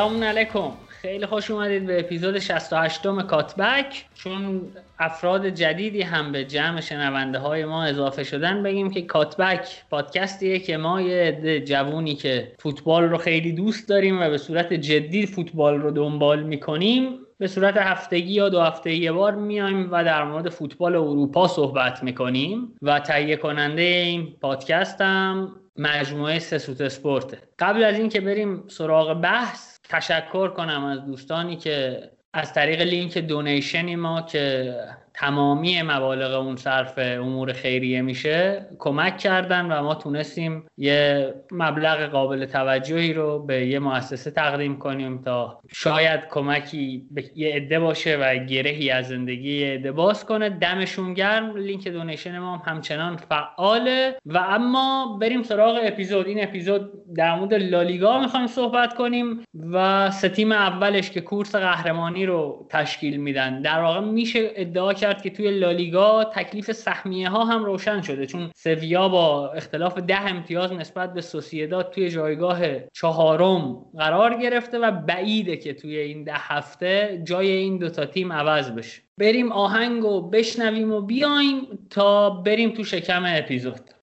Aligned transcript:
سلام 0.00 0.24
علیکم. 0.24 0.72
خیلی 0.88 1.26
خوش 1.26 1.50
اومدید 1.50 1.86
به 1.86 2.00
اپیزود 2.00 2.38
68 2.38 3.06
م 3.06 3.22
کاتبک. 3.22 4.04
چون 4.14 4.62
افراد 4.98 5.48
جدیدی 5.48 6.02
هم 6.02 6.32
به 6.32 6.44
جمع 6.44 6.80
شنونده 6.80 7.38
های 7.38 7.64
ما 7.64 7.84
اضافه 7.84 8.24
شدن 8.24 8.62
بگیم 8.62 8.90
که 8.90 9.02
کاتبک 9.02 9.66
پادکستیه 9.90 10.58
که 10.58 10.76
ما 10.76 11.00
یه 11.00 11.60
جوونی 11.66 12.14
که 12.14 12.52
فوتبال 12.58 13.04
رو 13.04 13.18
خیلی 13.18 13.52
دوست 13.52 13.88
داریم 13.88 14.22
و 14.22 14.30
به 14.30 14.38
صورت 14.38 14.72
جدی 14.72 15.26
فوتبال 15.26 15.80
رو 15.80 15.90
دنبال 15.90 16.42
می‌کنیم 16.42 17.18
به 17.38 17.46
صورت 17.46 17.76
هفتگی 17.76 18.32
یا 18.32 18.48
دو 18.48 18.60
هفته 18.60 18.92
یه 18.92 19.12
بار 19.12 19.34
میایم 19.34 19.88
و 19.92 20.04
در 20.04 20.24
مورد 20.24 20.48
فوتبال 20.48 20.96
اروپا 20.96 21.48
صحبت 21.48 22.02
می‌کنیم. 22.02 22.74
و 22.82 23.00
تهیه 23.00 23.36
کننده 23.36 23.82
این 23.82 24.36
پادکست 24.40 25.00
هم 25.00 25.60
مجموعه 25.76 26.38
سسوت 26.38 26.80
اسپورته 26.80 27.38
قبل 27.58 27.84
از 27.84 27.98
اینکه 27.98 28.20
بریم 28.20 28.64
سراغ 28.68 29.20
بحث 29.20 29.69
تشکر 29.90 30.48
کنم 30.48 30.84
از 30.84 31.06
دوستانی 31.06 31.56
که 31.56 32.02
از 32.32 32.54
طریق 32.54 32.80
لینک 32.80 33.18
دونیشنی 33.18 33.96
ما 33.96 34.22
که 34.22 34.74
تمامی 35.14 35.82
مبالغ 35.82 36.40
اون 36.40 36.56
صرف 36.56 36.92
امور 36.96 37.52
خیریه 37.52 38.02
میشه 38.02 38.66
کمک 38.78 39.18
کردن 39.18 39.72
و 39.72 39.82
ما 39.82 39.94
تونستیم 39.94 40.66
یه 40.78 41.34
مبلغ 41.50 42.02
قابل 42.06 42.44
توجهی 42.44 43.12
رو 43.12 43.38
به 43.38 43.66
یه 43.66 43.78
مؤسسه 43.78 44.30
تقدیم 44.30 44.78
کنیم 44.78 45.22
تا 45.22 45.60
شاید 45.72 46.20
کمکی 46.30 47.06
به 47.10 47.24
یه 47.34 47.54
عده 47.54 47.80
باشه 47.80 48.16
و 48.16 48.44
گرهی 48.44 48.90
از 48.90 49.08
زندگی 49.08 49.60
یه 49.60 49.74
عده 49.74 49.92
باز 49.92 50.24
کنه. 50.24 50.48
دمشون 50.48 51.14
گرم. 51.14 51.56
لینک 51.56 51.88
دونیشن 51.88 52.38
ما 52.38 52.56
هم 52.56 52.74
همچنان 52.74 53.16
فعاله. 53.16 54.16
و 54.26 54.38
اما 54.38 55.18
بریم 55.20 55.42
سراغ 55.42 55.80
اپیزود. 55.82 56.26
این 56.26 56.42
اپیزود 56.42 57.14
در 57.14 57.34
مورد 57.34 57.54
لالیگا 57.54 58.20
می‌خوایم 58.20 58.46
صحبت 58.46 58.94
کنیم 58.94 59.44
و 59.72 60.10
سه 60.10 60.28
تیم 60.28 60.52
اولش 60.52 61.10
که 61.10 61.20
کورس 61.20 61.54
قهرمانی 61.54 62.26
رو 62.26 62.66
تشکیل 62.70 63.16
میدن. 63.16 63.62
در 63.62 63.80
واقع 63.82 64.00
میشه 64.00 64.50
ادعا 64.56 64.92
کرد 65.00 65.22
که 65.22 65.30
توی 65.30 65.50
لالیگا 65.50 66.24
تکلیف 66.24 66.72
سهمیه 66.72 67.28
ها 67.28 67.44
هم 67.44 67.64
روشن 67.64 68.02
شده. 68.02 68.26
چون 68.26 68.50
سویا 68.56 69.08
با 69.08 69.52
اختلاف 69.52 69.98
ده 69.98 70.20
امتیاز 70.20 70.72
نسبت 70.72 71.14
به 71.14 71.20
سوسیداد 71.20 71.90
توی 71.90 72.10
جایگاه 72.10 72.60
چهارم 72.92 73.74
قرار 73.98 74.34
گرفته 74.34 74.78
و 74.78 74.90
بعیده 74.90 75.56
که 75.56 75.74
توی 75.74 75.96
این 75.96 76.24
ده 76.24 76.34
هفته 76.36 77.22
جای 77.24 77.50
این 77.50 77.78
دوتا 77.78 78.06
تیم 78.06 78.32
عوض 78.32 78.70
بشه. 78.70 79.02
بریم 79.18 79.52
آهنگ 79.52 80.04
و 80.04 80.30
بشنویم 80.30 80.92
و 80.92 81.00
بیایم 81.00 81.86
تا 81.90 82.30
بریم 82.30 82.70
تو 82.70 82.84
شکم 82.84 83.22
اپیزود. 83.26 83.99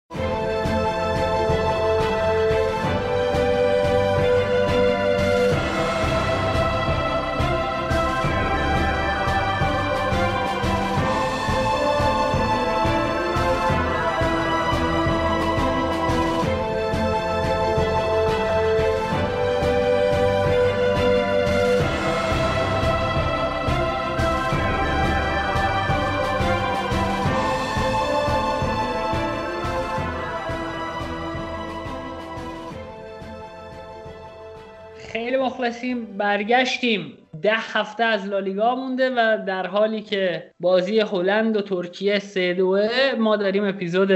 مخلصیم 35.67 36.17
برگشتیم. 36.17 37.17
ده 37.41 37.53
هفته 37.53 38.03
از 38.03 38.27
لالیگا 38.27 38.75
مونده 38.75 39.09
و 39.09 39.45
در 39.47 39.67
حالی 39.67 40.01
که 40.01 40.51
بازی 40.59 40.99
هلند 40.99 41.57
و 41.57 41.61
ترکیه 41.61 42.19
سه 42.19 42.53
دوه 42.53 42.89
ما 43.17 43.35
داریم 43.35 43.63
اپیزود 43.63 44.09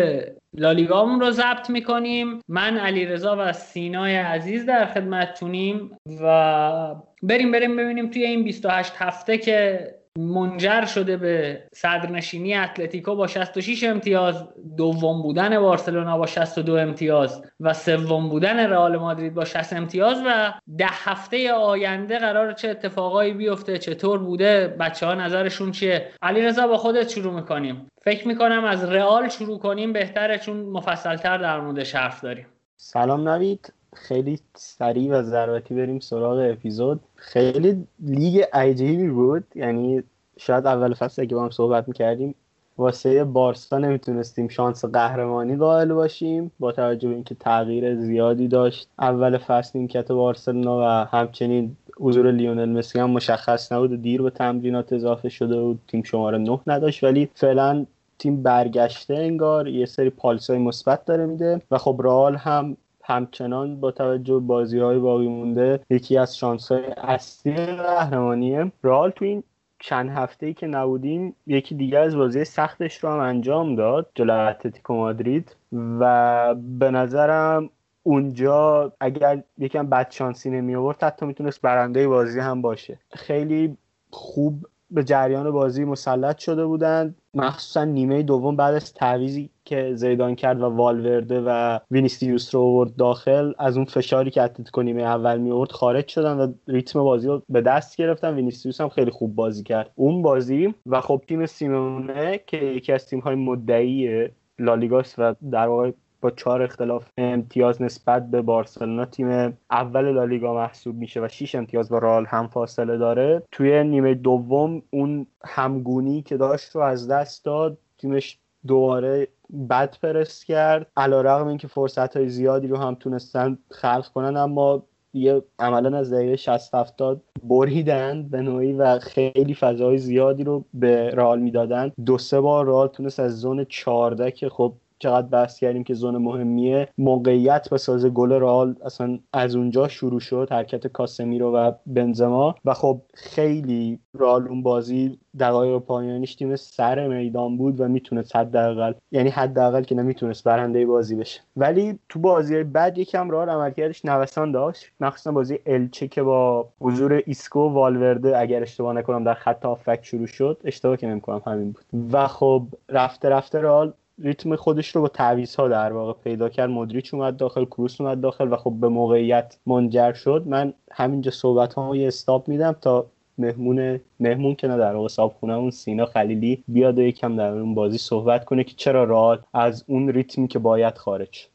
لالیگامون 0.53 1.19
رو 1.19 1.31
ضبط 1.31 1.69
می‌کنیم. 1.69 2.39
من 2.47 2.77
علی 2.77 3.05
رضا 3.05 3.35
و 3.39 3.53
سینای 3.53 4.15
عزیز 4.15 4.65
در 4.65 4.85
خدمتتونیم 4.85 5.97
و 6.23 6.95
بریم 7.23 7.51
بریم 7.51 7.75
ببینیم 7.77 8.09
توی 8.09 8.23
این 8.23 8.43
28 8.43 8.93
هفته 8.97 9.37
که 9.37 9.87
منجر 10.17 10.85
شده 10.85 11.17
به 11.17 11.63
صدرنشینی 11.73 12.55
اتلتیکو 12.55 13.15
با 13.15 13.27
66 13.27 13.83
امتیاز 13.83 14.47
دوم 14.77 15.21
بودن 15.21 15.59
بارسلونا 15.59 16.17
با 16.17 16.25
62 16.25 16.75
امتیاز 16.75 17.43
و 17.59 17.73
سوم 17.73 18.29
بودن 18.29 18.59
رئال 18.59 18.97
مادرید 18.97 19.33
با 19.33 19.45
60 19.45 19.73
امتیاز 19.73 20.17
و 20.25 20.53
ده 20.77 20.87
هفته 20.89 21.53
آینده 21.53 22.19
قرار 22.19 22.53
چه 22.53 22.69
اتفاقایی 22.69 23.33
بیفته 23.33 23.77
چطور 23.77 24.19
بوده 24.19 24.67
بچه 24.67 25.05
ها 25.05 25.15
نظرشون 25.15 25.71
چیه؟ 25.71 26.11
علیرضا 26.21 26.67
با 26.67 26.77
خودت 26.77 27.09
شروع 27.09 27.33
می‌کنیم. 27.33 27.87
فکر 28.01 28.27
می‌کنم 28.27 28.63
از 28.65 28.83
رئال 28.83 29.29
شروع 29.29 29.59
کنیم 29.59 29.93
بهتره 29.93 30.37
چون 30.37 30.57
مفصلتر 30.57 31.37
در 31.37 31.59
موردش 31.59 31.95
حرف 31.95 32.21
داریم. 32.21 32.45
سلام 32.77 33.29
نوید. 33.29 33.73
خیلی 33.95 34.39
سریع 34.55 35.11
و 35.11 35.21
ضرورتی 35.23 35.75
بریم 35.75 35.99
سراغ 35.99 36.51
اپیزود. 36.51 36.99
خیلی 37.15 37.87
لیگ 37.99 38.43
عجیبی 38.53 39.09
بود. 39.09 39.43
یعنی 39.55 40.03
شاید 40.37 40.67
اول 40.67 40.93
فصل 40.93 41.25
که 41.25 41.35
با 41.35 41.43
هم 41.43 41.49
صحبت 41.49 41.87
می‌کردیم 41.87 42.35
واسه 42.77 43.23
بارسا 43.23 43.77
نمی‌تونستیم 43.77 44.47
شانس 44.47 44.85
قهرمانی 44.85 45.55
قائل 45.55 45.93
باشیم 45.93 46.51
با 46.59 46.71
توجه 46.71 47.07
به 47.07 47.13
اینکه 47.13 47.35
تغییر 47.35 47.95
زیادی 47.95 48.47
داشت. 48.47 48.87
اول 48.99 49.37
فصل 49.37 49.79
نیمکت 49.79 50.11
بارسلونا 50.11 50.77
و 50.79 50.83
همچنین 51.17 51.75
حضور 51.99 52.31
لیونل 52.31 52.69
مسی 52.69 52.99
هم 52.99 53.09
مشخص 53.09 53.71
نبود. 53.71 53.91
و 53.91 53.97
دیر 53.97 54.21
به 54.21 54.29
تمرینات 54.29 54.93
اضافه 54.93 55.29
شده 55.29 55.55
و 55.55 55.75
تیم 55.87 56.03
شماره 56.03 56.37
نه 56.37 56.59
نداشت. 56.67 57.03
ولی 57.03 57.29
فعلا 57.35 57.85
تیم 58.19 58.43
برگشته 58.43 59.15
انگار. 59.15 59.67
یه 59.67 59.85
سری 59.85 60.09
پالسای 60.09 60.57
مثبت 60.57 61.05
داره 61.05 61.25
میده. 61.25 61.61
و 61.71 61.77
خب 61.77 62.01
رئال 62.03 62.35
هم 62.35 62.77
همچنان 63.03 63.79
با 63.79 63.91
توجه 63.91 64.39
بازی 64.39 64.79
های 64.79 64.99
باقی 64.99 65.27
مونده 65.27 65.79
یکی 65.89 66.17
از 66.17 66.37
شانس 66.37 66.71
های 66.71 66.85
اصلی 66.85 67.65
قهرمانیه 67.65 68.71
رئال 68.83 69.09
تو 69.09 69.25
این 69.25 69.43
چند 69.79 70.09
هفته 70.09 70.45
ای 70.45 70.53
که 70.53 70.67
نبودیم 70.67 71.35
یکی 71.47 71.75
دیگه 71.75 71.99
از 71.99 72.15
بازی 72.15 72.45
سختش 72.45 73.03
رو 73.03 73.09
هم 73.09 73.19
انجام 73.19 73.75
داد 73.75 74.09
جلو 74.15 74.33
اتلتیکو 74.33 74.95
مادرید. 74.95 75.55
و 75.71 76.55
به 76.55 76.91
نظرم 76.91 77.69
اونجا 78.03 78.93
اگر 78.99 79.43
یکم 79.57 79.89
بد 79.89 80.11
شانسی 80.11 80.49
نمی 80.49 80.75
آورد 80.75 81.03
حتی 81.03 81.25
می‌تونست 81.25 81.61
برنده 81.61 82.07
بازی 82.07 82.39
هم 82.39 82.61
باشه. 82.61 82.99
خیلی 83.11 83.77
خوب 84.09 84.67
به 84.91 85.03
جریان 85.03 85.51
بازی 85.51 85.85
مسلط 85.85 86.37
شده 86.37 86.65
بودند. 86.65 87.15
مخصوصا 87.33 87.83
نیمه 87.83 88.23
دوم 88.23 88.55
بعد 88.55 88.75
از 88.75 88.93
تعویضی 88.93 89.49
که 89.65 89.91
زیدان 89.95 90.35
کرد 90.35 90.61
و 90.61 90.65
والورده 90.65 91.41
و 91.41 91.79
وینیسیوس 91.91 92.55
رو 92.55 92.61
آورد 92.61 92.95
داخل 92.95 93.53
از 93.59 93.77
اون 93.77 93.85
فشاری 93.85 94.31
که 94.31 94.41
اتلتیکو 94.41 94.81
نیمه 94.81 95.01
اول 95.01 95.37
می 95.37 95.51
آورد 95.51 95.71
خارج 95.71 96.07
شدن 96.07 96.37
و 96.37 96.53
ریتم 96.67 97.03
بازی 97.03 97.27
رو 97.27 97.41
به 97.49 97.61
دست 97.61 97.97
گرفتن. 97.97 98.35
وینیسیوس 98.35 98.81
هم 98.81 98.89
خیلی 98.89 99.11
خوب 99.11 99.35
بازی 99.35 99.63
کرد 99.63 99.91
اون 99.95 100.21
بازی. 100.21 100.73
و 100.85 101.01
خب 101.01 101.21
تیم 101.27 101.45
سیمئونه 101.45 102.39
که 102.47 102.57
یکی 102.57 102.93
از 102.93 103.05
تیم 103.05 103.19
های 103.19 103.35
مدعی 103.35 104.27
لالیگاس 104.59 105.15
و 105.17 105.35
در 105.51 105.67
واقع 105.67 105.91
با 106.21 106.31
چهار 106.31 106.61
اختلاف 106.61 107.07
امتیاز 107.17 107.81
نسبت 107.81 108.31
به 108.31 108.41
بارسلونا 108.41 109.05
تیم 109.05 109.57
اول 109.71 110.11
لالیگا 110.11 110.53
محسوب 110.53 110.95
میشه 110.95 111.21
و 111.21 111.27
6 111.27 111.55
امتیاز 111.55 111.89
با 111.89 111.97
رئال 111.97 112.25
هم 112.25 112.47
فاصله 112.47 112.97
داره. 112.97 113.43
توی 113.51 113.83
نیمه 113.83 114.13
دوم 114.13 114.81
اون 114.89 115.27
همگونی 115.45 116.21
که 116.21 116.37
داشت 116.37 116.75
رو 116.75 116.81
از 116.81 117.07
دست 117.07 117.45
داد 117.45 117.77
تیمش 117.97 118.37
دوباره 118.67 119.27
بد 119.69 119.97
پرس 120.01 120.45
کرد. 120.45 120.87
علی‌رغم 120.97 121.47
اینکه 121.47 121.67
فرصت 121.67 122.17
های 122.17 122.29
زیادی 122.29 122.67
رو 122.67 122.77
هم 122.77 122.95
تونستن 122.95 123.57
خلق 123.69 124.07
کنن 124.07 124.37
اما 124.37 124.83
یه 125.13 125.41
عملا 125.59 125.97
از 125.97 126.13
دقیقه 126.13 126.35
60 126.35 126.75
70 126.75 127.21
بریدن 127.43 128.23
به 128.23 128.41
نوعی 128.41 128.73
و 128.73 128.99
خیلی 128.99 129.53
فضای 129.53 129.97
زیادی 129.97 130.43
رو 130.43 130.65
به 130.73 131.09
رئال 131.09 131.39
می‌دادن. 131.39 131.91
دو 132.05 132.17
سه 132.17 132.41
بار 132.41 132.65
رئال 132.65 132.87
تونست 132.87 133.19
از 133.19 133.39
zone 133.39 133.65
14 133.65 134.31
که 134.31 134.49
خب 134.49 134.73
چقدر 135.01 135.27
بحث 135.27 135.59
کردیم 135.59 135.83
که 135.83 135.93
zone 135.93 136.17
مهمیه 136.17 136.87
موقعیت 136.97 137.69
بسازه 137.69 138.09
گل 138.09 138.31
رئال 138.31 138.75
اصلا 138.85 139.19
از 139.33 139.55
اونجا 139.55 139.87
شروع 139.87 140.19
شد 140.19 140.47
حرکت 140.51 140.87
کاسمیرو 140.87 141.51
و 141.51 141.71
بنزما. 141.85 142.55
و 142.65 142.73
خب 142.73 143.01
خیلی 143.13 143.99
رئال 144.13 144.47
اون 144.47 144.63
بازی 144.63 145.19
دقایق 145.39 145.77
پایانیش 145.77 146.35
تیم 146.35 146.55
سر 146.55 147.07
میدان 147.07 147.57
بود 147.57 147.81
و 147.81 147.87
می‌تونست 147.87 148.35
حداقل 148.35 148.93
یعنی 149.11 149.29
حداقل 149.29 149.83
که 149.83 149.95
نمی‌تونست 149.95 150.43
برنده 150.43 150.85
بازی 150.85 151.15
بشه. 151.15 151.41
ولی 151.57 151.99
تو 152.09 152.19
بازی 152.19 152.63
بعد 152.63 152.97
یکم 152.97 153.29
رئال 153.31 153.49
عملکردش 153.49 154.05
نوسان 154.05 154.51
داشت. 154.51 154.85
مخصوصا 154.99 155.31
بازی 155.31 155.59
الچه 155.65 156.07
که 156.07 156.23
با 156.23 156.67
حضور 156.81 157.23
ایسکو 157.25 157.59
والورده 157.59 158.39
اگر 158.39 158.61
اشتباه 158.61 158.93
نکنم 158.93 159.23
در 159.23 159.33
خط 159.33 159.65
آفک 159.65 159.99
شروع 160.01 160.27
شد. 160.27 160.57
اشتباه 160.63 160.97
که 160.97 161.07
نمی‌کنم 161.07 161.41
همین 161.45 161.71
بود. 161.71 161.85
و 162.11 162.27
خب 162.27 162.63
رفته 162.89 163.29
رفته 163.29 163.61
رئال 163.61 163.93
ریتم 164.23 164.55
خودش 164.55 164.95
رو 164.95 165.01
با 165.01 165.07
تعویض 165.07 165.55
ها 165.55 165.67
در 165.67 165.93
واقع 165.93 166.13
پیدا 166.23 166.49
کرد. 166.49 166.69
مدریچ 166.69 167.13
اومد 167.13 167.37
داخل 167.37 167.65
کروس 167.65 168.01
اومد 168.01 168.21
داخل 168.21 168.53
و 168.53 168.55
خب 168.55 168.71
به 168.71 168.89
موقعیت 168.89 169.57
منجر 169.65 170.13
شد. 170.13 170.43
من 170.45 170.73
همینجا 170.91 171.31
صحبت 171.31 171.73
ها 171.73 171.95
یه 171.95 172.07
استاپ 172.07 172.47
میدم 172.47 172.71
تا 172.71 173.05
مهمون 173.37 173.99
مهمون 174.19 174.55
که 174.55 174.67
نه 174.67 174.77
در 174.77 174.95
واقع 174.95 175.07
صاحب 175.07 175.31
اون 175.41 175.71
سینا 175.71 176.05
خلیلی 176.05 176.63
بیاد 176.67 176.97
و 176.97 177.01
یکم 177.01 177.35
در 177.35 177.49
اون 177.49 177.75
بازی 177.75 177.97
صحبت 177.97 178.45
کنه 178.45 178.63
که 178.63 178.73
چرا 178.75 179.03
رئال 179.03 179.39
از 179.53 179.85
اون 179.87 180.09
ریتمی 180.09 180.47
که 180.47 180.59
باید 180.59 180.97
خارج 180.97 181.31
شد. 181.31 181.49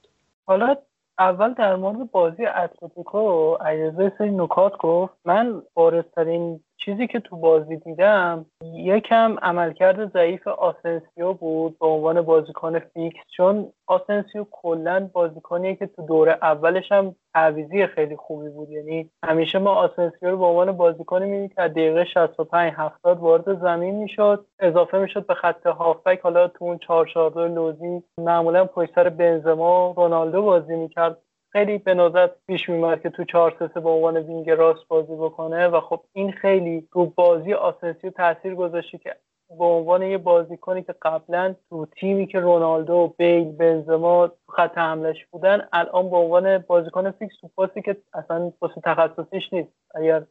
حالا 0.47 0.77
اول 1.19 1.53
در 1.53 1.77
مورد 1.77 2.11
بازی 2.11 2.47
اتلتیکو 2.47 3.55
علیرضا 3.55 4.11
سری 4.19 4.31
نکات 4.31 4.77
گفت. 4.77 5.15
من 5.25 5.63
بارزترین 5.75 6.61
چیزی 6.85 7.07
که 7.07 7.21
تو 7.21 7.37
بازی 7.37 7.77
دیدم 7.77 8.47
یکم 8.75 9.37
عملکرد 9.43 10.13
ضعیف 10.13 10.49
آسنسیو 10.49 11.33
بود 11.33 11.79
به 11.79 11.87
عنوان 11.87 12.23
بازیکن 12.23 12.79
فیکس 12.79 13.21
چون 13.37 13.73
آسنسیو 13.87 14.47
کلا 14.51 15.11
بازیکنیه 15.13 15.75
که 15.75 15.87
تو 15.87 16.07
دوره 16.07 16.39
اولش 16.43 16.93
هم 16.93 17.15
تعویضی 17.35 17.87
خیلی 17.87 18.17
خوبی 18.17 18.49
بود. 18.49 18.71
یعنی 18.71 19.11
همیشه 19.25 19.59
ما 19.59 19.71
آسنسیو 19.71 20.31
رو 20.31 20.37
به 20.39 20.45
عنوان 20.45 20.73
بازیکنی 20.73 21.25
می‌بینیم 21.25 21.49
که 21.49 21.55
دقیقه 21.63 22.05
65 22.05 22.73
70 22.77 23.19
وارد 23.19 23.61
زمین 23.61 23.95
می‌شد. 23.95 24.47
اضافه 24.61 24.99
می‌شد 24.99 25.27
به 25.27 25.35
خط 25.35 25.67
هافبک. 25.67 26.21
حالا 26.21 26.49
تو 26.49 26.65
اون 26.65 26.79
4 26.79 27.49
لوزی 27.49 28.03
معمولا 28.19 28.65
پشت 28.65 28.95
سر 28.95 29.09
بنزما 29.09 29.95
رونالدو 29.97 30.43
بازی 30.43 30.77
می‌کرد. 30.77 31.19
خیلی 31.57 31.79
به 31.79 31.95
نظر 31.95 32.29
پیش 32.47 32.69
میومد 32.69 33.03
که 33.03 33.11
تو 33.11 33.25
4 33.25 33.57
3 33.59 33.81
به 33.81 33.91
عنوان 33.91 34.17
wing 34.17 34.51
راست 34.51 34.89
بازی 34.89 35.15
بکنه 35.15 35.69
و 35.69 35.81
خب 35.81 36.01
این 36.13 36.33
خیلی 36.33 36.89
تو 36.93 37.07
بازی 37.07 37.55
آسنسیو 37.55 38.11
تاثیر 38.11 38.55
گذاشته 38.55 38.99
که 38.99 39.17
به 39.59 39.65
عنوان 39.65 40.03
یه 40.03 40.19
بازیکنی 40.19 40.83
که 40.83 40.95
قبلا 41.03 41.55
تو 41.69 41.87
تیمی 41.87 42.27
که 42.27 42.41
رونالدو 42.41 43.15
بیل 43.19 43.53
بنزما 43.53 44.31
خط 44.49 44.79
حملش 44.79 45.27
بودن 45.31 45.69
الان 45.73 46.11
به 46.11 46.17
عنوان 46.17 46.59
بازیکن 46.59 47.11
فیکس 47.11 47.35
تو 47.41 47.49
پستی 47.57 47.83
که 47.83 47.97
اصلا 48.15 48.53
واسه 48.61 48.81
تخصصیش 48.85 49.53
نیست. 49.53 49.73
اگر 49.95 50.23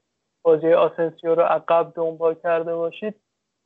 بازی 0.44 0.74
آسنسیو 0.74 1.36
رو 1.36 1.42
عقب 1.42 1.92
دنبال 1.95 2.33
کرده 2.33 2.75
باشید 2.75 3.16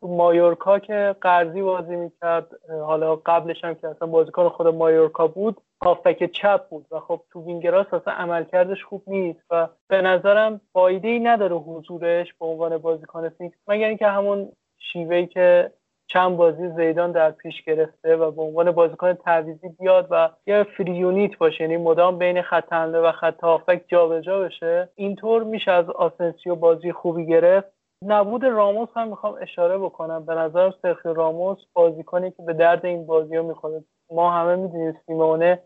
تو 0.02 0.08
مایورکا 0.08 0.80
که 0.80 1.16
قرضی 1.22 1.62
بازی 1.62 1.96
می‌کرد 1.96 2.48
حالا 2.70 3.16
قبلش 3.16 3.64
هم 3.64 3.76
که 3.76 3.88
اصلا 3.88 4.08
بازیکن 4.08 4.50
خود 4.50 4.68
مایورکا 4.68 5.28
بود 5.28 5.62
هافبک 5.84 6.32
چپ 6.32 6.70
بود 6.70 6.86
و 6.92 7.00
خب 7.00 7.22
تو 7.32 7.46
wing 7.46 7.73
راست 7.73 7.94
اصلا 7.94 8.14
عملکردش 8.14 8.84
خوب 8.84 9.04
نیست 9.08 9.44
و 9.52 9.68
به 9.88 10.02
نظرم 10.02 10.62
فایده 10.74 11.08
ای 11.08 11.20
نداره 11.20 11.56
حضورش 11.56 12.34
به 12.34 12.46
عنوان 12.46 12.78
بازیکن 12.78 13.30
فیکس 13.30 13.58
مگر 13.68 13.88
اینکه 13.88 14.08
همون 14.08 14.52
شیوهی 14.78 15.28
که 15.28 15.72
چند 16.08 16.38
بازی 16.38 16.70
زیدان 16.70 17.12
در 17.12 17.32
پیش 17.32 17.64
گرفته 17.64 18.16
و 18.16 18.32
به 18.32 18.42
عنوان 18.42 18.72
بازیکن 18.72 19.14
تعویزی 19.14 19.70
بیاد 19.80 20.08
و 20.12 20.30
یه 20.48 20.64
فری 20.64 20.96
یونیت 20.96 21.38
باشه 21.38 21.64
یعنی 21.64 21.78
مدام 21.78 22.18
بین 22.18 22.42
خط 22.42 22.74
حمله 22.74 23.00
و 23.00 23.12
خط 23.12 23.42
هافک 23.42 23.82
جابجا 23.88 24.40
بشه 24.40 24.90
اینطور 24.96 25.44
میشه 25.44 25.72
از 25.72 25.90
آسنسیو 25.90 26.56
بازی 26.56 26.92
خوبی 26.92 27.26
گرفت. 27.26 27.68
نبود 28.06 28.44
راموس 28.44 28.90
هم 28.96 29.08
می‌خوام 29.08 29.36
اشاره 29.42 29.78
بکنم. 29.78 30.26
به 30.26 30.36
نظرم 30.36 30.74
سرخی 30.82 31.10
راموس 31.16 31.58
بازیکنی 31.74 32.32
که 32.32 32.44
به 32.44 32.54
درد 32.54 32.86
این 32.86 33.06
بازی 33.06 33.36
ها 33.36 33.44
می‌خوره. 33.44 33.84
ما 34.12 34.32
همه 34.32 34.56
می‌دونیم 34.56 34.98
سیمونه 35.06 35.60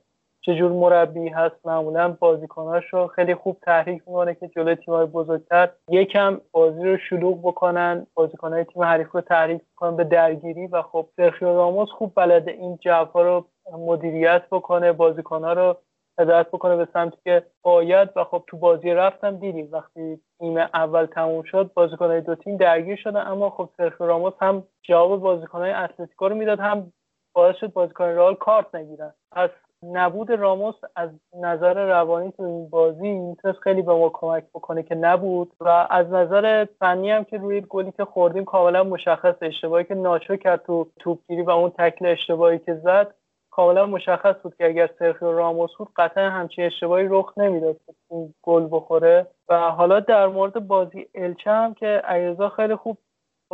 چجور 0.45 0.71
مربی 0.71 1.29
هست 1.29 1.55
معمولا 1.65 2.17
بازیکناش 2.19 2.83
رو 2.93 3.07
خیلی 3.07 3.35
خوب 3.35 3.57
تحریک 3.61 4.01
می‌کنه 4.07 4.35
که 4.35 4.47
جلوی 4.47 4.75
تیم‌های 4.75 5.05
بزرگتر. 5.05 5.69
یکم 5.89 6.41
بازی 6.51 6.83
رو 6.83 6.97
شلوغ 6.97 7.39
بکنن 7.41 8.07
بازیکنهای 8.13 8.63
تیم 8.63 8.83
حریف 8.83 9.11
رو 9.11 9.21
تحریک 9.21 9.61
بکنن 9.75 9.95
به 9.95 10.03
درگیری 10.03 10.67
و 10.67 10.81
خب 10.81 11.05
سرخیو 11.17 11.53
راموس 11.53 11.89
خوب 11.89 12.11
بلده 12.15 12.51
این 12.51 12.77
جوها 12.81 13.21
رو 13.21 13.45
مدیریت 13.77 14.41
بکنه 14.51 14.91
بازیکنها 14.91 15.53
رو 15.53 15.77
هدایت 16.19 16.47
بکنه 16.47 16.75
به 16.75 16.87
سمتی 16.93 17.17
که 17.23 17.43
باید 17.63 18.09
و 18.15 18.23
خب 18.23 18.43
تو 18.47 18.57
بازی 18.57 18.89
رفتم 18.89 19.37
دیدیم 19.37 19.69
وقتی 19.71 20.19
تیم 20.39 20.57
اول 20.57 21.05
تموم 21.05 21.43
شد 21.43 21.71
بازیکنهای 21.73 22.21
دو 22.21 22.35
تیم 22.35 22.57
درگیر 22.57 22.95
شدن 22.95 23.27
اما 23.27 23.49
خب 23.49 23.69
سرخیو 23.77 24.07
راموس 24.07 24.33
هم 24.41 24.63
جواب 24.81 25.21
بازیکنهای 25.21 25.71
اتلتیکو 25.71 26.27
رو 26.29 26.35
می‌داد 26.35 26.59
هم 26.59 26.93
باعث 27.33 27.55
شد 27.55 27.73
بازیکن 27.73 28.05
رئال 28.05 28.35
کارت 28.35 28.75
نگیرن. 28.75 29.13
پس 29.31 29.49
نبود 29.91 30.31
راموس 30.31 30.75
از 30.95 31.09
نظر 31.41 31.87
روانی 31.87 32.31
تو 32.31 32.43
این 32.43 32.69
بازی 32.69 33.11
می‌تونست 33.11 33.59
خیلی 33.59 33.81
به 33.81 33.93
ما 33.93 34.09
کمک 34.09 34.43
بکنه 34.55 34.83
که 34.83 34.95
نبود 34.95 35.51
و 35.59 35.87
از 35.89 36.09
نظر 36.09 36.65
فنی 36.79 37.11
هم 37.11 37.23
که 37.23 37.37
روی 37.37 37.61
گلی 37.61 37.91
که 37.91 38.05
خوردیم 38.05 38.45
کاملا 38.45 38.83
مشخص 38.83 39.35
اشتباهی 39.41 39.83
که 39.83 39.95
ناچو 39.95 40.35
کرد 40.35 40.63
تو 40.63 40.87
توپگیری 40.99 41.41
و 41.41 41.49
اون 41.49 41.69
تکل 41.69 42.05
اشتباهی 42.05 42.59
که 42.59 42.73
زد 42.73 43.13
کاملا 43.51 43.85
مشخص 43.85 44.35
بود 44.43 44.55
که 44.55 44.65
اگر 44.65 44.89
سرخیو 44.99 45.31
راموس 45.31 45.71
بود 45.77 45.87
قطعا 45.95 46.29
همچین 46.29 46.65
اشتباهی 46.65 47.07
رخ 47.09 47.37
نمی‌داد 47.37 47.75
که 47.85 47.93
گل 48.41 48.67
بخوره. 48.71 49.27
و 49.49 49.59
حالا 49.71 49.99
در 49.99 50.27
مورد 50.27 50.67
بازی 50.67 51.07
الچه 51.15 51.51
هم 51.51 51.73
که 51.73 51.87
علیرضا 51.87 52.49
خیلی 52.49 52.75
خوب 52.75 52.97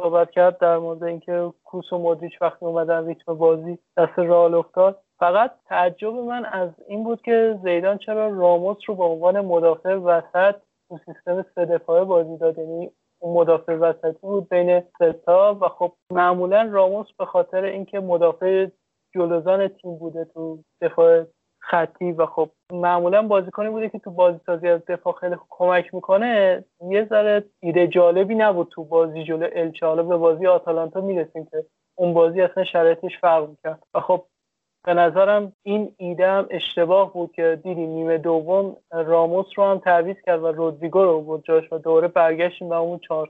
صحبت 0.03 0.31
کرد 0.31 0.57
در 0.57 0.77
مورد 0.77 1.03
اینکه 1.03 1.53
کوس 1.63 1.93
و 1.93 1.97
مودریچ 1.97 2.41
وقتی 2.41 2.65
اومدن 2.65 3.07
ریتم 3.07 3.33
بازی 3.33 3.77
دست 3.97 4.19
رئال 4.19 4.53
افتاد. 4.53 5.01
فقط 5.19 5.51
تعجب 5.65 6.13
من 6.13 6.45
از 6.45 6.69
این 6.87 7.03
بود 7.03 7.21
که 7.21 7.59
زیدان 7.63 7.97
چرا 7.97 8.27
راموس 8.27 8.77
رو 8.87 8.95
به 8.95 9.03
عنوان 9.03 9.41
مدافع 9.41 9.95
وسط 9.95 10.55
تو 10.89 10.99
سیستم 11.05 11.45
سه 11.55 11.65
دفاعه 11.65 12.03
بازی 12.03 12.37
داد. 12.37 12.57
یعنی 12.57 12.91
اون 13.19 13.41
مدافع 13.41 13.75
وسطی 13.75 14.17
بود 14.21 14.49
بین 14.49 14.81
ستا 14.81 15.57
و 15.61 15.67
خب 15.69 15.91
معمولا 16.11 16.69
راموس 16.71 17.07
به 17.19 17.25
خاطر 17.25 17.63
اینکه 17.63 17.99
مدافع 17.99 18.67
جلوزان 19.15 19.67
تیم 19.67 19.97
بوده 19.97 20.25
تو 20.25 20.59
دفاع 20.81 21.25
خطی 21.59 22.11
و 22.11 22.25
خب 22.25 22.49
معمولا 22.71 23.21
بازیکنی 23.21 23.69
بوده 23.69 23.89
که 23.89 23.99
تو 23.99 24.11
بازی 24.11 24.39
سازی 24.45 24.67
از 24.67 24.81
دفاع 24.85 25.13
خیلی 25.13 25.35
کمک 25.49 25.93
می‌کنه. 25.93 26.63
یه 26.89 27.05
ذره 27.05 27.43
ایده 27.59 27.87
جالبی 27.87 28.35
نبود 28.35 28.67
تو 28.71 28.83
بازی 28.83 29.23
جلو 29.23 29.47
الچه 29.55 29.95
به 29.95 30.17
بازی 30.17 30.47
آتالانتا 30.47 31.01
می‌رسیم 31.01 31.45
که 31.45 31.65
اون 31.95 32.13
بازی 32.13 32.41
اصلا 32.41 32.63
شرایطش 32.63 33.17
فرق 33.21 33.49
می‌کرد. 33.49 33.83
و 33.93 33.99
خب 33.99 34.23
به 34.85 34.93
نظرم 34.93 35.53
این 35.63 35.95
ایده 35.97 36.27
هم 36.27 36.47
اشتباه 36.49 37.13
بود 37.13 37.31
که 37.31 37.59
دیدی 37.63 37.85
نیمه 37.85 38.17
دوم 38.17 38.77
راموس 38.91 39.45
رو 39.55 39.63
هم 39.63 39.79
تعویض 39.79 40.17
کرد 40.25 40.43
و 40.43 40.47
رودریگو 40.47 41.03
رو 41.03 41.21
بود 41.21 41.43
جاش 41.45 41.73
و 41.73 41.77
دوره 41.77 42.07
برگشتیم 42.07 42.69
به 42.69 42.75
اون 42.75 42.99
چهار 42.99 43.29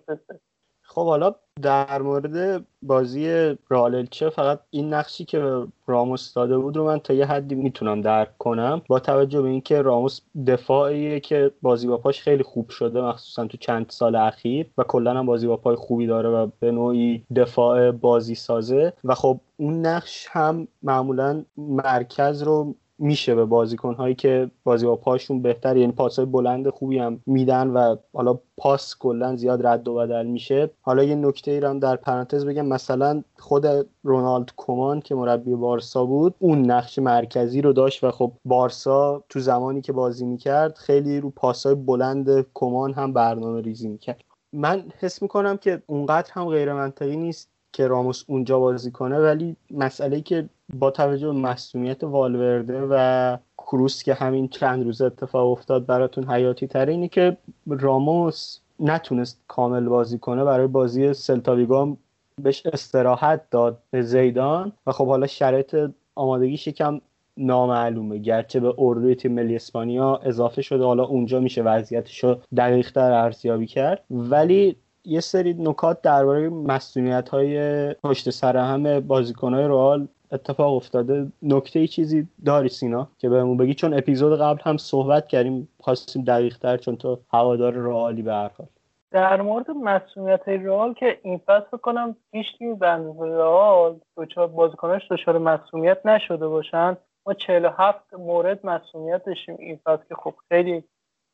خب 0.99 1.05
حالا 1.05 1.35
در 1.61 2.01
مورد 2.01 2.65
بازی 2.81 3.55
راللچه 3.69 4.29
فقط 4.29 4.59
این 4.69 4.93
نقشی 4.93 5.25
که 5.25 5.67
راموس 5.87 6.33
داده 6.33 6.57
بود 6.57 6.77
رو 6.77 6.85
من 6.85 6.99
تا 6.99 7.13
یه 7.13 7.25
حدی 7.25 7.55
می‌تونم 7.55 8.01
درک 8.01 8.37
کنم 8.37 8.81
با 8.87 8.99
توجه 8.99 9.41
به 9.41 9.49
اینکه 9.49 9.81
راموس 9.81 10.21
دفاعیه 10.47 11.19
که 11.19 11.51
بازی 11.61 11.87
با 11.87 11.97
پاش 11.97 12.21
خیلی 12.21 12.43
خوب 12.43 12.69
شده 12.69 13.01
مخصوصا 13.01 13.47
تو 13.47 13.57
چند 13.57 13.85
سال 13.89 14.15
اخیر 14.15 14.69
و 14.77 14.83
کلا 14.83 15.13
هم 15.13 15.25
بازی 15.25 15.47
با 15.47 15.57
پای 15.57 15.75
خوبی 15.75 16.07
داره 16.07 16.29
و 16.29 16.47
به 16.59 16.71
نوعی 16.71 17.25
دفاع 17.35 17.91
بازی 17.91 18.35
سازه 18.35 18.93
و 19.03 19.15
خب 19.15 19.39
اون 19.57 19.85
نقش 19.85 20.27
هم 20.31 20.67
معمولا 20.83 21.43
مرکز 21.57 22.43
رو 22.43 22.75
میشه 22.99 23.35
به 23.35 23.45
بازیکن 23.45 23.93
هایی 23.93 24.15
که 24.15 24.51
بازی 24.63 24.85
با 24.85 24.95
پاشون 24.95 25.41
بهتر 25.41 25.77
یعنی 25.77 25.91
پاس 25.91 26.15
های 26.15 26.25
بلند 26.25 26.69
خوبی 26.69 26.99
هم 26.99 27.21
میدن 27.25 27.67
و 27.67 27.95
حالا 28.13 28.39
پاس 28.57 28.95
کلا 28.99 29.35
زیاد 29.35 29.67
رد 29.67 29.87
و 29.87 29.95
بدل 29.95 30.25
میشه. 30.25 30.69
حالا 30.81 31.03
یه 31.03 31.15
نکته 31.15 31.51
ای 31.51 31.57
هم 31.57 31.79
در 31.79 31.95
پرانتز 31.95 32.45
بگم 32.45 32.65
مثلا 32.65 33.23
خود 33.37 33.65
رونالد 34.03 34.51
کومان 34.55 35.01
که 35.01 35.15
مربی 35.15 35.55
بارسا 35.55 36.05
بود 36.05 36.35
اون 36.39 36.71
نقش 36.71 36.99
مرکزی 36.99 37.61
رو 37.61 37.73
داشت 37.73 38.03
و 38.03 38.11
خب 38.11 38.31
بارسا 38.45 39.23
تو 39.29 39.39
زمانی 39.39 39.81
که 39.81 39.93
بازی 39.93 40.25
می‌کرد 40.25 40.77
خیلی 40.77 41.19
رو 41.19 41.33
های 41.65 41.75
بلند 41.75 42.45
کمان 42.53 42.93
هم 42.93 43.13
برنامه 43.13 43.61
ریزی 43.61 43.87
می‌کرد. 43.87 44.23
من 44.53 44.83
حس 44.99 45.21
می‌کنم 45.21 45.57
که 45.57 45.81
اونقدر 45.87 46.31
هم 46.33 46.45
غیر 46.45 46.73
نیست 47.15 47.49
که 47.73 47.87
راموس 47.87 48.23
اونجا 48.27 48.59
بازی 48.59 48.91
کنه 48.91 49.19
ولی 49.19 49.55
مسئله 49.71 50.21
که 50.21 50.49
با 50.73 50.91
توجه 50.91 51.27
به 51.27 51.33
مسئولیت 51.33 52.03
والورده 52.03 52.81
و 52.89 53.37
کروس 53.57 54.03
که 54.03 54.13
همین 54.13 54.47
چند 54.47 54.83
روز 54.83 55.01
اتفاق 55.01 55.51
افتاد 55.51 55.85
براتون 55.85 56.31
حیاتی 56.31 56.67
تره 56.67 56.91
اینه 56.93 57.07
که 57.07 57.37
راموس 57.67 58.59
نتونست 58.79 59.41
کامل 59.47 59.85
بازی 59.85 60.19
کنه. 60.19 60.43
برای 60.43 60.67
بازی 60.67 61.13
سلتاویگو 61.13 61.95
بهش 62.43 62.65
استراحت 62.65 63.49
داد 63.51 63.77
به 63.91 64.01
زیدان 64.01 64.71
و 64.87 64.91
خب 64.91 65.07
حالا 65.07 65.27
شرایط 65.27 65.91
آمادگیش 66.15 66.67
یکم 66.67 67.01
نامعلومه. 67.37 68.17
گرچه 68.17 68.59
به 68.59 68.73
اردوی 68.77 69.15
تیم 69.15 69.33
ملی 69.33 69.55
اسپانیا 69.55 70.15
اضافه 70.23 70.61
شده 70.61 70.83
حالا 70.83 71.03
اونجا 71.03 71.39
میشه 71.39 71.61
وضعیتش 71.61 72.23
رو 72.23 72.37
دقیق 72.57 72.91
تر 72.91 73.11
ارزیابی 73.11 73.67
کرد. 73.67 74.03
ولی 74.11 74.75
یه 75.05 75.19
سری 75.19 75.53
نکات 75.53 76.01
درباره 76.01 76.49
مسئولیت 76.49 77.29
های 77.29 77.93
پشت 77.93 78.29
سر 78.29 78.57
همه 78.57 78.99
بازیکن 78.99 79.53
های 79.53 79.63
رئال 79.63 80.07
اتفاق 80.31 80.73
افتاده. 80.73 81.27
نکته 81.41 81.79
ای 81.79 81.87
چیزی 81.87 82.27
داری 82.45 82.69
سینا 82.69 83.07
که 83.17 83.29
بهمون 83.29 83.57
بگی؟ 83.57 83.73
چون 83.73 83.93
اپیزود 83.93 84.39
قبل 84.39 84.61
هم 84.63 84.77
صحبت 84.77 85.27
کردیم 85.27 85.69
خواستیم 85.79 86.23
دقیق 86.23 86.57
تر 86.57 86.77
چون 86.77 86.95
تو 86.95 87.19
هوادار 87.33 87.73
رئالی 87.73 88.21
به 88.21 88.33
هر 88.33 88.51
حال. 88.57 88.67
در 89.11 89.41
مورد 89.41 89.71
مسئولیت 89.71 90.47
رئال 90.47 90.93
که 90.93 91.19
این 91.23 91.37
فصل 91.37 91.77
کنم 91.77 92.15
هیچ 92.31 92.57
تیمی 92.57 92.75
به 92.75 92.87
اندازه 92.87 93.25
رئال 93.25 93.99
دچار 94.17 94.47
بازیکناش 94.47 95.11
دچار 95.11 95.37
مسئولیت 95.37 96.05
نشده 96.05 96.47
باشن. 96.47 96.97
ما 97.25 97.33
47 97.33 98.13
مورد 98.13 98.65
مسئولیت 98.65 99.25
داشتیم 99.25 99.55
این 99.59 99.79
فصل 99.85 100.03
که 100.09 100.15
خب 100.15 100.33
خیلی 100.49 100.83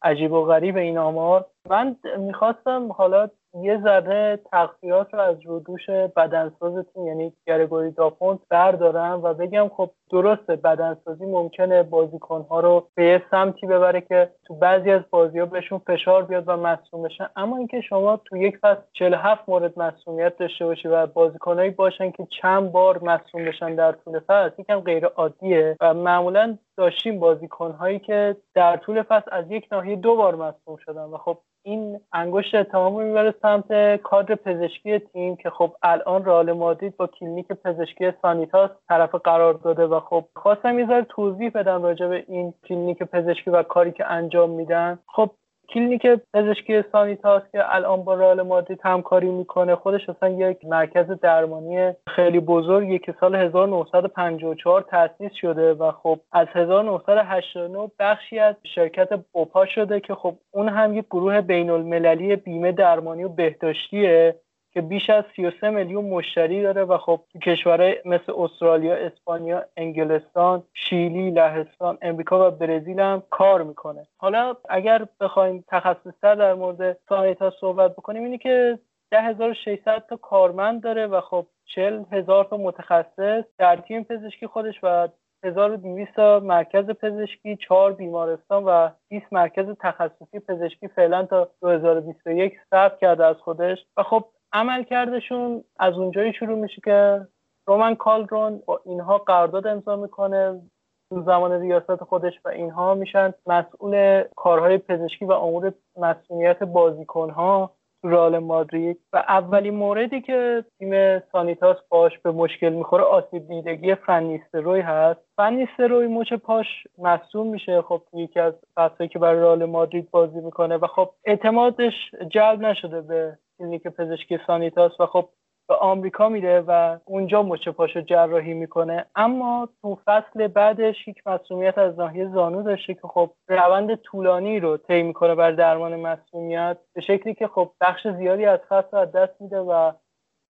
عجیب 0.02 0.32
و 0.32 0.46
غریب 0.46 0.78
این 0.78 0.98
آمار. 0.98 1.46
من 1.70 1.96
می‌خواستم 2.18 2.92
حالا 2.92 3.30
یه 3.62 3.82
ذره 3.84 4.40
تقصیرات 4.52 5.14
رو 5.14 5.20
از 5.20 5.42
رو 5.46 5.60
دوش 5.60 5.90
بدنساز 5.90 6.86
تیم 6.94 7.08
یعنی 7.08 7.34
گرگوری 7.48 7.92
داپونت 7.92 8.40
بردارم 8.50 9.24
و 9.24 9.34
بگم 9.34 9.70
خب 9.78 9.92
درسته 10.12 10.56
بدنسازی 10.56 11.26
ممکنه 11.26 11.84
بازیکنها 11.84 12.60
رو 12.60 12.88
به 12.96 13.06
یه 13.06 13.24
سمتی 13.32 13.68
ببره 13.68 14.02
که 14.02 14.30
تو 14.48 14.56
بعضی 14.56 14.92
از 14.92 15.02
بازی 15.10 15.40
ها 15.40 15.46
بهشون 15.46 15.82
فشار 15.88 16.24
بیاد 16.24 16.44
و 16.48 16.58
مصوم 16.58 17.04
بشن. 17.04 17.30
اما 17.36 17.58
اینکه 17.58 17.82
شما 17.82 18.22
تو 18.26 18.38
یک 18.38 18.58
فصل 18.58 18.82
47 18.94 19.50
مورد 19.50 19.80
مصومیت 19.80 20.38
داشته 20.38 20.66
باشی 20.66 20.88
و 20.88 21.08
بازیکنهایی 21.08 21.70
باشن 21.70 22.12
که 22.12 22.28
چند 22.42 22.72
بار 22.72 23.04
مصوم 23.04 23.46
بشن 23.46 23.76
در 23.76 23.92
طول 23.92 24.20
فصل 24.20 24.62
یکم 24.62 24.80
غیر 24.80 25.06
عادیه 25.06 25.78
و 25.82 25.94
معمولا 25.94 26.58
داشتیم 26.78 27.20
بازیکنهایی 27.20 28.00
که 28.00 28.36
در 28.54 28.78
طول 28.78 29.02
فصل 29.02 29.30
از 29.32 29.52
یک 29.52 29.68
ناحیه 29.72 29.96
دو 29.96 30.16
بار 30.16 30.36
مصدوم 30.36 30.78
شدن 30.86 31.04
و 31.04 31.18
خب 31.18 31.38
این 31.68 32.00
انگشت 32.14 32.56
رو 32.56 32.90
می‌بره 32.90 33.34
سمت 33.42 33.96
کادر 34.02 34.36
پزشکی 34.36 35.00
تیم 35.00 35.36
که 35.36 35.50
خب 35.50 35.76
الان 35.84 36.26
رئال 36.26 36.52
مادرید 36.52 36.98
با 36.98 37.08
کلینیک 37.08 37.48
پزشکی 37.48 38.12
سانیتاس 38.22 38.70
طرف 38.90 39.16
قرار 39.16 39.54
داده 39.54 39.86
و 39.86 40.00
خب 40.00 40.26
خواستم 40.36 40.80
یه 40.80 41.06
توضیح 41.10 41.50
بدم 41.50 41.84
راجع 41.84 42.08
به 42.08 42.26
این 42.28 42.54
کلینیک 42.68 43.04
پزشکی 43.04 43.50
و 43.50 43.64
کاری 43.64 43.92
که 43.92 44.06
انجام 44.12 44.50
میدن. 44.50 45.00
خب 45.08 45.32
کلینیک 45.74 46.08
پزشکی 46.34 46.84
سانیتاس 46.92 47.44
که 47.52 47.76
الان 47.76 48.04
با 48.04 48.14
رئال 48.14 48.42
مادرید 48.42 48.80
همکاری 48.84 49.30
می‌کنه 49.30 49.76
خودش 49.76 50.10
اصلا 50.10 50.30
یک 50.30 50.66
مرکز 50.66 51.06
درمانی 51.22 51.94
خیلی 52.16 52.40
بزرگی 52.40 53.00
که 53.00 53.16
سال 53.20 53.36
1954 53.36 54.82
تأسیس 54.82 55.32
شده 55.42 55.74
و 55.74 55.92
خب 55.92 56.20
از 56.32 56.48
1989 56.54 57.92
بخشی 58.00 58.40
از 58.40 58.56
شرکت 58.76 59.10
بوپا 59.34 59.66
شده 59.66 60.00
که 60.00 60.16
خب 60.16 60.36
اون 60.52 60.70
هم 60.70 60.98
یک 60.98 61.06
گروه 61.06 61.42
بین 61.42 61.70
المللی 61.70 62.36
بیمه 62.36 62.72
درمانی 62.72 63.24
و 63.24 63.30
بهداشتیه. 63.30 64.36
که 64.76 64.82
بیش 64.82 65.10
از 65.10 65.24
33 65.36 65.70
میلیون 65.70 66.06
مشتری 66.06 66.64
داره 66.64 66.84
و 66.84 66.98
خب 66.98 67.22
تو 67.34 67.40
کشورهای 67.40 67.96
مثل 68.06 68.34
استرالیا، 68.38 68.96
اسپانیا، 68.96 69.66
انگلستان، 69.78 70.64
شیلی، 70.74 71.32
لهستان، 71.32 71.98
امریکا 72.02 72.48
و 72.48 72.52
برزیل 72.52 73.00
هم 73.00 73.24
کار 73.30 73.64
می‌کنه. 73.64 74.08
حالا 74.18 74.56
اگر 74.70 75.08
بخوایم 75.20 75.64
تخصصتر 75.68 76.36
در 76.36 76.54
مورد 76.54 76.98
سانیتا 77.10 77.50
صحبت 77.50 77.92
بکنیم 77.92 78.24
اینه 78.24 78.38
که 78.38 78.80
10600 79.12 80.06
تا 80.10 80.16
کارمند 80.16 80.84
داره 80.84 81.08
و 81.08 81.22
خب 81.22 81.46
40 81.66 82.04
هزار 82.12 82.46
تا 82.46 82.58
متخصص 82.58 83.44
در 83.58 83.76
تیم 83.76 84.04
پزشکی 84.04 84.48
خودش 84.48 84.80
و 84.84 85.08
1200 85.44 86.12
تا 86.16 86.40
مرکز 86.40 86.86
پزشکی، 86.86 87.56
4 87.56 87.94
بیمارستان 87.94 88.64
و 88.64 88.90
20 89.10 89.26
مرکز 89.32 89.66
تخصصی 89.80 90.40
پزشکی 90.40 90.88
فعلا 90.88 91.26
تا 91.26 91.50
2021 91.62 92.54
ثبت 92.70 93.00
کرده 93.00 93.26
از 93.26 93.36
خودش 93.36 93.78
و 93.98 94.04
خب 94.04 94.26
عمل 94.56 94.84
کردشون 94.84 95.64
از 95.80 95.94
اونجایی 95.94 96.34
شروع 96.34 96.60
میشه 96.60 96.82
که 96.86 97.28
رومن 97.68 97.96
کالدرون 97.96 98.62
با 98.66 98.80
اینها 98.86 99.18
قرارداد 99.18 99.68
امضا 99.68 99.96
می‌کنه 99.96 100.62
تو 101.10 101.22
زمان 101.22 101.62
ریاست 101.62 102.04
خودش 102.04 102.34
و 102.46 102.50
اینها 102.50 102.94
میشن. 102.94 103.34
مسئول 103.46 104.24
کارهای 104.36 104.78
پزشکی 104.78 105.26
و 105.26 105.32
امور 105.32 105.74
مسئولیت 105.98 106.64
بازیکنها 106.64 107.72
رئال 108.04 108.40
مادرید. 108.40 109.00
و 109.14 109.18
اولین 109.18 109.76
موردی 109.76 110.22
که 110.22 110.66
تیم 110.80 111.20
سانیتاس 111.20 111.78
باش 111.90 112.20
به 112.20 112.32
مشکل 112.32 112.70
می‌خوره 112.70 113.04
آسیب 113.04 113.48
دیدگی 113.48 113.96
فنیستروی 113.96 114.82
هست. 114.82 115.20
فنیستروی 115.38 116.08
مچ 116.08 116.34
پاش 116.34 116.68
مصوم 116.98 117.48
میشه. 117.48 117.82
خب 117.82 118.02
یکی 118.14 118.40
از 118.40 118.54
فصلی 118.76 119.08
که 119.08 119.20
برای 119.20 119.40
رئال 119.40 119.66
مادرید 119.66 120.12
بازی 120.12 120.40
می‌کنه. 120.40 120.78
و 120.78 120.88
خب 120.88 121.10
اعتمادش 121.26 121.94
جلب 122.30 122.62
نشده 122.62 123.02
به 123.02 123.38
کلینیک 123.60 123.88
پزشکی 123.88 124.40
سانیتاس 124.48 125.00
و 125.00 125.06
خب 125.06 125.30
به 125.68 125.76
آمریکا 125.76 126.30
میره 126.30 126.64
و 126.68 127.00
اونجا 127.06 127.44
مچ 127.44 127.70
پاشو 127.70 128.02
جراحی 128.02 128.54
می‌کنه. 128.54 129.06
اما 129.16 129.70
تو 129.82 130.00
فصل 130.06 130.48
بعدش 130.48 131.08
یک 131.08 131.28
مسئولیت 131.28 131.78
از 131.78 132.00
ناحیه 132.00 132.30
زانو 132.34 132.64
داشته 132.64 132.94
که 132.94 133.08
خب 133.08 133.32
روند 133.48 133.96
طولانی 133.96 134.60
رو 134.60 134.78
طی 134.78 135.04
می‌کنه 135.04 135.36
بر 135.36 135.52
درمان 135.52 135.96
مسئولیت 135.96 136.78
به 136.94 137.02
شکلی 137.02 137.34
که 137.34 137.48
خب 137.48 137.72
بخش 137.82 138.08
زیادی 138.08 138.46
از 138.46 138.60
فصل 138.70 138.98
از 138.98 139.12
دست 139.12 139.42
میده 139.42 139.60
و 139.60 139.92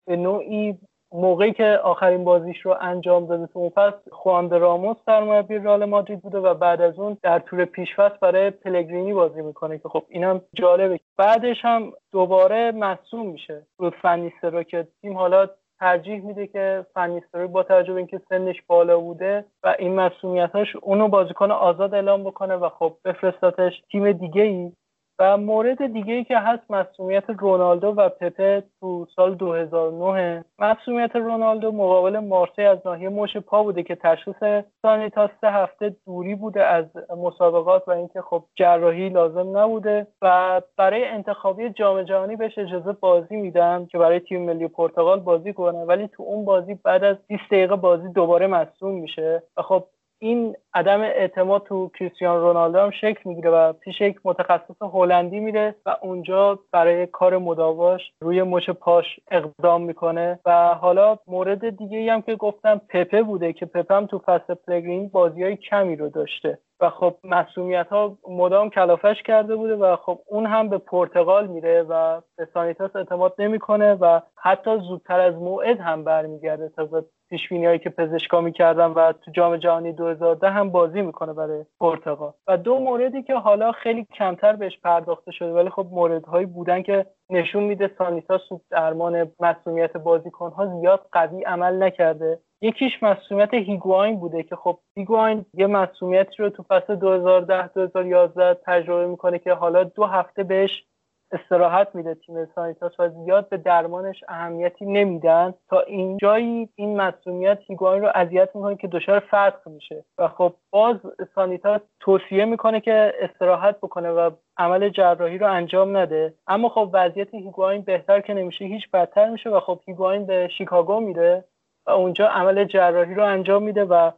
به 0.07 0.17
نوعی 0.17 0.79
موقعی 1.15 1.53
که 1.53 1.81
آخرین 1.85 2.25
بازیش 2.25 2.61
رو 2.61 2.77
انجام 2.81 3.27
داده 3.27 3.47
تو 3.47 3.59
اون 3.59 3.71
فصل 3.71 4.11
خواند 4.11 4.55
راموس 4.55 4.97
سرمربی 5.07 5.55
رئال 5.55 5.85
مادرید 5.85 6.21
بوده 6.21 6.39
و 6.39 6.55
بعد 6.55 6.81
از 6.81 6.99
اون 6.99 7.17
در 7.23 7.39
طول 7.39 7.65
پیشفصل 7.65 8.17
برای 8.21 8.51
پلگرینی 8.51 9.15
بازی 9.15 9.43
می‌کنه 9.43 9.79
که 9.79 9.89
خب 9.89 10.05
اینم 10.09 10.41
جالبه. 10.55 11.01
بعدش 11.17 11.65
هم 11.65 11.93
دوباره 12.13 12.73
مصوم 12.73 13.27
میشه. 13.27 13.67
رو 13.79 13.91
فنیسترو 13.91 14.63
که 14.63 14.89
تیم 15.01 15.17
حالا 15.17 15.49
ترجیح 15.81 16.21
میده 16.21 16.47
که 16.47 16.87
فنیستروی 16.95 17.47
با 17.47 17.63
توجه 17.63 17.93
به 17.93 17.99
اینکه 17.99 18.21
سنش 18.29 18.63
بالا 18.67 18.99
بوده 18.99 19.45
و 19.63 19.75
این 19.79 19.95
مسئولیتاش 19.95 20.77
اونو 20.77 21.09
بازیکن 21.09 21.51
آزاد 21.51 21.95
اعلام 21.95 22.25
بکنه 22.25 22.55
و 22.55 22.69
خب 22.69 22.97
بفرستاتش 23.05 23.83
تیم 23.93 24.13
دیگه 24.13 24.43
ای 24.43 24.73
و 25.19 25.37
مورد 25.37 25.93
دیگه 25.93 26.15
ای 26.15 26.25
که 26.25 26.39
هست 26.39 26.71
مسئولیت 26.71 27.25
رونالدو 27.31 27.89
و 27.89 28.09
پپه 28.09 28.63
تو 28.81 29.07
سال 29.17 29.35
2009 29.35 30.45
مسئولیت 30.59 31.17
رونالدو 31.17 31.73
مقابل 31.73 32.19
مارسی 32.19 32.63
از 32.63 32.79
ناحیه 32.85 33.09
مش 33.09 33.37
پا 33.37 33.63
بوده 33.63 33.83
که 33.83 33.95
تشخیص 33.95 34.63
تا 34.83 35.31
سه 35.41 35.51
هفته 35.51 35.97
دوری 36.07 36.35
بوده 36.35 36.65
از 36.65 36.85
مسابقات 37.17 37.89
و 37.89 37.91
اینکه 37.91 38.23
خب 38.23 38.45
جراحی 38.55 39.09
لازم 39.09 39.59
نبوده 39.59 40.07
و 40.23 40.61
برای 40.77 41.05
انتخابی 41.05 41.71
جام 41.71 42.03
جهانی 42.03 42.37
بهش 42.37 42.59
اجازه 42.59 42.93
بازی 42.93 43.37
میدن 43.37 43.87
که 43.87 43.99
برای 43.99 44.21
تیم 44.21 44.43
ملی 44.43 44.69
پرتغال 44.69 45.21
بازی 45.21 45.53
کنه. 45.53 45.79
ولی 45.79 46.09
تو 46.09 46.23
اون 46.23 46.45
بازی 46.45 46.75
بعد 46.75 47.05
از 47.05 47.17
20 47.27 47.43
دقیقه 47.51 47.77
بازی 47.77 48.09
دوباره 48.09 48.47
مصوم 48.47 48.95
میشه. 48.95 49.43
و 49.57 49.63
خب 49.63 49.85
این 50.23 50.57
عدم 50.75 51.01
اعتماد 51.01 51.63
تو 51.63 51.91
کریستیان 51.99 52.41
رونالدو 52.41 52.79
هم 52.79 52.91
شکل 52.91 53.21
می‌گیره 53.25 53.51
و 53.51 53.73
پیش 53.73 54.01
یک 54.01 54.17
متخصص 54.25 54.83
هلندی 54.83 55.41
میره 55.41 55.75
و 55.87 55.97
اونجا 56.03 56.59
برای 56.73 57.07
کار 57.07 57.39
مداواش 57.39 58.01
روی 58.21 58.43
مچ 58.43 58.71
پاش 58.71 59.05
اقدام 59.31 59.83
می‌کنه 59.83 60.41
و 60.47 60.75
حالا 60.75 61.19
مورد 61.27 61.77
دیگه 61.77 62.13
هم 62.13 62.23
که 62.23 62.37
گفتم 62.37 62.81
پپه 62.89 63.23
بوده 63.23 63.53
که 63.53 63.67
پپه 63.67 63.95
هم 63.95 64.07
تو 64.07 64.19
فصل 64.19 64.55
پلگرین 64.55 65.09
بازی 65.09 65.43
های 65.43 65.57
کمی 65.57 65.97
رو 65.97 66.09
داشته. 66.09 66.59
و 66.83 66.91
خب 66.91 67.15
مسئولیت 67.25 67.89
ها 67.89 68.19
مدام 68.29 68.71
کلافش 68.71 69.23
کرده 69.23 69.57
بوده 69.57 69.77
و 69.77 69.97
خب 69.97 70.19
اون 70.27 70.47
هم 70.47 70.69
به 70.69 70.79
پرتغال 70.79 71.47
میره 71.47 71.83
و 71.83 72.21
به 72.37 72.49
سانیتاس 72.55 72.97
اعتماد 72.97 73.35
نمی‌کنه 73.39 73.95
و 73.95 74.21
حتی 74.37 74.79
زودتر 74.79 75.21
از 75.21 75.35
موعد 75.35 75.81
هم 75.81 76.05
برمیگرده. 76.05 76.69
تا 76.69 77.05
پیش 77.31 77.53
هایی 77.53 77.79
که 77.79 77.91
پزشکا 77.91 78.41
می‌کردن 78.41 78.87
و 78.87 79.13
تو 79.13 79.31
جام 79.31 79.57
جهانی 79.57 79.93
2010 79.93 80.51
هم 80.51 80.71
بازی 80.71 81.03
می‌کنه 81.03 81.33
برای 81.33 81.65
پرتغال. 81.81 82.33
و 82.49 82.57
دو 82.57 82.79
موردی 82.79 83.23
که 83.23 83.35
حالا 83.35 83.73
خیلی 83.73 84.07
کمتر 84.15 84.57
بهش 84.57 84.79
پرداخته 84.79 85.33
شده 85.33 85.53
ولی 85.53 85.71
خب 85.71 85.87
موردهایی 85.91 86.47
بودن 86.47 86.83
که 86.83 87.07
نشون 87.33 87.63
میده 87.63 87.91
سانیتاس 87.99 88.41
درمان 88.71 89.33
مسئولیت 89.41 89.97
بازیکنها 89.97 90.81
زیاد 90.81 91.07
قوی 91.13 91.43
عمل 91.43 91.83
نکرده. 91.83 92.39
یکیش 92.63 93.03
مسئولیت 93.03 93.55
هیگواین 93.55 94.21
بوده 94.21 94.43
که 94.43 94.57
خب 94.57 94.79
هیگواین 94.97 95.45
یه 95.55 95.67
مسئولیتی 95.67 96.37
رو 96.39 96.51
تو 96.51 96.63
فصل 96.63 96.97
2010 96.97 97.67
2011 97.67 98.61
تجربه 98.67 99.07
می‌کنه 99.07 99.39
که 99.39 99.53
حالا 99.53 99.85
دو 99.85 100.05
هفته 100.05 100.43
بهش 100.43 100.85
استراحت 101.33 101.89
میده 101.95 102.15
تیم 102.15 102.45
سانیتاس 102.55 103.01
و 103.01 103.09
زیاد 103.09 103.49
به 103.49 103.57
درمانش 103.57 104.25
اهمیتی 104.29 104.87
نمیدن. 104.87 105.55
تا 105.69 105.81
این 105.81 106.17
جایی 106.17 106.69
این 106.75 106.97
مسئولیت 106.97 107.59
هیگواین 107.67 108.03
رو 108.03 108.11
اذیت 108.15 108.49
می‌کنه 108.55 108.77
که 108.77 108.89
دچار 108.89 109.21
فتق 109.21 109.69
میشه. 109.69 110.05
و 110.19 110.29
خب 110.29 110.55
باز 110.71 110.97
سانیتاس 111.35 111.81
توصیه 112.01 112.45
می‌کنه 112.45 112.81
که 112.81 113.15
استراحت 113.21 113.77
بکنه 113.77 114.11
و 114.11 114.31
عمل 114.57 114.89
جراحی 114.89 115.39
رو 115.39 115.53
انجام 115.53 115.97
نده. 115.97 116.35
اما 116.47 116.69
خب 116.69 116.91
وضعیت 116.93 117.35
هیگواین 117.35 117.83
بهتر 117.83 118.21
که 118.21 118.35
نمیشه 118.35 118.65
هیچ 118.65 118.91
بدتر 118.91 119.31
میشه 119.31 119.51
و 119.51 119.61
خب 119.61 119.81
هیگواین 119.87 120.27
به 120.27 120.49
شیکاگو 120.59 121.01
میره 121.01 121.45
و 121.87 121.91
اونجا 121.91 122.29
عمل 122.29 122.65
جراحی 122.65 123.15
رو 123.15 123.25
انجام 123.25 123.63
میده 123.63 123.85
و 123.85 124.11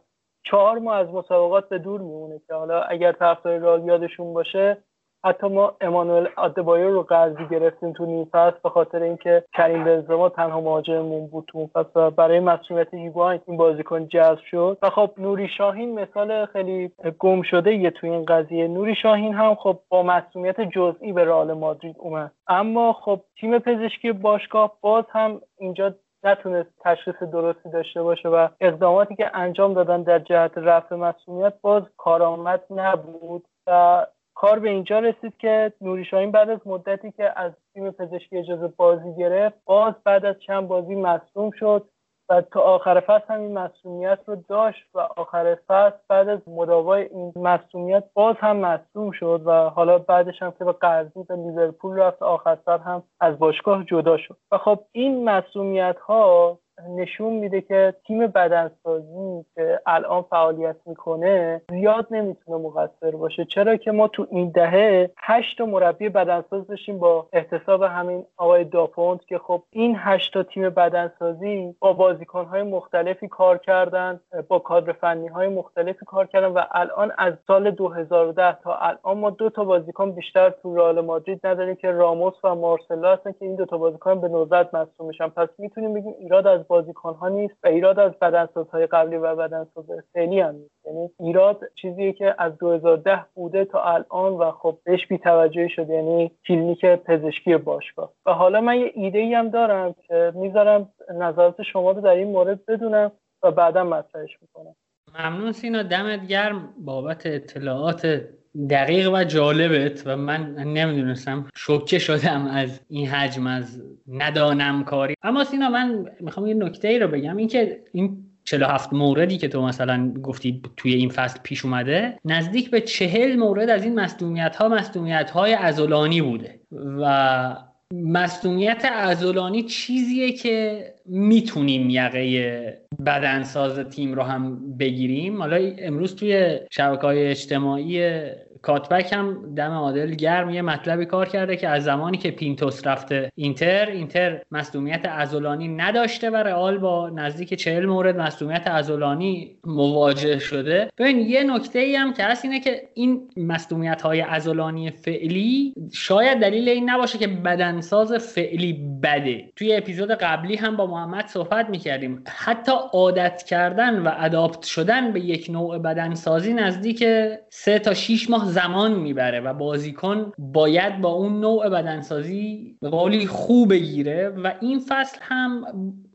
چهار 0.43 0.79
ماه 0.79 0.97
از 0.97 1.07
مسابقات 1.07 1.69
به 1.69 1.77
دور 1.77 2.01
میمونه 2.01 2.41
که 2.47 2.53
حالا 2.53 2.81
اگر 2.81 3.11
طرفدار 3.11 3.57
رئال 3.57 3.85
یادشون 3.85 4.33
باشه 4.33 4.77
حتی 5.25 5.47
ما 5.47 5.75
امانوئل 5.81 6.27
آدبایر 6.35 6.87
رو 6.87 7.03
قرضی 7.03 7.47
گرفتیم 7.51 7.93
تو 7.93 8.05
نیم 8.05 8.25
فصل 8.25 8.57
به 8.63 8.69
خاطر 8.69 9.03
اینکه 9.03 9.43
کریم 9.53 9.83
بنزما 9.83 10.29
تنها 10.29 10.61
مهاجممون 10.61 11.27
بود 11.27 11.45
تو 11.47 11.69
فصل 11.73 11.89
و 11.95 12.11
برای 12.11 12.39
مسئولیت 12.39 12.93
هیگواین 12.93 13.41
این 13.47 13.57
بازیکن 13.57 14.07
جذب 14.07 14.39
شد. 14.51 14.77
و 14.81 14.89
خب 14.89 15.11
نوری 15.17 15.47
شاهین 15.57 15.99
مثال 15.99 16.45
خیلی 16.45 16.91
گم 17.19 17.41
شده 17.41 17.75
یه 17.75 17.91
تو 17.91 18.07
این 18.07 18.25
قضیه. 18.25 18.67
نوری 18.67 18.95
شاهین 18.95 19.33
هم 19.33 19.55
خب 19.55 19.79
با 19.89 20.03
مسئولیت 20.03 20.61
جزئی 20.61 21.13
به 21.13 21.25
رئال 21.25 21.53
مادرید 21.53 21.95
اومد. 21.99 22.31
اما 22.47 22.93
خب 22.93 23.21
تیم 23.39 23.59
پزشکی 23.59 24.11
باشگاه 24.11 24.77
باز 24.81 25.03
هم 25.09 25.41
اینجا 25.57 25.93
نتونست 26.23 26.69
تشخیص 26.83 27.15
درستی 27.15 27.69
داشته 27.69 28.03
باشه 28.03 28.29
و 28.29 28.47
اقداماتی 28.61 29.15
که 29.15 29.31
انجام 29.33 29.73
دادن 29.73 30.03
در 30.03 30.19
جهت 30.19 30.51
رفع 30.55 30.95
مسئولیت 30.95 31.53
باز 31.61 31.83
کارآمد 31.97 32.63
نبود. 32.69 33.45
و 33.67 34.05
کار 34.35 34.59
به 34.59 34.69
اینجا 34.69 34.99
رسید 34.99 35.37
که 35.37 35.73
نوری 35.81 36.05
شاهین 36.05 36.31
بعد 36.31 36.49
از 36.49 36.59
مدتی 36.65 37.11
که 37.11 37.39
از 37.39 37.51
تیم 37.73 37.91
پزشکی 37.91 38.37
اجازه 38.37 38.67
بازی 38.67 39.15
گرفت 39.17 39.55
باز 39.65 39.93
بعد 40.03 40.25
از 40.25 40.35
چند 40.47 40.67
بازی 40.67 40.95
مصوم 40.95 41.51
شد 41.51 41.89
و 42.29 42.41
تا 42.41 42.59
آخر 42.61 42.99
فصل 42.99 43.33
هم 43.33 43.41
این 43.41 43.53
مسئولیت 43.53 44.19
رو 44.25 44.35
داشت 44.35 44.83
و 44.93 44.99
آخر 44.99 45.57
فصل 45.67 45.97
بعد 46.09 46.29
از 46.29 46.39
مداوای 46.47 47.03
این 47.03 47.33
مسئولیت 47.35 48.03
باز 48.13 48.35
هم 48.39 48.57
مصوم 48.57 49.11
شد 49.11 49.41
و 49.45 49.51
حالا 49.51 49.97
بعدش 49.97 50.41
هم 50.41 50.51
که 50.51 50.65
به 50.65 50.71
قرضی 50.71 51.23
به 51.23 51.35
لیورپول 51.35 51.97
رفت 51.97 52.21
آخر 52.21 52.55
فصل 52.55 52.83
هم 52.83 53.03
از 53.19 53.39
باشگاه 53.39 53.83
جدا 53.83 54.17
شد. 54.17 54.37
و 54.51 54.57
خب 54.57 54.79
این 54.91 55.29
مسئولیت 55.29 55.99
ها 55.99 56.59
نشون 56.89 57.33
میده 57.33 57.61
که 57.61 57.93
تیم 58.07 58.27
بدنسازی 58.27 59.45
که 59.55 59.79
الان 59.85 60.21
فعالیت 60.21 60.75
می‌کنه 60.85 61.61
زیاد 61.69 62.07
نمی‌تونه 62.11 62.57
مقصر 62.57 63.11
باشه. 63.11 63.45
چرا 63.45 63.75
که 63.75 63.91
ما 63.91 64.07
تو 64.07 64.27
این 64.31 64.49
دهه 64.49 65.11
هشت 65.17 65.61
مربی 65.61 66.09
بدنساز 66.09 66.67
داشتیم 66.67 66.99
با 66.99 67.27
احتساب 67.33 67.83
همین 67.83 68.25
آقای 68.37 68.63
داپونت 68.63 69.25
که 69.25 69.37
خب 69.37 69.63
این 69.71 69.95
هشت 69.99 70.43
تیم 70.43 70.69
بدنسازی 70.69 71.75
با 71.79 71.93
بازیکنهای 71.93 72.63
مختلفی 72.63 73.27
کار 73.27 73.57
کردن 73.57 74.19
با 74.47 74.59
کادر 74.59 74.91
فنی 74.91 75.27
های 75.27 75.47
مختلفی 75.47 76.05
کار 76.05 76.25
کردن 76.25 76.47
و 76.47 76.61
الان 76.71 77.11
از 77.17 77.33
سال 77.47 77.71
2010 77.71 78.57
تا 78.63 78.75
الان 78.75 79.17
ما 79.17 79.29
دو 79.29 79.49
تا 79.49 79.63
بازیکن 79.63 80.11
بیشتر 80.11 80.49
تو 80.49 80.75
رئال 80.75 81.01
مادرید 81.01 81.47
نداریم 81.47 81.75
که 81.75 81.91
راموس 81.91 82.33
و 82.43 82.55
مارسلو 82.55 83.07
هستن 83.07 83.31
که 83.31 83.45
این 83.45 83.55
دو 83.55 83.65
تا 83.65 83.77
بازیکن 83.77 84.21
به 84.21 84.27
نوزاد 84.27 84.75
مصدوم 84.75 85.07
میشن. 85.07 85.27
پس 85.27 85.49
می‌تونیم 85.57 85.93
بگیم 85.93 86.15
ایراد 86.19 86.47
از 86.47 86.64
بازیکن 86.67 87.13
ها 87.13 87.29
نیست 87.29 87.55
و 87.63 87.67
ایراد 87.67 87.99
از 87.99 88.11
بدنسازهای 88.21 88.87
قبلی 88.87 89.15
و 89.15 89.35
بدنساز 89.35 89.85
فعلی 90.13 90.39
هم 90.39 90.55
نیست. 90.55 90.85
یعنی 90.85 91.09
ایراد 91.19 91.59
چیزیه 91.81 92.13
که 92.13 92.35
از 92.37 92.57
2010 92.57 93.25
بوده 93.33 93.65
تا 93.65 93.83
الان 93.83 94.33
و 94.33 94.51
خب 94.51 94.77
بهش 94.83 95.07
بی‌توجهی 95.07 95.69
شده 95.69 95.93
یعنی 95.93 96.31
کلینیک 96.47 96.85
پزشکی 96.85 97.57
باشگاه. 97.57 98.11
و 98.25 98.33
حالا 98.33 98.61
من 98.61 98.77
یه 98.77 98.91
ایده 98.93 99.19
ای 99.19 99.33
هم 99.33 99.49
دارم 99.49 99.95
که 100.07 100.31
می‌ذارم 100.35 100.89
نظرات 101.13 101.61
شما 101.61 101.91
رو 101.91 102.01
در 102.01 102.09
این 102.09 102.27
مورد 102.27 102.65
بدونم 102.65 103.11
و 103.43 103.51
بعدا 103.51 103.83
مطرحش 103.83 104.37
می‌کنم. 104.41 104.75
ممنون 105.19 105.51
سینا 105.51 105.83
دمت 105.83 106.27
گرم 106.27 106.73
بابت 106.85 107.25
اطلاعات 107.25 108.21
دقیق 108.69 109.13
و 109.13 109.23
جالبت 109.23 110.03
و 110.05 110.17
من 110.17 110.55
نمی‌دونستم 110.55 111.45
شوکه 111.55 111.99
شدم 111.99 112.47
از 112.47 112.79
این 112.89 113.07
حجم 113.07 113.47
از 113.47 113.81
ندانم 114.07 114.83
کاری. 114.83 115.15
اما 115.23 115.43
سینا 115.43 115.69
من 115.69 116.05
می‌خوام 116.19 116.47
یه 116.47 116.53
نکته 116.53 116.87
ای 116.87 116.99
رو 116.99 117.07
بگم. 117.07 117.37
اینکه 117.37 117.79
این 117.93 118.17
47 118.43 118.93
موردی 118.93 119.37
که 119.37 119.47
تو 119.47 119.61
مثلا 119.61 120.13
گفتی 120.23 120.61
توی 120.77 120.93
این 120.93 121.09
فصل 121.09 121.39
پیش 121.43 121.65
اومده 121.65 122.19
نزدیک 122.25 122.71
به 122.71 122.81
چهل 122.81 123.35
مورد 123.35 123.69
از 123.69 123.83
این 123.83 123.99
مصدومیت 123.99 124.55
ها 124.55 124.69
مصدومیت 124.69 125.29
های 125.29 125.53
ازولانی 125.53 126.21
بوده. 126.21 126.59
و 127.01 127.55
مصدومیت 127.93 128.85
ازولانی 128.93 129.63
چیزیه 129.63 130.31
که 130.31 130.85
می‌تونیم 131.05 131.89
یقه 131.89 132.85
بدنساز 133.05 133.79
تیم 133.79 134.13
رو 134.13 134.23
هم 134.23 134.77
بگیریم. 134.77 135.41
حالا 135.41 135.71
امروز 135.77 136.15
توی 136.15 136.59
شبکه 136.71 137.01
های 137.01 137.27
اجتماعی 137.27 138.21
کاتبک 138.65 139.13
هم 139.13 139.55
دم 139.55 139.71
عادل 139.71 140.11
گرم 140.11 140.49
یه 140.49 140.61
مطلبی 140.61 141.05
کار 141.05 141.27
کرده 141.27 141.55
که 141.57 141.69
از 141.69 141.83
زمانی 141.83 142.17
که 142.17 142.31
پینتوس 142.31 142.87
رفته 142.87 143.31
اینتر 143.35 143.85
اینتر 143.85 144.41
مصدومیت 144.51 145.05
ازولانی 145.05 145.67
نداشته 145.67 146.29
و 146.29 146.35
رئال 146.35 146.77
با 146.77 147.09
نزدیک 147.09 147.53
چهل 147.53 147.85
مورد 147.85 148.17
مصدومیت 148.17 148.67
ازولانی 148.67 149.57
مواجه 149.65 150.39
شده. 150.39 150.91
ببین 150.97 151.19
یه 151.19 151.43
نکته 151.43 151.79
ای 151.79 151.95
هم 151.95 152.13
که 152.13 152.23
هست 152.23 152.45
اینه 152.45 152.59
که 152.59 152.81
این 152.93 153.21
مصدومیت 153.37 154.01
های 154.01 154.21
ازولانی 154.21 154.91
فعلی 154.91 155.73
شاید 155.93 156.39
دلیل 156.39 156.69
این 156.69 156.89
نباشه 156.89 157.17
که 157.17 157.27
بدنساز 157.27 158.13
فعلی 158.13 158.73
بده. 159.03 159.51
توی 159.55 159.75
اپیزود 159.75 160.11
قبلی 160.11 160.55
هم 160.55 160.77
با 160.77 160.87
محمد 160.87 161.27
صحبت 161.27 161.69
می‌کردیم. 161.69 162.23
حتی 162.27 162.71
عادت 162.93 163.43
کردن 163.43 163.99
و 163.99 164.11
اداپت 164.17 164.63
شدن 164.63 165.11
به 165.11 165.19
یک 165.19 165.49
نوع 165.49 165.77
بدنسازی 165.77 166.53
نزدیک 166.53 167.03
سه 167.49 167.79
تا 167.79 167.93
6 167.93 168.29
ماه 168.29 168.54
زمان 168.55 168.93
می‌بره 168.93 169.39
و 169.39 169.53
بازیکن 169.53 170.31
باید 170.37 171.01
با 171.01 171.09
اون 171.09 171.39
نوع 171.39 171.69
بدنسازی 171.69 172.77
به 172.81 172.89
قولی 172.89 173.27
خوب 173.27 173.69
بگیره 173.69 174.29
و 174.29 174.53
این 174.61 174.79
فصل 174.79 175.17
هم 175.21 175.65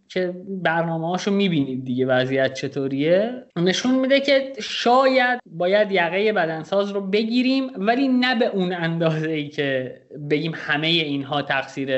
که 0.08 0.34
برنامه 0.48 1.08
هاشو 1.08 1.30
می‌بینید 1.30 1.84
دیگه 1.84 2.06
وضعیت 2.06 2.54
چطوریه 2.54 3.46
نشون 3.56 3.94
میده 3.94 4.20
که 4.20 4.52
شاید 4.60 5.40
باید 5.46 5.92
یقه 5.92 6.32
بدنساز 6.32 6.90
رو 6.90 7.00
بگیریم 7.00 7.70
ولی 7.76 8.08
نه 8.08 8.38
به 8.38 8.46
اون 8.46 8.72
اندازه 8.72 9.30
ای 9.30 9.48
که 9.48 10.00
بگیم 10.30 10.52
همه 10.54 10.86
اینها 10.86 11.42
تقصیر 11.42 11.90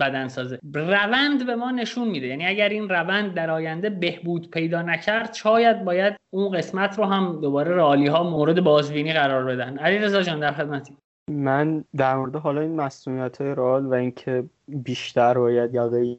بدنسازه. 0.00 0.58
روند 0.74 1.46
به 1.46 1.56
ما 1.56 1.70
نشون 1.70 2.08
میده. 2.08 2.26
یعنی 2.26 2.46
اگر 2.46 2.68
این 2.68 2.88
روند 2.88 3.34
در 3.34 3.50
آینده 3.50 3.90
بهبود 3.90 4.50
پیدا 4.50 4.82
نکرد 4.82 5.34
شاید 5.34 5.84
باید 5.84 6.16
اون 6.30 6.56
قسمت 6.56 6.98
رو 6.98 7.04
هم 7.04 7.40
دوباره 7.40 7.70
رالی 7.70 8.06
ها 8.06 8.22
مورد 8.22 8.64
بازبینی 8.64 9.12
قرار 9.12 9.44
بدن. 9.44 9.78
علی 9.78 9.98
رضا 9.98 10.22
جان 10.22 10.40
در 10.40 10.52
خدمتی. 10.52 10.96
من 11.30 11.84
در 11.96 12.16
مورد 12.16 12.36
حالا 12.36 12.60
این 12.60 12.76
مسئولیت 12.76 13.40
های 13.40 13.54
رال 13.54 13.86
و 13.86 13.94
اینکه 13.94 14.44
بیشتر 14.68 15.38
باید 15.38 15.74
یقه 15.74 16.16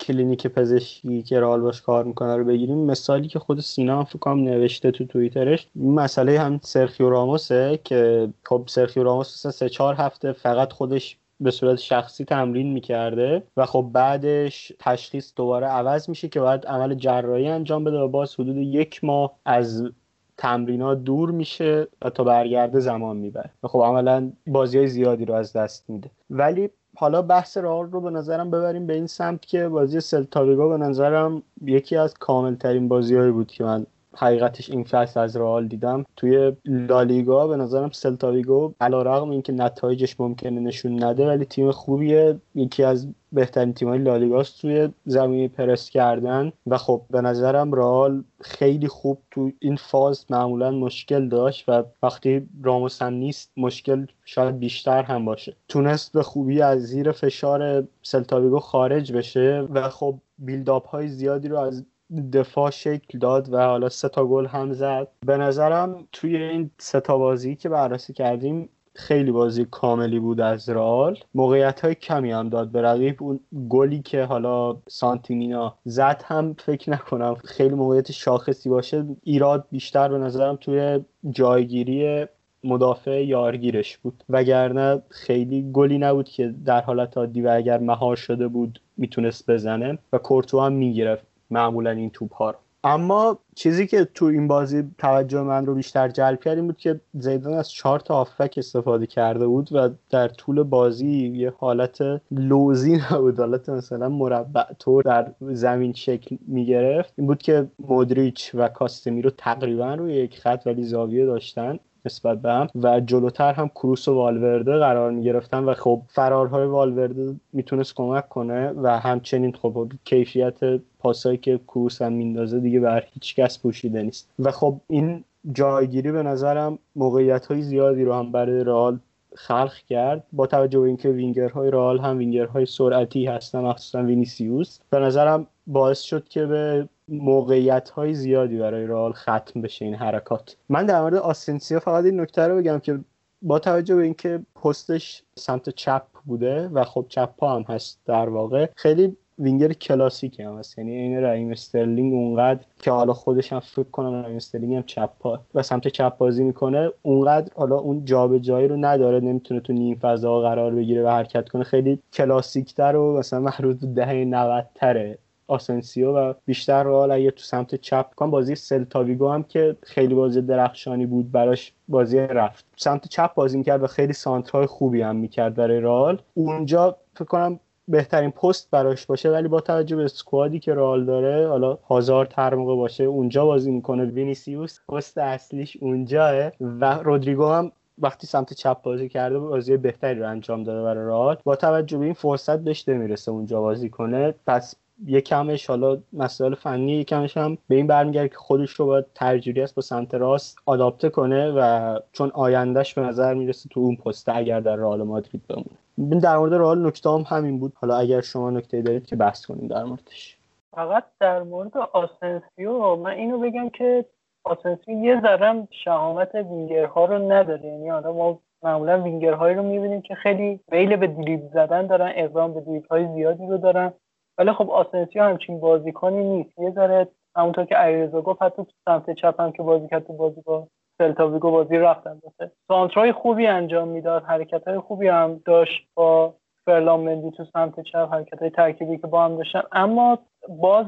کلینیک 0.00 0.46
پزشکی 0.46 1.22
که 1.22 1.40
رال 1.40 1.60
باش 1.60 1.82
کار 1.82 2.04
می‌کنه 2.04 2.36
رو 2.36 2.44
بگیریم 2.44 2.78
مثالی 2.78 3.28
که 3.28 3.38
خود 3.38 3.60
سینا 3.60 3.98
هم 3.98 4.04
فکرم 4.04 4.38
نوشته 4.38 4.90
تو 4.90 5.06
توییترش 5.06 5.68
مسئله 5.76 6.38
هم 6.38 6.60
سرخیو 6.62 7.10
راموسه 7.10 7.80
که 7.84 8.28
خب 8.44 8.64
سرخیو 8.66 9.02
راموس 9.02 9.46
سه 9.46 9.68
چهار 9.68 9.94
هفته 9.94 10.32
فقط 10.32 10.72
خودش 10.72 11.18
به 11.42 11.50
صورت 11.50 11.78
شخصی 11.78 12.24
تمرین 12.24 12.72
می‌کرده 12.72 13.42
و 13.56 13.66
خب 13.66 13.90
بعدش 13.92 14.72
تشخیص 14.78 15.32
دوباره 15.36 15.66
عوض 15.66 16.08
میشه 16.08 16.28
که 16.28 16.40
باید 16.40 16.66
عمل 16.66 16.94
جراحی 16.94 17.48
انجام 17.48 17.84
بده 17.84 17.98
و 17.98 18.08
باز 18.08 18.34
حدود 18.34 18.56
یک 18.56 19.04
ماه 19.04 19.32
از 19.44 19.90
تمرینات 20.36 20.98
دور 20.98 21.30
میشه 21.30 21.86
و 22.02 22.10
تا 22.10 22.24
برگرده 22.24 22.80
زمان 22.80 23.16
می‌بره. 23.16 23.50
و 23.62 23.68
خب 23.68 23.78
عملا 23.78 24.32
بازی 24.46 24.78
های 24.78 24.88
زیادی 24.88 25.24
رو 25.24 25.34
از 25.34 25.52
دست 25.52 25.90
میده. 25.90 26.10
ولی 26.30 26.70
حالا 26.96 27.22
بحث 27.22 27.56
رئال 27.56 27.90
رو 27.90 28.00
به 28.00 28.10
نظرم 28.10 28.50
ببریم 28.50 28.86
به 28.86 28.94
این 28.94 29.06
سمت 29.06 29.46
که 29.46 29.68
بازی 29.68 30.00
سلتاویگو 30.00 30.68
به 30.68 30.76
نظرم 30.76 31.42
یکی 31.62 31.96
از 31.96 32.14
کاملترین 32.14 32.88
بازیهایی 32.88 33.32
بود 33.32 33.46
که 33.46 33.64
من 33.64 33.86
حقیقتش 34.16 34.70
این 34.70 34.84
فصل 34.84 35.20
از 35.20 35.36
رئال 35.36 35.66
دیدم. 35.66 36.04
توی 36.16 36.52
لالیگا 36.64 37.46
به 37.46 37.56
نظرم 37.56 37.90
سلتاویگو 37.90 38.74
علیرغم 38.80 39.30
اینکه 39.30 39.52
نتایجش 39.52 40.20
ممکنه 40.20 40.60
نشون 40.60 41.04
نده 41.04 41.26
ولی 41.26 41.44
تیم 41.44 41.70
خوبیه. 41.70 42.40
یکی 42.54 42.82
از 42.82 43.08
بهترین 43.32 43.74
تیم‌های 43.74 43.98
لالیگاست 43.98 44.60
توی 44.60 44.88
زمین 45.06 45.48
پرس 45.48 45.90
کردن. 45.90 46.52
و 46.66 46.78
خب 46.78 47.02
به 47.10 47.20
نظرم 47.20 47.74
رئال 47.74 48.24
خیلی 48.40 48.88
خوب 48.88 49.18
تو 49.30 49.50
این 49.58 49.76
فاز 49.76 50.24
معمولا 50.30 50.70
مشکل 50.70 51.28
داشت 51.28 51.64
و 51.68 51.82
وقتی 52.02 52.48
راموس 52.62 53.02
هم 53.02 53.14
نیست 53.14 53.52
مشکل 53.56 54.06
شاید 54.24 54.58
بیشتر 54.58 55.02
هم 55.02 55.24
باشه. 55.24 55.56
تونست 55.68 56.12
به 56.12 56.22
خوبی 56.22 56.62
از 56.62 56.82
زیر 56.82 57.12
فشار 57.12 57.88
سلتاویگو 58.02 58.58
خارج 58.58 59.12
بشه 59.12 59.68
و 59.72 59.88
خب 59.88 60.18
بیلداپ 60.38 60.88
های 60.88 61.08
زیادی 61.08 61.48
رو 61.48 61.58
از 61.58 61.84
دفاع 62.32 62.70
شکل 62.70 63.18
داد 63.18 63.52
و 63.52 63.66
حالا 63.66 63.88
سه 63.88 64.08
تا 64.08 64.24
گل 64.24 64.46
هم 64.46 64.72
زد. 64.72 65.08
به 65.26 65.36
نظرم 65.36 66.08
توی 66.12 66.36
این 66.36 66.70
سه 66.78 67.00
تا 67.00 67.18
بازی 67.18 67.56
که 67.56 67.68
بررسی 67.68 68.12
کردیم 68.12 68.68
خیلی 68.94 69.30
بازی 69.30 69.66
کاملی 69.70 70.18
بود 70.18 70.40
از 70.40 70.68
رئال. 70.68 71.18
موقعیت 71.34 71.80
های 71.80 71.94
کمی 71.94 72.32
هم 72.32 72.48
داد 72.48 72.68
به 72.68 72.82
رقیب. 72.82 73.22
اون 73.22 73.40
گلی 73.68 74.02
که 74.02 74.24
حالا 74.24 74.76
سانتیمینا 74.88 75.74
زد 75.84 76.22
هم 76.26 76.54
فکر 76.58 76.90
نکنم 76.90 77.34
خیلی 77.34 77.74
موقعیت 77.74 78.12
شاخصی 78.12 78.68
باشه. 78.68 79.06
ایراد 79.22 79.66
بیشتر 79.70 80.08
به 80.08 80.18
نظرم 80.18 80.56
توی 80.56 81.00
جایگیری 81.30 82.26
مدافع 82.64 83.24
یارگیرش 83.24 83.98
بود. 83.98 84.24
وگرنه 84.28 85.02
خیلی 85.08 85.70
گلی 85.72 85.98
نبود 85.98 86.28
که 86.28 86.54
در 86.64 86.80
حالت 86.80 87.16
عادی 87.16 87.42
و 87.42 87.48
اگر 87.48 87.78
مهار 87.78 88.16
شده 88.16 88.48
بود 88.48 88.80
می‌تونست 88.96 89.50
بزنه 89.50 89.98
و 90.12 90.18
کورتو 90.18 90.60
هم 90.60 90.72
می‌گرفت. 90.72 91.31
معمولا 91.52 91.90
این 91.90 92.10
توپ 92.10 92.34
ها 92.34 92.50
رو. 92.50 92.58
اما 92.84 93.38
چیزی 93.54 93.86
که 93.86 94.04
تو 94.04 94.24
این 94.24 94.48
بازی 94.48 94.84
توجه 94.98 95.42
من 95.42 95.66
رو 95.66 95.74
بیشتر 95.74 96.08
جلب 96.08 96.40
کرد 96.40 96.56
این 96.56 96.66
بود 96.66 96.76
که 96.76 97.00
زیدان 97.14 97.52
از 97.52 97.70
چهار 97.70 98.00
تا 98.00 98.14
آفک 98.16 98.54
استفاده 98.56 99.06
کرده 99.06 99.46
بود 99.46 99.68
و 99.72 99.88
در 100.10 100.28
طول 100.28 100.62
بازی 100.62 101.28
یه 101.28 101.52
حالت 101.58 101.98
لوزی 102.30 103.00
نبود. 103.10 103.38
حالت 103.38 103.68
مثلا 103.68 104.08
مربع 104.08 104.72
طور 104.78 105.02
در 105.02 105.32
زمین 105.40 105.92
شکل 105.92 106.36
می‌گرفت. 106.46 107.12
این 107.16 107.26
بود 107.26 107.42
که 107.42 107.66
مودریچ 107.78 108.50
و 108.54 108.68
کاستمی 108.68 109.22
رو 109.22 109.30
تقریبا 109.30 109.94
روی 109.94 110.14
یک 110.14 110.40
خط 110.40 110.62
ولی 110.66 110.82
زاویه 110.82 111.26
داشتن. 111.26 111.78
نسبت 112.04 112.42
به 112.42 112.52
هم 112.52 112.68
و 112.74 113.00
جلوتر 113.00 113.52
هم 113.52 113.68
کروس 113.68 114.08
و 114.08 114.14
والورده 114.14 114.78
قرار 114.78 115.10
می 115.10 115.22
گرفتن 115.22 115.64
و 115.64 115.74
خب 115.74 116.02
فرارهای 116.08 116.66
والورده 116.66 117.34
می‌تونست 117.52 117.94
کمک 117.94 118.28
کنه 118.28 118.70
و 118.70 118.98
همچنین 119.00 119.52
خب 119.52 119.92
کیفیت 120.04 120.80
پاسایی 120.98 121.38
که 121.38 121.60
کروس 121.68 122.02
هم 122.02 122.12
میندازه 122.12 122.60
دیگه 122.60 122.80
بر 122.80 123.04
هیچ 123.12 123.34
کس 123.34 123.58
پوشیده 123.58 124.02
نیست. 124.02 124.28
و 124.38 124.50
خب 124.50 124.80
این 124.88 125.24
جایگیری 125.52 126.12
به 126.12 126.22
نظرم 126.22 126.78
موقعیت 126.96 127.46
های 127.46 127.62
زیادی 127.62 128.04
رو 128.04 128.14
هم 128.14 128.32
برای 128.32 128.64
رئال 128.64 128.98
خلق 129.34 129.74
کرد. 129.88 130.24
با 130.32 130.46
توجه 130.46 130.80
به 130.80 130.86
اینکه 130.86 131.08
وینگرهای 131.08 131.70
رئال 131.70 131.98
هم 131.98 132.18
وینگرهای 132.18 132.66
سرعتی 132.66 133.26
هستن 133.26 133.60
مخصوصا 133.60 134.02
وینیسیوس. 134.02 134.78
به 134.90 134.98
نظرم 134.98 135.46
باعث 135.66 136.00
شد 136.00 136.28
که 136.28 136.46
به 136.46 136.88
موقعیت 137.08 137.90
های 137.90 138.14
زیادی 138.14 138.58
برای 138.58 138.86
رئال 138.86 139.12
ختم 139.12 139.60
بشه 139.62 139.84
این 139.84 139.94
حرکات. 139.94 140.56
من 140.68 140.86
در 140.86 141.00
مورد 141.00 141.14
آسنسیو 141.14 141.78
فقط 141.78 142.04
این 142.04 142.20
نکته 142.20 142.42
رو 142.42 142.56
بگم 142.56 142.78
که 142.78 142.98
با 143.42 143.58
توجه 143.58 143.96
به 143.96 144.02
اینکه 144.02 144.40
پستش 144.62 145.22
سمت 145.34 145.68
چپ 145.68 146.02
بوده 146.24 146.68
و 146.68 146.84
خب 146.84 147.06
چپ 147.08 147.36
پا 147.36 147.56
هم 147.56 147.62
هست 147.62 148.00
در 148.06 148.28
واقع 148.28 148.68
خیلی 148.76 149.16
وینگر 149.38 149.72
کلاسیکی 149.72 150.42
هم 150.42 150.58
هست. 150.58 150.78
یعنی 150.78 150.92
این 150.92 151.22
رحیم 151.22 151.50
استرلینگ 151.50 152.14
اونقدر 152.14 152.60
که 152.80 152.90
حالا 152.90 153.12
خودش 153.12 153.52
هم 153.52 153.60
فکر 153.60 153.90
کنم 153.90 154.22
رحیم 154.22 154.36
استرلینگ 154.36 154.74
هم 154.74 154.82
چپ 154.82 155.10
پا 155.20 155.40
و 155.54 155.62
سمت 155.62 155.88
چپ 155.88 156.16
بازی 156.16 156.44
می‌کنه 156.44 156.90
اونقدر 157.02 157.52
حالا 157.54 157.76
اون 157.76 158.04
جابجایی 158.04 158.68
رو 158.68 158.76
نداره 158.76 159.20
نمی‌تونه 159.20 159.60
تو 159.60 159.72
نیم 159.72 159.98
فضا 159.98 160.40
قرار 160.40 160.74
بگیره 160.74 161.04
و 161.04 161.08
حرکت 161.08 161.48
کنه. 161.48 161.64
خیلی 161.64 161.98
کلاسیکتر 162.12 162.96
و 162.96 163.18
مثلا 163.18 163.50
به 163.62 163.74
دهه 163.74 164.12
90 164.12 164.68
تره 164.74 165.18
آسنسیو 165.52 166.12
و 166.16 166.32
بیشتر 166.46 166.82
رئال 166.82 167.10
اگه 167.10 167.30
تو 167.30 167.42
سمت 167.42 167.74
چپ 167.74 168.14
کن 168.14 168.30
بازی 168.30 168.54
سلتاویگو 168.54 169.28
هم 169.28 169.42
که 169.42 169.76
خیلی 169.82 170.14
بازی 170.14 170.42
درخشانی 170.42 171.06
بود 171.06 171.32
براش 171.32 171.72
بازی 171.88 172.18
رفت. 172.18 172.64
سمت 172.76 173.08
چپ 173.08 173.34
بازی 173.34 173.58
می‌کرد 173.58 173.82
و 173.82 173.86
خیلی 173.86 174.12
سانترهای 174.12 174.66
خوبی 174.66 175.02
هم 175.02 175.16
می‌کرد 175.16 175.54
برای 175.54 175.80
رئال. 175.80 176.22
اونجا 176.34 176.96
فکر 177.14 177.24
کنم 177.24 177.60
بهترین 177.88 178.30
پست 178.30 178.70
براش 178.70 179.06
باشه 179.06 179.30
ولی 179.30 179.48
با 179.48 179.60
توجه 179.60 179.96
به 179.96 180.08
squad 180.08 180.50
ی 180.50 180.58
که 180.58 180.74
رئال 180.74 181.04
داره 181.04 181.48
حالا 181.48 181.78
هازارد 181.90 182.26
هر 182.26 182.54
موقع 182.54 182.76
باشه 182.76 183.04
اونجا 183.04 183.44
بازی 183.46 183.70
می‌کنه. 183.70 184.04
وینیسیوس 184.04 184.78
پست 184.88 185.18
اصلیش 185.18 185.76
اونجاست 185.80 186.50
و 186.60 186.84
رودریگو 186.94 187.46
هم 187.46 187.72
وقتی 187.98 188.26
سمت 188.26 188.52
چپ 188.52 188.82
بازی 188.82 189.08
کرده 189.08 189.38
بازی 189.38 189.76
بهتری 189.76 190.18
رو 190.18 190.28
انجام 190.28 190.64
داده 190.64 190.82
برای 190.82 191.06
رئال. 191.06 191.36
با 191.44 191.56
توجه 191.56 191.98
به 191.98 192.04
این 192.04 192.14
فرصت 192.14 192.58
بهش 192.58 192.88
نمی‌رسه 192.88 193.30
اونجا 193.30 193.60
بازی 193.60 193.88
کنه. 193.88 194.34
پس 194.46 194.74
یکمش 195.06 195.66
حالا 195.66 195.98
مسائل 196.12 196.54
فنی 196.54 196.92
یکمش 196.92 197.36
هم 197.36 197.58
به 197.68 197.74
این 197.74 197.86
برمیگرده 197.86 198.28
که 198.28 198.36
خودش 198.36 198.70
رو 198.70 198.86
باید 198.86 199.04
ترجیحی 199.14 199.62
است 199.62 199.74
با 199.74 199.82
سمت 199.82 200.14
راست 200.14 200.58
آداپته 200.66 201.08
کنه 201.08 201.50
و 201.50 201.98
چون 202.12 202.30
آیندهش 202.34 202.94
به 202.94 203.02
نظر 203.02 203.34
می‌رسه 203.34 203.68
تو 203.68 203.80
اون 203.80 203.96
پسته 203.96 204.36
اگر 204.36 204.60
در 204.60 204.76
رئال 204.76 205.02
مادرید 205.02 205.42
بمونه. 205.48 206.20
در 206.20 206.36
مورد 206.36 206.54
رئال 206.54 206.86
نکته 206.86 207.10
هم 207.10 207.24
همین 207.28 207.58
بود. 207.58 207.72
حالا 207.76 207.96
اگر 207.96 208.20
شما 208.20 208.50
نکته 208.50 208.82
دارید 208.82 209.06
که 209.06 209.16
بحث 209.16 209.46
کنیم 209.46 209.68
در 209.68 209.84
موردش. 209.84 210.36
فقط 210.74 211.04
در 211.20 211.42
مورد 211.42 211.78
آسنسیو 211.78 212.96
من 212.96 213.10
اینو 213.10 213.38
بگم 213.38 213.68
که 213.68 214.04
آسنسیو 214.44 215.04
یه 215.04 215.20
ذرم 215.20 215.68
شهامت 215.70 216.34
وینگرها 216.34 217.04
رو 217.04 217.32
نداره. 217.32 217.64
یعنی 217.64 217.88
حالا 217.88 218.12
ما 218.12 218.38
معمولا 218.62 219.02
وینگرهایی 219.02 219.54
رو 219.54 219.62
می‌بینیم 219.62 220.00
که 220.00 220.14
خیلی 220.14 220.60
میل 220.72 220.96
به 220.96 221.06
دریبل 221.06 221.48
زدن 221.48 221.86
دارن 221.86 222.12
اقدام 222.14 222.54
به 222.54 222.60
دریبل 222.60 222.86
های 222.90 223.08
زیادی 223.14 223.46
رو 223.46 223.58
دارن. 223.58 223.92
ولی 224.38 224.52
خب 224.52 224.70
آسنسیو 224.70 225.22
همچین 225.22 225.60
بازیکنی 225.60 226.24
نیست. 226.24 226.58
یه 226.58 226.70
ذره 226.70 227.08
همونطور 227.36 227.64
که 227.64 227.74
علیرضا 227.74 228.20
گفت 228.20 228.42
حتی 228.42 228.64
تو 228.64 228.72
سمت 228.84 229.10
چپ 229.10 229.40
هم 229.40 229.52
که 229.52 229.62
بازی 229.62 229.88
کرد 229.88 230.06
تو 230.06 230.12
بازی 230.12 230.42
با 230.46 230.68
سلتاویگو 230.98 231.50
بازی 231.50 231.78
رفتن 231.78 232.10
البته 232.10 232.52
سانترای 232.68 233.12
خوبی 233.12 233.46
انجام 233.46 233.88
می‌داد 233.88 234.24
حرکت 234.24 234.68
های 234.68 234.78
خوبی 234.78 235.08
هم 235.08 235.40
داشت 235.46 235.88
با 235.94 236.34
فرلاند 236.66 237.00
مندی 237.00 237.30
تو 237.30 237.44
سمت 237.44 237.80
چپ 237.80 238.08
حرکت 238.12 238.40
های 238.40 238.50
ترکیبی 238.50 238.98
که 238.98 239.06
با 239.06 239.24
هم 239.24 239.36
داشتن. 239.36 239.62
اما 239.72 240.18
باز 240.48 240.86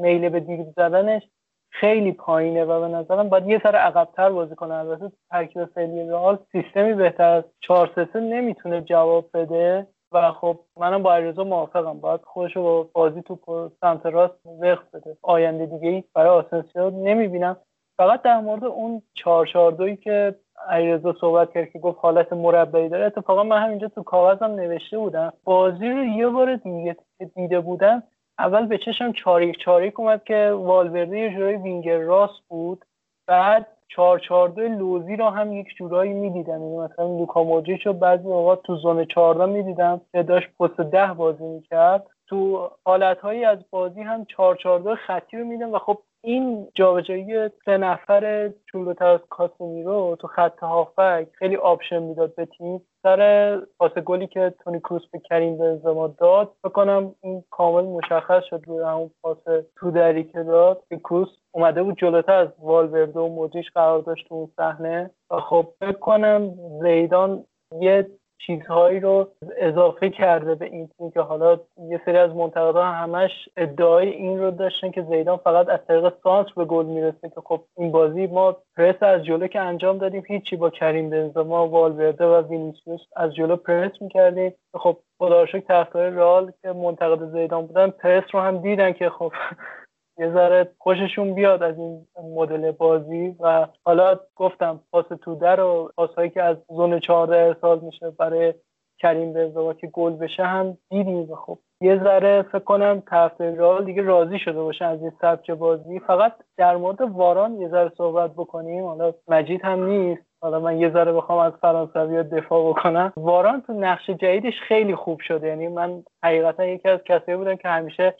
میل 0.00 0.28
به 0.28 0.40
دریبل 0.40 0.66
زدنش 0.76 1.22
خیلی 1.70 2.12
پایینه 2.12 2.64
و 2.64 2.80
به 2.80 2.88
نظرم 2.88 3.28
باید 3.28 3.46
یه 3.46 3.60
ذره 3.62 3.76
عقبتر 3.76 4.30
بازی 4.30 4.54
کنه. 4.54 4.74
البته 4.74 5.12
ترکیب 5.30 5.64
فعلی 5.64 6.08
رئال 6.08 6.38
سیستمی 6.52 6.94
بهتر 6.94 7.30
از 7.30 7.44
4 7.60 8.06
3 8.12 8.20
نمی‌تونه 8.20 8.80
جواب 8.80 9.30
بده. 9.34 9.86
و 10.12 10.32
خب 10.32 10.58
منم 10.76 11.02
با 11.02 11.14
علیرضا 11.14 11.44
موافقم. 11.44 12.00
باید 12.00 12.20
خودش 12.24 12.56
با 12.56 12.82
بازی 12.92 13.22
تو 13.22 13.70
سمت 13.80 14.06
راست 14.06 14.34
وفق 14.60 14.90
بده. 14.90 15.16
آینده 15.22 15.66
دیگه 15.66 15.88
ای 15.88 16.04
برای 16.14 16.28
آسنسیو 16.28 16.90
نمی‌بینم. 16.90 17.56
فقط 17.96 18.22
در 18.22 18.40
مورد 18.40 18.64
اون 18.64 19.02
چهار 19.14 19.46
چهار 19.46 19.72
دویی 19.72 19.96
که 19.96 20.34
علیرضا 20.68 21.14
صحبت 21.20 21.52
کرد 21.52 21.70
که 21.70 21.78
گفت 21.78 21.98
حالت 22.00 22.32
مربعی 22.32 22.88
داره 22.88 23.04
اتفاقا 23.04 23.42
من 23.44 23.62
همینجا 23.62 23.88
تو 23.88 24.02
کاغذم 24.02 24.50
نوشته 24.50 24.98
بودم. 24.98 25.32
بازی 25.44 25.88
رو 25.88 26.04
یه 26.04 26.28
بار 26.28 26.56
دیگه 26.56 26.96
دیده 27.34 27.60
بودم 27.60 28.02
اول 28.38 28.66
به 28.66 28.78
چشم 28.78 29.12
چهار 29.12 29.38
یک 29.38 29.58
چهار 29.58 29.82
یک 29.82 30.00
اومد 30.00 30.24
که 30.24 30.50
والورده 30.50 31.18
یه 31.18 31.30
جورایی 31.30 31.56
وینگر 31.56 31.98
راست 31.98 32.40
بود. 32.48 32.84
بعد 33.26 33.66
چهار 33.88 34.18
چهار 34.18 34.48
دو 34.48 34.62
لوزی 34.62 35.16
رو 35.16 35.28
هم 35.28 35.52
یک 35.52 35.66
جورایی 35.78 36.12
می‌دیدم. 36.12 36.62
یعنی 36.62 36.76
مثلا 36.76 37.18
لوکا 37.18 37.44
مودریچ 37.44 37.86
رو 37.86 37.92
بعضی 37.92 38.28
اوقات 38.28 38.62
تو 38.62 38.76
zone 38.76 39.04
14 39.04 39.46
می‌دیدم 39.46 40.00
که 40.12 40.22
داشت 40.22 40.48
پست 40.60 40.80
ده 40.80 41.14
بازی 41.14 41.44
می‌کرد. 41.44 42.06
تو 42.28 42.70
حالتهایی 42.84 43.44
از 43.44 43.58
بازی 43.70 44.00
هم 44.02 44.24
چهار 44.24 44.56
چهار 44.56 44.78
دو 44.78 44.94
خطی 44.94 45.36
رو 45.36 45.44
می‌دیدم 45.44 45.72
و 45.72 45.78
خب 45.78 45.98
این 46.26 46.68
جابجایی 46.74 47.48
سه 47.64 47.76
نفر 47.76 48.50
جلوتر 48.72 49.06
از 49.06 49.20
کاسمیرو 49.30 50.16
تو 50.20 50.26
خط 50.26 50.58
هافک 50.58 51.26
خیلی 51.32 51.56
option 51.56 52.02
می‌داد 52.02 52.34
به 52.34 52.46
تیم. 52.46 52.82
سر 53.02 53.60
پاس 53.78 53.92
گلی 53.92 54.26
که 54.26 54.54
تونی 54.64 54.80
کروس 54.80 55.02
به 55.12 55.18
کریم 55.18 55.58
بنزما 55.58 56.06
داد 56.06 56.21
فکر 56.21 56.52
بکنم 56.64 57.14
این 57.20 57.44
کامل 57.50 57.84
مشخص 57.84 58.44
شد 58.50 58.62
روی 58.66 58.84
همون 58.84 59.10
پاس 59.22 59.38
تو 59.76 59.90
دری 59.90 60.24
که 60.24 60.42
داد. 60.42 60.82
که 60.88 60.96
کروس 60.96 61.28
اومده 61.52 61.82
بود 61.82 61.98
جلوتر 61.98 62.32
از 62.32 62.48
والورده 62.58 63.20
و 63.20 63.28
مودریچ 63.28 63.66
قرار 63.74 64.00
داشت 64.00 64.26
اون 64.30 64.48
صحنه. 64.56 65.10
و 65.30 65.40
خب 65.40 65.66
کنم 66.00 66.54
زیدان 66.82 67.44
یه 67.80 68.06
چیزهایی 68.38 69.00
رو 69.00 69.28
اضافه 69.56 70.10
کرده 70.10 70.54
به 70.54 70.64
این 70.64 70.88
تیم 70.98 71.10
که 71.10 71.20
حالا 71.20 71.60
یه 71.88 72.00
سری 72.04 72.16
از 72.16 72.30
منتقدان 72.30 72.94
همش 72.94 73.30
ادعای 73.56 74.08
این 74.08 74.38
رو 74.38 74.50
داشتن 74.50 74.90
که 74.90 75.02
زیدان 75.02 75.36
فقط 75.36 75.68
از 75.68 75.80
طریق 75.88 76.12
سانتر 76.22 76.52
به 76.56 76.64
گل 76.64 76.86
می‌رسه 76.86 77.28
که 77.28 77.40
خب 77.44 77.60
این 77.76 77.92
بازی 77.92 78.26
ما 78.26 78.56
پرس 78.76 79.02
از 79.02 79.24
جلو 79.24 79.46
که 79.46 79.60
انجام 79.60 79.98
دادیم 79.98 80.22
هیچی 80.26 80.56
با 80.56 80.70
کریم 80.70 81.10
بنزما 81.10 81.68
والورده 81.68 82.26
و 82.26 82.42
وینیسیوس 82.48 83.00
از 83.16 83.34
جلو 83.34 83.56
پرس 83.56 83.92
می‌کردیم. 84.00 84.54
خب 84.74 84.96
خدا 85.18 85.42
رو 85.42 85.60
رئال 85.94 86.52
که 86.62 86.72
منتقد 86.72 87.32
زیدان 87.32 87.66
بودن 87.66 87.90
پرس 87.90 88.24
رو 88.32 88.40
هم 88.40 88.58
دیدن 88.58 88.92
که 88.92 89.10
خب 89.10 89.32
یه 90.18 90.32
ذره 90.32 90.70
خوششون 90.78 91.34
بیاد 91.34 91.62
از 91.62 91.78
این 91.78 92.06
مدل 92.34 92.70
بازی 92.70 93.36
و 93.40 93.66
حالا 93.84 94.20
گفتم 94.36 94.80
پاس 94.92 95.06
توده 95.22 95.50
رو 95.50 95.92
پاسهایی 95.96 96.30
که 96.30 96.42
از 96.42 96.56
زون 96.68 97.00
14 97.00 97.36
ارسال 97.36 97.80
میشه 97.80 98.10
برای 98.10 98.54
کریم 98.98 99.32
بنزما 99.32 99.74
که 99.74 99.86
گل 99.86 100.12
بشه 100.12 100.44
هم 100.44 100.78
دیدیم. 100.90 101.30
و 101.30 101.34
خب 101.34 101.58
یه 101.80 102.00
ذره 102.04 102.42
فکر 102.42 102.58
کنم 102.58 103.02
رئال 103.38 103.84
دیگه 103.84 104.02
راضی 104.02 104.38
شده 104.38 104.62
باشه 104.62 104.84
از 104.84 105.00
این 105.02 105.12
سبک 105.20 105.50
بازی. 105.50 105.98
فقط 105.98 106.32
در 106.56 106.76
مورد 106.76 107.00
واران 107.00 107.60
یه 107.60 107.68
ذره 107.68 107.92
صحبت 107.96 108.32
بکنیم. 108.32 108.84
حالا 108.84 109.14
مجید 109.28 109.64
هم 109.64 109.84
نیست. 109.84 110.22
حالا 110.40 110.60
من 110.60 110.80
یه 110.80 110.90
ذره 110.90 111.12
بخوام 111.12 111.38
از 111.38 111.52
فرانسوی 111.60 112.22
دفاع 112.22 112.70
بکنم. 112.70 113.12
واران 113.16 113.60
تو 113.60 113.72
نقش 113.72 114.10
جدیدش 114.10 114.60
خیلی 114.68 114.94
خوب 114.94 115.20
شده. 115.20 115.48
یعنی 115.48 115.68
من 115.68 116.02
حقیقتا 116.24 116.64
یکی 116.64 116.88
از 116.88 117.00
کسایی 117.04 117.38
بودم 117.38 117.56
که 117.56 117.68
همیشه 117.68 118.14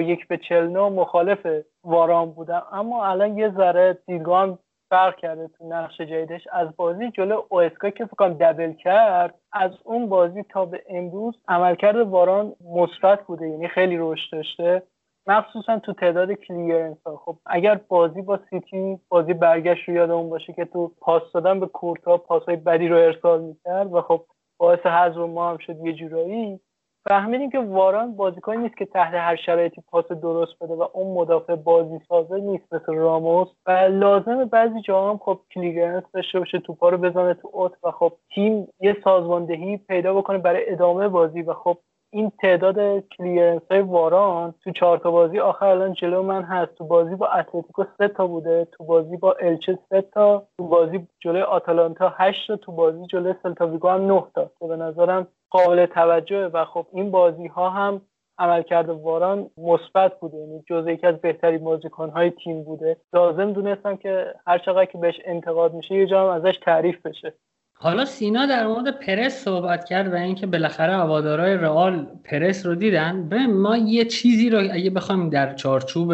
یک 0.00 0.28
به 0.28 0.38
49 0.38 0.88
مخالف 0.88 1.46
واران 1.84 2.30
بودم. 2.30 2.62
اما 2.72 3.06
الان 3.06 3.38
یه 3.38 3.50
ذره 3.50 3.98
دیدگاه 4.06 4.58
فرق 4.90 5.16
کرده 5.16 5.48
تو 5.48 5.68
نقش 5.68 6.00
جدیدش. 6.00 6.48
از 6.52 6.76
بازی 6.76 7.10
جلو 7.10 7.42
اوسکا 7.48 7.90
که 7.90 8.06
فکر 8.06 8.28
دبل 8.28 8.72
کرد 8.72 9.34
از 9.52 9.70
اون 9.84 10.08
بازی 10.08 10.42
تا 10.42 10.64
به 10.64 10.82
امروز 10.88 11.34
عملکرد 11.48 11.96
واران 11.96 12.54
مثبت 12.74 13.26
بوده 13.26 13.48
یعنی 13.48 13.68
خیلی 13.68 13.96
رشد 13.98 14.32
داشته. 14.32 14.82
مخصوصا 15.26 15.78
تو 15.78 15.92
تعداد 15.92 16.32
clearance 16.32 16.96
ها 17.06 17.16
خب 17.16 17.36
اگر 17.46 17.80
بازی 17.88 18.22
با 18.22 18.40
سیتی 18.50 19.00
بازی 19.08 19.34
برگشت 19.34 19.88
رو 19.88 19.94
یادمون 19.94 20.30
باشه 20.30 20.52
که 20.52 20.64
تو 20.64 20.92
پاس 21.00 21.22
دادن 21.34 21.60
به 21.60 21.66
کورتوا 21.66 22.16
پاسهای 22.16 22.56
بدی 22.56 22.88
رو 22.88 22.96
ارسال 22.96 23.40
می‌کرد 23.40 23.92
و 23.92 24.00
خب 24.00 24.24
باعث 24.58 24.86
حذف 24.86 25.16
ما 25.16 25.50
هم 25.50 25.58
شد 25.58 25.86
یه 25.86 25.92
جورایی. 25.92 26.60
فهمیدیم 27.08 27.50
که 27.50 27.58
واران 27.58 28.16
بازیکنی 28.16 28.56
نیست 28.56 28.76
که 28.76 28.86
تحت 28.86 29.14
هر 29.14 29.36
شرایطی 29.36 29.82
پاس 29.90 30.06
درست 30.06 30.52
بده 30.60 30.74
و 30.74 30.86
اون 30.92 31.14
مدافع 31.14 31.54
بازی 31.54 32.00
سازه 32.08 32.40
نیست 32.40 32.74
مثل 32.74 32.94
راموس. 32.94 33.48
و 33.66 33.70
لازم 33.70 34.44
بعضی 34.44 34.80
جاها 34.80 35.10
هم 35.10 35.18
خب 35.18 35.40
clearance 35.54 36.04
داشته 36.14 36.38
باشه 36.38 36.58
توپا 36.58 36.88
رو 36.88 36.98
بزنه 36.98 37.34
تو 37.34 37.50
اوت 37.52 37.72
و 37.82 37.90
خب 37.90 38.12
تیم 38.34 38.68
یه 38.80 38.96
سازماندهی 39.04 39.76
پیدا 39.76 40.14
بکنه 40.14 40.38
برای 40.38 40.70
ادامه 40.72 41.08
بازی. 41.08 41.42
و 41.42 41.54
خب 41.54 41.78
این 42.14 42.32
تعداد 42.42 43.00
clearance 43.00 43.62
های 43.70 43.80
واران 43.80 44.54
تو 44.64 44.70
چهار 44.70 44.98
تا 44.98 45.10
بازی 45.10 45.38
آخر 45.38 45.66
الان 45.66 45.92
جلو 45.92 46.22
من 46.22 46.42
هست. 46.42 46.74
تو 46.74 46.84
بازی 46.84 47.14
با 47.14 47.26
اتلتیکو 47.26 47.84
سه 47.98 48.08
تا 48.08 48.26
بوده 48.26 48.68
تو 48.72 48.84
بازی 48.84 49.16
با 49.16 49.32
الچه 49.40 49.78
سه 49.90 50.02
تا 50.02 50.46
تو 50.58 50.68
بازی 50.68 51.06
جلوی 51.20 51.42
آتالانتا 51.42 52.14
هشت 52.16 52.48
تا 52.48 52.56
تو 52.56 52.72
بازی 52.72 53.06
جلوی 53.06 53.34
سلتاویگو 53.42 53.88
هم 53.88 54.06
نه 54.12 54.24
تا. 54.34 54.50
به 54.68 54.76
نظرم 54.76 55.26
قابل 55.52 55.86
توجهه 55.86 56.50
و 56.52 56.64
خب 56.64 56.86
این 56.92 57.10
بازی 57.10 57.46
ها 57.46 57.70
هم 57.70 58.00
عملکرد 58.38 58.88
واران 58.88 59.50
مثبت 59.56 60.20
بوده 60.20 60.36
یعنی 60.36 60.64
جز 60.68 60.86
یکی 60.88 61.06
از 61.06 61.20
بهترین 61.20 61.64
بازیکن 61.64 62.10
های 62.10 62.30
تیم 62.30 62.64
بوده. 62.64 62.96
لازم 63.12 63.52
دونستم 63.52 63.96
که 63.96 64.34
هر 64.46 64.58
چقدر 64.58 64.84
که 64.84 64.98
بهش 64.98 65.14
انتقاد 65.24 65.74
میشه 65.74 65.94
یه 65.94 66.06
جا 66.06 66.34
ازش 66.34 66.58
تعریف 66.62 67.06
بشه. 67.06 67.34
حالا 67.74 68.04
سینا 68.04 68.46
در 68.46 68.66
مورد 68.66 69.00
پرس 69.00 69.44
صحبت 69.44 69.84
کرد 69.84 70.12
و 70.12 70.16
اینکه 70.16 70.46
بالاخره 70.46 70.92
هوادارهای 70.92 71.54
رئال 71.54 72.06
پرس 72.24 72.66
رو 72.66 72.74
دیدن. 72.74 73.28
اما 73.28 73.76
یه 73.76 74.04
چیزی 74.04 74.50
رو 74.50 74.58
اگه 74.58 74.90
بخوایم 74.90 75.30
در 75.30 75.54
چارچوب 75.54 76.12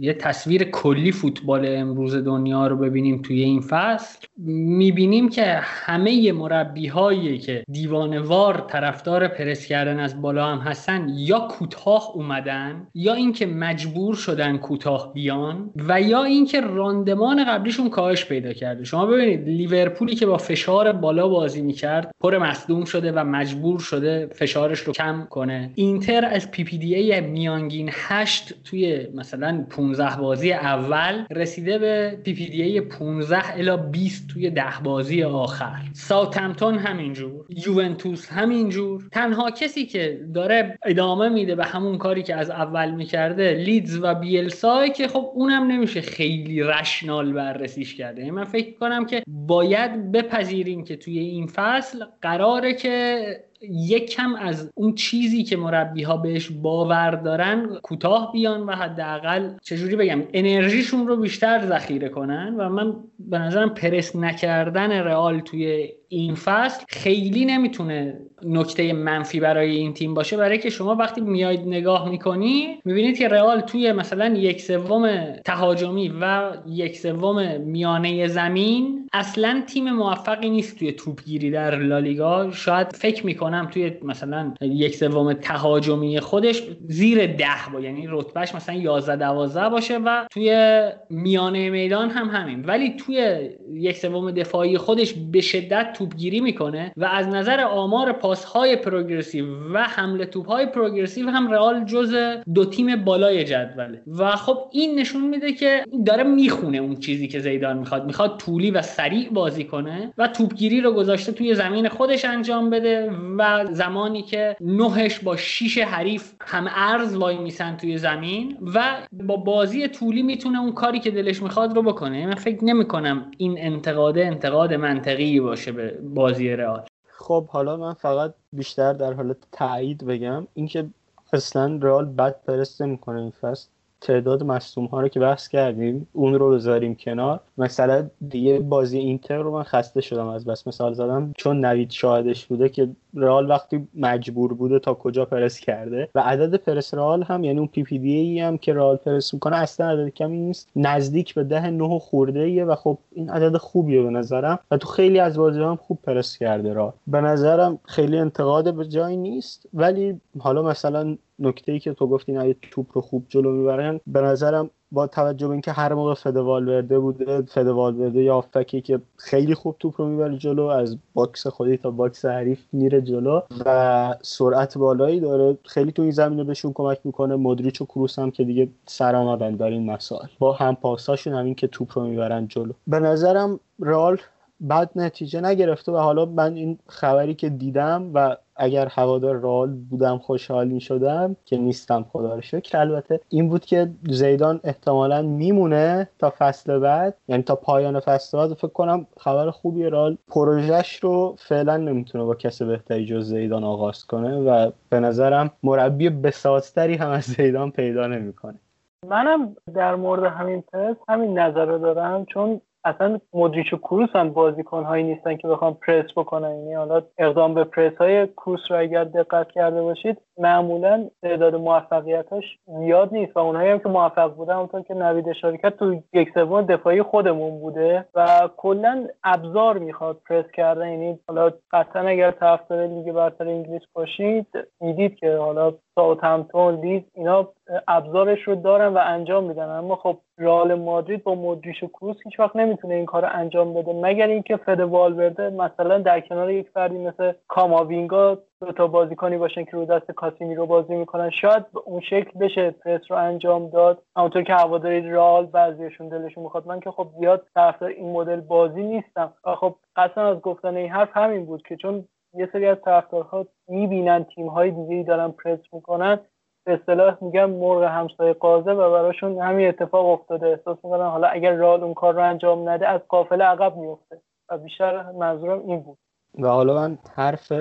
یه 0.00 0.12
تصویر 0.12 0.64
کلی 0.64 1.12
فوتبال 1.12 1.64
امروز 1.68 2.16
دنیا 2.16 2.66
رو 2.66 2.76
ببینیم 2.76 3.22
توی 3.22 3.42
این 3.42 3.60
فصل. 3.60 4.26
می‌بینیم 4.38 5.28
که 5.28 5.44
همه 5.62 6.32
مربی 6.32 6.86
هایی 6.86 7.38
که 7.38 7.64
دیوانه‌وار 7.72 8.64
طرفدار 8.68 9.28
پرس 9.28 9.66
کردن 9.66 9.98
از 9.98 10.22
بالا 10.22 10.46
هم 10.46 10.58
هستن 10.58 11.06
یا 11.14 11.38
کوتاه 11.38 12.10
اومدن 12.14 12.86
یا 12.94 13.14
اینکه 13.14 13.46
مجبور 13.46 14.14
شدن 14.14 14.56
کوتاه 14.56 15.12
بیان 15.14 15.70
و 15.76 16.00
یا 16.00 16.24
اینکه 16.24 16.60
راندمان 16.60 17.44
قبلیشون 17.44 17.90
کاهش 17.90 18.24
پیدا 18.24 18.52
کرده. 18.52 18.84
شما 18.84 19.06
ببینید 19.06 19.48
لیورپولی 19.48 20.14
که 20.14 20.26
با 20.26 20.36
فشار 20.36 20.92
بالا 20.92 21.28
بازی 21.28 21.62
می‌کرد 21.62 22.14
پر 22.20 22.38
مصدوم 22.38 22.84
شده 22.84 23.12
و 23.12 23.24
مجبور 23.24 23.80
شده 23.80 24.26
فشارش 24.34 24.80
رو 24.80 24.92
کم 24.92 25.26
کنه. 25.30 25.70
اینتر 25.74 26.24
از 26.24 26.50
PPDA 26.50 27.20
میانگین 27.20 27.90
8 27.92 28.54
توی 28.64 29.06
مثلا 29.14 29.64
15 29.70 29.85
بازی 30.18 30.52
اول 30.52 31.24
رسیده 31.30 31.78
به 31.78 32.18
PPDA 32.24 32.80
15 32.80 33.54
الی 33.54 33.76
20 33.90 34.28
توی 34.28 34.50
10 34.50 34.64
بازی 34.84 35.22
آخر. 35.22 35.82
ساوثهمپتون 35.92 36.78
همینجور 36.78 37.44
یوونتوس 37.66 38.32
همینجور. 38.32 39.08
تنها 39.12 39.50
کسی 39.50 39.86
که 39.86 40.20
داره 40.34 40.78
ادامه 40.84 41.28
میده 41.28 41.54
به 41.54 41.64
همون 41.64 41.98
کاری 41.98 42.22
که 42.22 42.34
از 42.34 42.50
اول 42.50 42.90
می‌کرده 42.90 43.54
لیدز 43.54 43.98
و 44.02 44.14
بیلسای 44.14 44.90
که 44.90 45.08
خب 45.08 45.30
اونم 45.34 45.66
نمیشه 45.66 46.00
خیلی 46.00 46.62
rational 46.62 47.32
بررسیش 47.32 47.94
کرده. 47.94 48.20
یعنی 48.20 48.30
من 48.30 48.44
فکر 48.44 48.78
کنم 48.78 49.06
که 49.06 49.22
باید 49.26 50.12
بپذیریم 50.12 50.84
که 50.84 50.96
توی 50.96 51.18
این 51.18 51.46
فصل 51.46 52.04
قراره 52.22 52.74
که 52.74 53.26
یک 53.62 54.10
کم 54.10 54.34
از 54.34 54.70
اون 54.74 54.94
چیزی 54.94 55.44
که 55.44 55.56
مربی 55.56 56.02
ها 56.02 56.16
بهش 56.16 56.50
باور 56.50 57.10
دارن 57.10 57.78
کوتاه 57.82 58.32
بیان 58.32 58.62
و 58.62 58.72
حداقل 58.72 59.50
چجوری 59.62 59.96
بگم 59.96 60.22
انرژیشون 60.32 61.06
رو 61.06 61.16
بیشتر 61.16 61.66
ذخیره 61.66 62.08
کنن 62.08 62.54
و 62.58 62.68
من 62.68 62.94
به 63.18 63.38
نظرم 63.38 63.74
پرس 63.74 64.16
نکردن 64.16 64.92
رئال 64.92 65.40
توی 65.40 65.88
این 66.08 66.34
فصل 66.34 66.84
خیلی 66.88 67.44
نمی‌تونه 67.44 68.20
نکته 68.42 68.92
منفی 68.92 69.40
برای 69.40 69.76
این 69.76 69.94
تیم 69.94 70.14
باشه. 70.14 70.36
برای 70.36 70.58
که 70.58 70.70
شما 70.70 70.94
وقتی 70.94 71.20
میاید 71.20 71.60
نگاه 71.60 72.10
می‌کنی 72.10 72.78
می‌بینید 72.84 73.18
که 73.18 73.28
رئال 73.28 73.60
توی 73.60 73.92
مثلا 73.92 74.34
یک 74.34 74.60
سوم 74.60 75.32
تهاجمی 75.44 76.12
و 76.20 76.52
یک 76.66 76.98
سوم 76.98 77.60
میانه 77.60 78.28
زمین 78.28 79.08
اصلا 79.12 79.62
تیم 79.66 79.92
موفقی 79.92 80.50
نیست 80.50 80.78
توی 80.78 80.92
توپگیری 80.92 81.50
در 81.50 81.76
لالیگا. 81.76 82.50
شاید 82.50 82.92
فکر 82.92 83.26
می‌کنم 83.26 83.68
توی 83.72 83.92
مثلا 84.02 84.54
یک 84.60 84.94
سوم 84.94 85.32
تهاجمی 85.32 86.20
خودش 86.20 86.62
زیر 86.88 87.26
ده 87.26 87.46
با 87.72 87.80
یعنی 87.80 88.06
رتبهش 88.08 88.54
مثلا 88.54 88.74
11 88.74 89.16
12 89.16 89.68
باشه 89.68 89.98
و 89.98 90.26
توی 90.30 90.80
میانه 91.10 91.70
میدان 91.70 92.10
هم 92.10 92.28
همین. 92.28 92.64
ولی 92.64 92.96
توی 92.96 93.48
یک 93.74 93.96
سوم 93.96 94.30
دفاعی 94.30 94.78
خودش 94.78 95.14
به 95.32 95.40
شدت 95.40 95.95
توپگیری 95.98 96.40
می‌کنه 96.40 96.92
و 96.96 97.04
از 97.04 97.28
نظر 97.28 97.60
آمار 97.60 98.12
پاس 98.12 98.44
های 98.44 98.76
پروگرسیو 98.76 99.46
و 99.74 99.78
حمله 99.78 100.26
توپ 100.26 100.46
های 100.46 100.66
پروگرسیو 100.66 101.30
هم 101.30 101.50
رئال 101.52 101.84
جز 101.84 102.14
دو 102.54 102.64
تیم 102.64 103.04
بالای 103.04 103.44
جدوله. 103.44 104.02
و 104.18 104.30
خب 104.30 104.58
این 104.72 104.98
نشون 104.98 105.28
میده 105.28 105.52
که 105.52 105.84
داره 106.06 106.22
می‌خونه 106.22 106.78
اون 106.78 106.96
چیزی 106.96 107.28
که 107.28 107.38
زیدان 107.38 107.78
می‌خواد. 107.78 108.06
می‌خواد 108.06 108.36
طولی 108.38 108.70
و 108.70 108.82
سریع 108.82 109.28
بازی 109.30 109.64
کنه 109.64 110.12
و 110.18 110.28
توپگیری 110.28 110.80
رو 110.80 110.92
گذاشته 110.92 111.32
توی 111.32 111.54
زمین 111.54 111.88
خودش 111.88 112.24
انجام 112.24 112.70
بده 112.70 113.10
و 113.38 113.64
زمانی 113.72 114.22
که 114.22 114.56
نهش 114.60 115.18
با 115.18 115.36
شیش 115.36 115.78
حریف 115.78 116.32
هم 116.40 116.68
ارز 116.76 117.16
وای 117.16 117.38
میسن 117.38 117.76
توی 117.76 117.98
زمین 117.98 118.56
و 118.74 118.96
با 119.12 119.36
بازی 119.36 119.88
طولی 119.88 120.22
می‌تونه 120.22 120.60
اون 120.60 120.72
کاری 120.72 121.00
که 121.00 121.10
دلش 121.10 121.42
می‌خواد 121.42 121.76
رو 121.76 121.82
بکنه. 121.82 122.26
من 122.26 122.34
فکر 122.34 122.64
نمی‌کنم 122.64 123.30
این 123.38 123.54
انتقاده 123.58 124.26
انتقاد 124.26 124.74
منطقی 124.74 125.40
باشه 125.40 125.72
به 125.72 125.85
بازی 125.90 126.50
رئال. 126.50 126.84
خب 127.08 127.46
حالا 127.48 127.76
من 127.76 127.94
فقط 127.94 128.34
بیشتر 128.52 128.92
در 128.92 129.12
حالت 129.12 129.36
تایید 129.52 130.06
بگم 130.06 130.46
اینکه 130.54 130.86
اصلا 131.32 131.78
رئال 131.82 132.04
بد 132.04 132.42
پرس 132.46 132.82
می‌کنه 132.82 133.20
این 133.20 133.30
فصل. 133.30 133.68
تعداد 134.06 134.42
مصدوم 134.42 134.84
ها 134.84 135.00
رو 135.00 135.08
که 135.08 135.20
بحث 135.20 135.48
کردیم 135.48 136.08
اون 136.12 136.34
رو 136.34 136.50
بذاریم 136.50 136.94
کنار. 136.94 137.40
مثلا 137.58 138.08
دیگه 138.28 138.58
بازی 138.58 138.98
اینتر 138.98 139.36
رو 139.36 139.52
من 139.52 139.62
خسته 139.62 140.00
شدم 140.00 140.28
از 140.28 140.44
بس 140.44 140.66
مثال 140.66 140.94
زدم. 140.94 141.32
چون 141.36 141.64
نوید 141.64 141.90
شاهدش 141.90 142.46
بوده 142.46 142.68
که 142.68 142.88
رئال 143.14 143.50
وقتی 143.50 143.88
مجبور 143.94 144.54
بوده 144.54 144.78
تا 144.78 144.94
کجا 144.94 145.24
پرس 145.24 145.60
کرده. 145.60 146.08
و 146.14 146.20
عدد 146.20 146.54
پرس 146.54 146.94
رئال 146.94 147.22
هم 147.22 147.44
یعنی 147.44 147.58
اون 147.58 147.68
PPDA 147.68 148.40
هم 148.40 148.58
که 148.58 148.74
رئال 148.74 148.96
پرس 148.96 149.34
می‌کنه 149.34 149.56
اصلا 149.56 149.90
عدد 149.90 150.08
کمی 150.08 150.38
نیست. 150.38 150.68
نزدیک 150.76 151.34
به 151.34 151.44
ده 151.44 151.70
نه 151.70 151.98
خورده 151.98 152.40
ایه 152.40 152.64
و 152.64 152.74
خب 152.74 152.98
این 153.12 153.30
عدد 153.30 153.56
خوبیه 153.56 154.02
به 154.02 154.10
نظرم. 154.10 154.58
و 154.70 154.76
تو 154.76 154.88
خیلی 154.88 155.18
از 155.18 155.38
بازی 155.38 155.60
هم 155.60 155.76
خوب 155.76 155.98
پرس 156.02 156.38
کرده 156.38 156.72
را 156.72 156.94
به 157.06 157.20
نظرم 157.20 157.78
خیلی 157.84 158.18
انتقاد 158.18 158.74
به 158.74 158.88
جای 158.88 159.16
نیست. 159.16 159.68
ولی 159.74 160.20
حالا 160.38 160.62
مثلا 160.62 161.16
نکته 161.38 161.72
ای 161.72 161.78
که 161.78 161.92
تو 161.92 162.06
گفتی 162.06 162.32
نه 162.32 162.56
توپ 162.70 162.86
رو 162.92 163.00
خوب 163.00 163.24
جلو 163.28 163.52
می‌برن. 163.52 164.00
به 164.06 164.20
نظرم 164.20 164.70
با 164.92 165.06
توجه 165.06 165.46
به 165.46 165.52
اینکه 165.52 165.72
هر 165.72 165.94
موقع 165.94 166.14
فده 166.14 166.68
والورده 166.68 166.98
بوده 166.98 167.42
فده 167.42 168.00
والورده 168.00 168.22
یا 168.22 168.36
هافبکی 168.36 168.80
که 168.80 169.00
خیلی 169.16 169.54
خوب 169.54 169.76
توپ 169.78 170.00
رو 170.00 170.06
می‌بره 170.06 170.38
جلو 170.38 170.64
از 170.64 170.98
باکس 171.14 171.46
خودی 171.46 171.76
تا 171.76 171.90
باکس 171.90 172.24
حریف 172.24 172.60
میره 172.72 173.00
جلو 173.00 173.40
و 173.66 174.14
سرعت 174.22 174.78
بالایی 174.78 175.20
داره. 175.20 175.58
خیلی 175.64 175.92
تو 175.92 176.02
این 176.02 176.10
زمینه 176.10 176.44
بهشون 176.44 176.72
کمک 176.72 176.98
می‌کنه. 177.04 177.36
مدریچ 177.36 177.80
و 177.80 177.84
کروس 177.84 178.18
هم 178.18 178.30
که 178.30 178.44
دیگه 178.44 178.68
سر 178.86 179.16
آمدن 179.16 179.54
در 179.54 179.66
این 179.66 179.90
مسائل. 179.90 180.28
با 180.38 180.52
هم 180.52 180.74
پاساشون 180.74 181.34
همین 181.34 181.54
که 181.54 181.66
توپ 181.66 181.98
رو 181.98 182.04
می‌برن 182.04 182.48
جلو. 182.48 182.72
به 182.86 182.98
نظرم 182.98 183.60
رئال 183.78 184.18
بد 184.60 184.90
نتیجه 184.96 185.40
نگرفته 185.40 185.92
و 185.92 185.96
حالا 185.96 186.24
من 186.24 186.54
این 186.54 186.78
خبری 186.86 187.34
که 187.34 187.48
دیدم 187.48 188.10
و 188.14 188.36
اگر 188.56 188.86
هوادار 188.86 189.36
رئال 189.36 189.70
بودم 189.70 190.18
خوشحال 190.18 190.68
می 190.68 190.80
شدم 190.80 191.36
که 191.44 191.56
نیستم 191.56 192.06
خدا 192.12 192.34
رو 192.34 192.40
شکر. 192.40 192.78
البته 192.78 193.20
این 193.28 193.48
بود 193.48 193.64
که 193.64 193.90
زیدان 194.08 194.60
احتمالا 194.64 195.22
میمونه 195.22 196.08
تا 196.18 196.32
فصل 196.38 196.78
بعد 196.78 197.14
یعنی 197.28 197.42
تا 197.42 197.56
پایان 197.56 198.00
فصل 198.00 198.38
بعد. 198.38 198.54
فکر 198.54 198.68
کنم 198.68 199.06
خبر 199.20 199.50
خوبی 199.50 199.84
رئال 199.84 200.16
پروژش 200.28 200.96
رو 200.96 201.36
فعلا 201.38 201.76
نمی‌تونه 201.76 202.24
با 202.24 202.34
کس 202.34 202.62
بهتری 202.62 203.06
جز 203.06 203.28
زیدان 203.28 203.64
آغاز 203.64 204.04
کنه 204.04 204.36
و 204.36 204.70
به 204.90 205.00
نظرم 205.00 205.50
مربی 205.62 206.10
بسازتری 206.10 206.94
هم 206.94 207.10
از 207.10 207.22
زیدان 207.22 207.70
پیدا 207.70 208.06
نمی‌کنه. 208.06 208.58
منم 209.06 209.56
در 209.74 209.94
مورد 209.94 210.24
همین 210.24 210.62
پس 210.72 210.96
همین 211.08 211.38
نظر 211.38 211.64
رو 211.64 211.78
دارم 211.78 212.24
چون 212.24 212.60
اصلا 212.86 213.20
مدریچ 213.34 213.72
و 213.72 213.76
کروس 213.76 214.10
هم 214.14 214.30
بازیکن 214.30 214.82
هایی 214.82 215.04
نیستن 215.04 215.36
که 215.36 215.48
بخوام 215.48 215.74
پرس 215.74 216.06
بکنن. 216.16 216.50
یعنی 216.50 216.74
حالا 216.74 217.02
اقدام 217.18 217.54
به 217.54 217.64
پرس 217.64 217.96
های 217.96 218.26
کروس 218.26 218.60
رو 218.70 218.78
اگر 218.78 219.04
دقت 219.04 219.50
کرده 219.50 219.82
باشید 219.82 220.18
معمولا 220.38 221.08
تعداد 221.22 221.54
موفقیتاش 221.54 222.44
زیاد 222.66 223.12
نیست 223.12 223.36
و 223.36 223.38
اونهایی 223.38 223.70
هم 223.70 223.78
که 223.78 223.88
موفق 223.88 224.34
بودن 224.34 224.54
اونطور 224.54 224.82
که 224.82 224.94
نوید 224.94 225.28
اشاره 225.28 225.56
کرد 225.56 225.76
تو 225.76 226.02
یک 226.12 226.28
سوم 226.34 226.62
دفاعی 226.62 227.02
خودمون 227.02 227.60
بوده 227.60 228.04
و 228.14 228.48
کلا 228.56 229.06
ابزار 229.24 229.78
می‌خواد 229.78 230.20
پرس 230.28 230.50
کردن. 230.50 230.88
یعنی 230.88 231.18
حالا 231.28 231.50
قطعا 231.72 232.02
اگر 232.02 232.30
طرفدار 232.30 232.86
لیگ 232.86 233.12
برتر 233.12 233.48
انگلیس 233.48 233.82
باشید 233.94 234.46
می‌دید 234.80 235.16
که 235.16 235.36
حالا 235.36 235.72
ساوثهمپتون 235.94 236.74
لیز 236.74 237.02
اینا 237.14 237.48
ابزارش 237.88 238.42
رو 238.42 238.54
دارن 238.54 238.94
و 238.94 239.00
انجام 239.04 239.44
میدن. 239.44 239.68
اما 239.68 239.96
خب 239.96 240.16
رئال 240.38 240.74
مادرید 240.74 241.24
با 241.24 241.34
مودریچ 241.34 241.82
و 241.82 241.86
کروس 241.86 242.16
هیچ 242.24 242.40
وقت 242.40 242.56
نمی‌تونه 242.56 242.94
این 242.94 243.06
کار 243.06 243.24
انجام 243.24 243.74
بده. 243.74 243.92
مگر 243.92 244.26
اینکه 244.26 244.56
فد 244.56 244.80
والورده 244.80 245.50
مثلا 245.50 245.98
در 245.98 246.20
کنار 246.20 246.50
یک 246.50 246.68
فردی 246.68 246.98
مثل 246.98 247.32
کاماوینگا 247.48 248.38
دو 248.60 248.72
تا 248.72 248.86
بازیکنی 248.86 249.38
باشن 249.38 249.64
که 249.64 249.70
رو 249.70 249.84
دست 249.84 250.10
کاسیمی 250.10 250.54
رو 250.54 250.66
بازی 250.66 250.94
می‌کنن. 250.94 251.30
شاید 251.30 251.64
اون 251.84 252.00
شکل 252.00 252.38
بشه 252.38 252.70
پرس 252.70 253.00
رو 253.08 253.16
انجام 253.16 253.70
داد. 253.70 254.02
همونطور 254.16 254.42
که 254.42 254.54
هواداری 254.54 255.10
رئال 255.10 255.46
بعضیشون 255.46 256.08
دلشون 256.08 256.44
می‌خواد. 256.44 256.66
من 256.66 256.80
که 256.80 256.90
خب 256.90 257.06
زیاد 257.18 257.46
طرفدار 257.54 257.90
این 257.90 258.12
مدل 258.12 258.40
بازی 258.40 258.82
نیستم. 258.82 259.32
خب 259.60 259.74
قصد 259.96 260.18
از 260.18 260.40
گفتن 260.40 260.76
این 260.76 260.90
حرف 260.90 261.16
همین 261.16 261.46
بود 261.46 261.62
که 261.62 261.76
چون 261.76 262.04
یه 262.34 262.48
سری 262.52 262.66
از 262.66 262.76
طرفدارها 262.84 263.46
می‌بینن 263.68 264.24
تیم 264.24 264.48
های 264.48 264.70
دیگه 264.70 265.02
دارن 265.02 265.30
پرس 265.30 265.60
می‌کنن 265.72 266.18
به 266.66 266.72
اصطلاح 266.72 267.16
میگن 267.20 267.44
مرغ 267.44 267.82
همسایه 267.82 268.32
قازه 268.32 268.70
و 268.70 268.92
براشون 268.92 269.38
همین 269.40 269.68
اتفاق 269.68 270.06
افتاده. 270.06 270.46
احساس 270.46 270.78
می‌کنن 270.84 271.06
حالا 271.06 271.28
اگر 271.28 271.52
رال 271.52 271.84
اون 271.84 271.94
کار 271.94 272.14
رو 272.14 272.22
انجام 272.22 272.68
نده 272.68 272.88
از 272.88 273.00
قافله 273.08 273.44
عقب 273.44 273.76
میفته 273.76 274.20
و 274.50 274.58
بیشتر 274.58 275.12
منظورم 275.12 275.62
این 275.66 275.80
بود. 275.80 275.98
و 276.38 276.48
حالا 276.48 276.74
من 276.74 276.98
حرف 277.14 277.52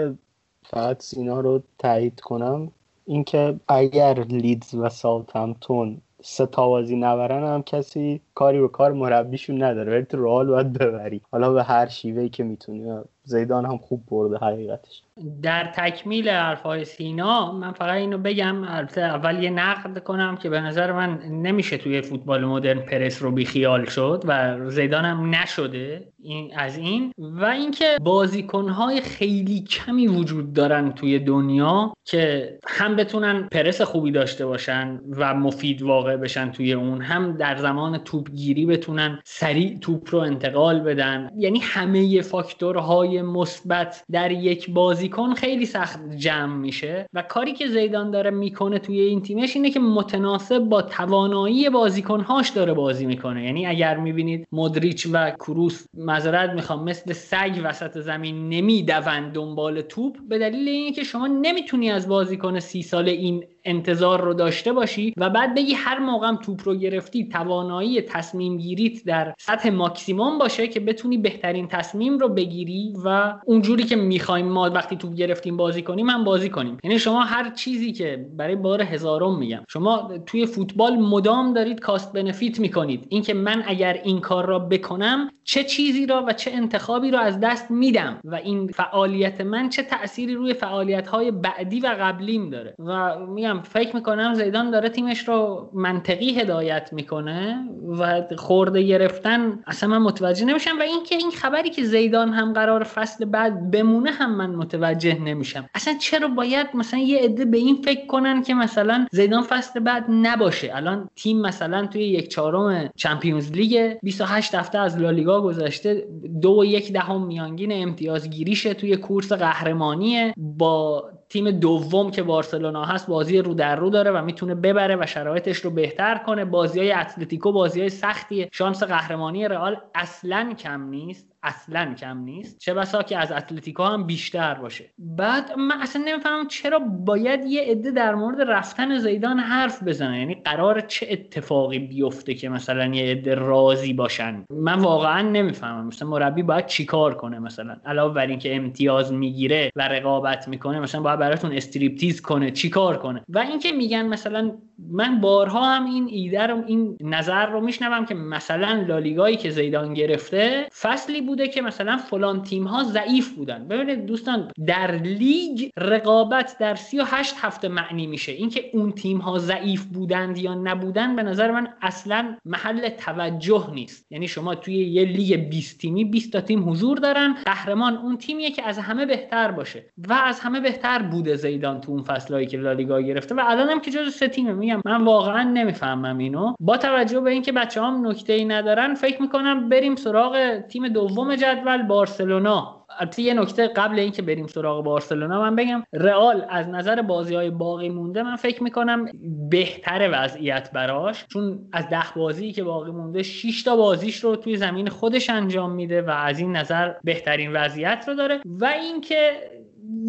فقط 0.64 1.02
سینا 1.02 1.40
رو 1.40 1.62
تایید 1.80 2.20
کنم. 2.20 2.72
اینکه 3.06 3.60
اگر 3.68 4.14
لیدز 4.14 4.76
و 4.76 4.90
ساوثهمپتون 4.90 6.02
سه 6.22 6.46
تا 6.46 6.68
بازی 6.68 6.96
نبرن 6.96 7.44
هم 7.44 7.64
کسی 7.64 8.22
کاری 8.36 8.62
به 8.62 8.68
کار 8.68 8.92
مربیشون 8.92 9.64
نداره. 9.64 9.92
ولی 9.92 10.06
تو 10.06 10.24
رئال 10.24 10.48
باید 10.48 10.74
ببری. 10.74 11.22
حالا 11.32 11.52
به 11.52 11.64
هر 11.64 11.88
شیوهی 11.88 12.30
که 12.30 12.44
می‌تونی 12.44 13.00
زیدان 13.26 13.66
هم 13.66 13.78
خوب 13.78 14.04
برده 14.08 14.46
حقیقتش. 14.46 15.04
در 15.42 15.72
تکمیل 15.76 16.30
حرفهای 16.30 16.86
سینا 16.86 17.52
من 17.52 17.72
فقط 17.72 17.94
اینو 17.94 18.18
بگم 18.18 18.64
البته 18.64 19.02
اول 19.02 19.44
یه 19.44 19.50
نقد 19.50 20.04
کنم 20.04 20.38
که 20.38 20.50
به 20.50 20.62
نظر 20.62 20.92
من 20.92 21.20
نمیشه 21.24 21.78
توی 21.78 22.02
فوتبال 22.02 22.46
مدرن 22.46 22.80
پرس 22.80 23.24
رو 23.24 23.32
بیخیال 23.32 23.86
شد 23.86 24.24
و 24.28 24.60
زیدان 24.70 25.06
هم 25.06 25.36
نشده 25.36 26.08
این 26.26 26.52
از 26.58 26.78
این. 26.78 27.12
و 27.18 27.46
اینکه 27.46 27.98
بازیکنهای 28.02 29.02
خیلی 29.02 29.62
کمی 29.62 30.08
وجود 30.08 30.54
دارن 30.54 30.92
توی 30.92 31.20
دنیا 31.20 31.94
که 32.06 32.58
هم 32.68 32.96
بتونن 32.96 33.48
پرس 33.52 33.82
خوبی 33.82 34.12
داشته 34.12 34.46
باشن 34.46 35.02
و 35.10 35.34
مفید 35.34 35.82
واقع 35.82 36.18
بشن 36.18 36.52
توی 36.52 36.74
اون 36.74 37.02
هم 37.02 37.38
در 37.38 37.56
زمان 37.56 37.98
توپگیری 37.98 38.66
بتونن 38.66 39.20
سریع 39.24 39.78
توپ 39.80 40.08
رو 40.12 40.20
انتقال 40.20 40.80
بدن. 40.80 41.30
یعنی 41.38 41.60
همه 41.60 42.22
فاکتورهای 42.22 43.15
مثبت 43.22 44.04
در 44.12 44.32
یک 44.32 44.70
بازیکن 44.70 45.34
خیلی 45.34 45.66
سخت 45.66 46.00
جمع 46.18 46.56
میشه 46.56 47.10
و 47.14 47.22
کاری 47.22 47.54
که 47.54 47.68
زیدان 47.68 48.12
داره 48.12 48.30
می‌کنه 48.32 48.80
توی 48.80 49.00
این 49.00 49.22
تیمش 49.22 49.56
اینه 49.56 49.70
که 49.70 49.80
متناسب 49.80 50.60
با 50.60 50.82
توانایی 50.82 51.70
بازیکنهاش 51.70 52.50
داره 52.50 52.74
بازی 52.74 53.06
می‌کنه. 53.06 53.46
یعنی 53.46 53.66
اگر 53.66 53.98
می‌بینید 53.98 54.48
مدریچ 54.52 55.08
و 55.12 55.32
کروس 55.32 55.86
معذرت 55.94 56.50
می‌خوام 56.50 56.84
مثل 56.84 57.14
سگ 57.14 57.62
وسط 57.64 58.00
زمین 58.00 58.50
نمی‌دوند 58.50 59.34
دنبال 59.34 59.82
توپ 59.82 60.18
به 60.30 60.40
دلیل 60.40 60.68
اینکه 60.68 61.04
شما 61.04 61.28
نمی‌تونی 61.28 61.92
از 61.92 62.08
بازیکن 62.08 62.60
سی 62.60 62.82
سال 62.82 63.10
این 63.10 63.44
انتظار 63.66 64.22
رو 64.22 64.34
داشته 64.34 64.74
باشی 64.74 65.14
و 65.18 65.30
بعد 65.30 65.56
بگی 65.56 65.74
هر 65.74 66.00
موقع 66.00 66.36
توپ 66.36 66.62
رو 66.64 66.76
گرفتی 66.76 67.30
توانایی 67.30 68.02
تصمیم 68.02 68.58
گیریت 68.58 69.06
در 69.06 69.34
سطح 69.38 69.70
ماکسیموم 69.70 70.38
باشه 70.38 70.68
که 70.68 70.80
بتونی 70.80 71.18
بهترین 71.18 71.68
تصمیم 71.68 72.18
رو 72.18 72.30
بگیری 72.30 72.94
و 73.06 73.34
اونجوری 73.46 73.84
که 73.84 73.96
می‌خوایم 73.96 74.48
ما 74.48 74.70
وقتی 74.70 74.96
توپ 74.96 75.14
گرفتیم 75.14 75.58
بازی 75.58 75.82
کنیم 75.82 76.10
هم 76.10 76.24
بازی 76.24 76.50
کنیم. 76.50 76.78
یعنی 76.84 77.00
شما 77.00 77.22
هر 77.22 77.50
چیزی 77.50 77.92
که 77.92 78.26
برای 78.38 78.56
بار 78.56 78.82
هزارم 78.82 79.38
میگم 79.38 79.64
شما 79.70 80.12
توی 80.26 80.46
فوتبال 80.46 80.96
مدام 80.96 81.54
دارید 81.54 81.80
کاست 81.80 82.14
بنفیت 82.14 82.60
می‌کنید. 82.60 83.06
اینکه 83.10 83.34
من 83.34 83.64
اگر 83.66 83.94
این 84.04 84.20
کار 84.20 84.46
را 84.46 84.60
بکنم 84.60 85.30
چه 85.44 85.64
چیزی 85.64 86.06
را 86.06 86.26
و 86.28 86.34
چه 86.34 86.52
انتخابی 86.52 87.12
را 87.12 87.20
از 87.20 87.40
دست 87.40 87.72
میدم 87.72 88.20
و 88.24 88.36
این 88.36 88.68
فعالیت 88.68 89.42
من 89.42 89.70
چه 89.70 89.84
تأثیری 89.84 90.34
روی 90.34 90.54
فعالیت 90.54 91.08
های 91.08 91.32
بعدی 91.32 91.80
و 91.80 91.96
قبلیم 92.00 92.50
داره. 92.50 92.76
و 92.80 93.20
میگم 93.26 93.55
فکر 93.62 93.96
می‌کنم 93.96 94.34
زیدان 94.34 94.72
داره 94.72 94.90
تیمش 94.90 95.28
رو 95.28 95.70
منطقی 95.74 96.40
هدایت 96.40 96.90
می‌کنه 96.94 97.60
و 98.00 98.24
خورده 98.38 98.84
گرفتن 98.84 99.60
اصلا 99.68 99.90
من 99.90 99.98
متوجه 99.98 100.46
نمیشم. 100.46 100.80
و 100.80 100.82
اینکه 100.82 101.16
این 101.16 101.32
خبری 101.32 101.70
که 101.70 101.84
زیدان 101.84 102.34
هم 102.34 102.54
قرار 102.54 102.84
فصل 102.84 103.26
بعد 103.26 103.72
بمونه 103.72 104.12
هم 104.12 104.36
من 104.36 104.50
متوجه 104.50 105.20
نمیشم. 105.20 105.70
اصلا 105.76 105.94
چرا 106.02 106.28
باید 106.28 106.68
مثلا 106.74 107.00
یه 107.00 107.20
عده 107.20 107.46
به 107.46 107.58
این 107.58 107.76
فکر 107.76 108.06
کنن 108.06 108.44
که 108.44 108.54
مثلا 108.54 109.08
زیدان 109.12 109.44
فصل 109.44 109.80
بعد 109.80 110.06
نباشه؟ 110.10 110.72
الان 110.76 111.10
تیم 111.16 111.42
مثلا 111.42 111.88
توی 111.88 112.04
یک 112.04 112.28
چهارم 112.28 112.90
چمپیونز 112.96 113.52
لیگ 113.52 113.98
28 114.04 114.56
هفته 114.56 114.78
از 114.78 114.98
لالیگا 115.00 115.42
گذشته 115.42 116.08
دو 116.42 116.60
و 116.60 116.66
یک 116.66 116.94
دهم 116.94 117.26
میانگین 117.26 117.72
امتیازگیریشه 117.72 118.74
توی 118.74 118.98
کورس 118.98 119.32
قهرمانیه 119.32 120.34
با 120.38 121.10
تیم 121.36 121.52
دوم 121.52 122.12
که 122.12 122.24
بارسلونا 122.24 122.86
هست 122.86 123.08
بازی 123.08 123.38
رو 123.38 123.54
در 123.54 123.76
رو 123.76 123.90
داره 123.90 124.12
و 124.12 124.22
می‌تونه 124.26 124.56
ببره 124.56 124.96
و 124.96 125.06
شرایطش 125.06 125.58
رو 125.58 125.70
بهتر 125.72 126.18
کنه. 126.18 126.46
بازی 126.46 126.80
های 126.80 126.92
اتلتیکو 126.92 127.52
بازی 127.52 127.80
های 127.80 127.90
سختیه. 127.90 128.50
شانس 128.52 128.84
قهرمانی 128.84 129.48
رئال 129.48 129.82
اصلا 129.96 130.54
کم 130.60 130.90
نیست. 130.90 131.35
اصلا 131.46 131.94
کم 131.94 132.18
نیست. 132.18 132.60
چه 132.60 132.74
بسا 132.74 133.04
که 133.04 133.18
از 133.18 133.32
اتلتیکو 133.32 133.84
هم 133.84 134.04
بیشتر 134.04 134.54
باشه. 134.54 134.86
بعد 134.98 135.52
من 135.58 135.82
اصلا 135.82 136.04
نمی‌فهمم 136.06 136.48
چرا 136.48 136.80
باید 136.80 137.46
یه 137.46 137.62
عده 137.62 137.92
در 137.92 138.16
مورد 138.16 138.42
رفتن 138.42 138.98
زیدان 138.98 139.40
حرف 139.40 139.84
بزنن. 139.84 140.16
یعنی 140.16 140.36
قرار 140.36 140.80
چه 140.80 141.08
اتفاقی 141.10 141.80
بیفته 141.80 142.34
که 142.34 142.50
مثلا 142.50 142.86
یه 142.86 143.12
عده 143.12 143.36
راضی 143.36 143.94
باشن؟ 143.94 144.46
من 144.50 144.80
واقعا 144.80 145.22
نمی‌فهمم. 145.22 145.88
مثلا 145.88 146.10
مربی 146.10 146.44
باید 146.44 146.66
چیکار 146.66 147.16
کنه 147.16 147.40
مثلا؟ 147.40 147.76
علاوه 147.86 148.14
بر 148.14 148.28
اینکه 148.28 148.56
امتیاز 148.56 149.14
می‌گیره 149.14 149.72
و 149.76 149.88
رقابت 149.88 150.48
می‌کنه 150.48 150.80
مثلا 150.80 151.02
باید 151.02 151.20
براتون 151.20 151.52
استریپتیز 151.52 152.22
کنه. 152.22 152.52
چیکار 152.52 152.98
کنه؟ 152.98 153.24
و 153.30 153.40
اینکه 153.40 153.72
میگن 153.72 154.06
مثلا 154.06 154.52
من 154.80 155.22
بارها 155.22 155.76
هم 155.76 155.86
این 155.86 156.08
ایده 156.12 156.48
رو 156.48 156.64
این 156.68 156.98
نظر 157.02 157.46
رو 157.46 157.62
میشنوم 157.62 158.06
که 158.06 158.16
مثلا 158.16 158.86
لالیگایی 158.88 159.36
که 159.36 159.50
زیدان 159.50 159.94
گرفته 159.94 160.68
فصلی 160.82 161.22
بوده 161.22 161.48
که 161.48 161.62
مثلا 161.62 161.98
فلان 161.98 162.44
تیم 162.44 162.64
ها 162.64 162.84
ضعیف 162.84 163.34
بودن. 163.34 163.68
ببینید 163.68 164.06
دوستان 164.06 164.52
در 164.68 164.92
لیگ 164.92 165.70
رقابت 165.78 166.56
در 166.60 166.76
38 166.76 167.34
هفته 167.38 167.68
معنی 167.68 168.08
میشه. 168.08 168.32
اینکه 168.32 168.70
اون 168.74 168.92
تیم 168.92 169.18
ها 169.18 169.38
ضعیف 169.38 169.86
بودند 169.86 170.38
یا 170.38 170.54
نبودن 170.54 171.16
به 171.16 171.24
نظر 171.24 171.52
من 171.52 171.68
اصلا 171.82 172.36
محل 172.46 172.90
توجه 172.90 173.70
نیست. 173.74 174.12
یعنی 174.12 174.28
شما 174.28 174.56
توی 174.56 174.76
یه 174.76 175.06
لیگ 175.06 175.50
20 175.50 175.80
تیمی 175.80 176.06
20 176.06 176.34
تا 176.34 176.42
تیم 176.42 176.70
حضور 176.70 176.98
دارن. 176.98 177.34
قهرمان 177.46 177.98
اون 177.98 178.18
تیمیه 178.18 178.52
که 178.52 178.64
از 178.64 178.80
همه 178.80 179.06
بهتر 179.06 179.52
باشه. 179.52 179.86
و 180.08 180.14
از 180.14 180.40
همه 180.40 180.60
بهتر 180.60 181.02
بوده 181.02 181.36
زیدان 181.36 181.82
تو 181.82 181.92
اون 181.92 182.04
فصلایی 182.04 182.48
که 182.48 182.58
لالیگا 182.58 183.02
گرفته. 183.02 183.36
و 183.36 183.42
الانم 183.48 183.80
که 183.80 183.92
جز 183.92 184.14
سه 184.14 184.28
تیمه. 184.28 184.65
میگم 184.66 184.82
من 184.86 185.04
واقعا 185.04 185.44
نمی‌فهمم 185.44 186.18
اینو. 186.18 186.56
با 186.60 186.78
توجه 186.78 187.20
به 187.20 187.32
اینکه 187.32 187.52
بچه 187.52 187.82
هم 187.82 188.08
نکته 188.08 188.34
ای 188.34 188.46
ندارن 188.46 188.94
فکر 188.94 189.22
می‌کنم 189.22 189.70
بریم 189.70 189.96
سراغ 189.96 190.60
تیم 190.60 190.88
دوم 190.88 191.36
جدول 191.36 191.84
بارسلونا. 191.84 192.86
البته 193.00 193.22
یه 193.22 193.34
نکته 193.34 193.68
قبل 193.68 194.00
اینکه 194.00 194.22
بریم 194.22 194.48
سراغ 194.48 194.84
بارسلونا 194.84 195.42
من 195.42 195.56
بگم 195.56 195.84
رئال 195.94 196.46
از 196.50 196.70
نظر 196.70 197.02
بازی 197.02 197.36
های 197.36 197.50
باقی 197.50 197.90
مونده 197.90 198.24
من 198.24 198.36
فکر 198.36 198.64
می‌کنم 198.64 199.06
بهتر 199.50 200.10
وضعیت 200.14 200.72
براش. 200.74 201.26
چون 201.28 201.60
از 201.74 201.90
ده 201.90 202.14
بازی 202.16 202.52
که 202.52 202.64
باقی 202.64 202.92
مونده 202.92 203.24
6 203.24 203.64
تا 203.64 203.76
بازیش 203.76 204.24
رو 204.24 204.36
توی 204.36 204.58
زمین 204.58 204.90
خودش 204.90 205.30
انجام 205.30 205.72
میده 205.72 206.02
و 206.02 206.10
از 206.10 206.40
این 206.40 206.56
نظر 206.56 206.94
بهترین 207.04 207.54
وضعیت 207.54 208.06
رو 208.08 208.16
داره. 208.16 208.40
و 208.46 208.66
اینکه 208.66 209.32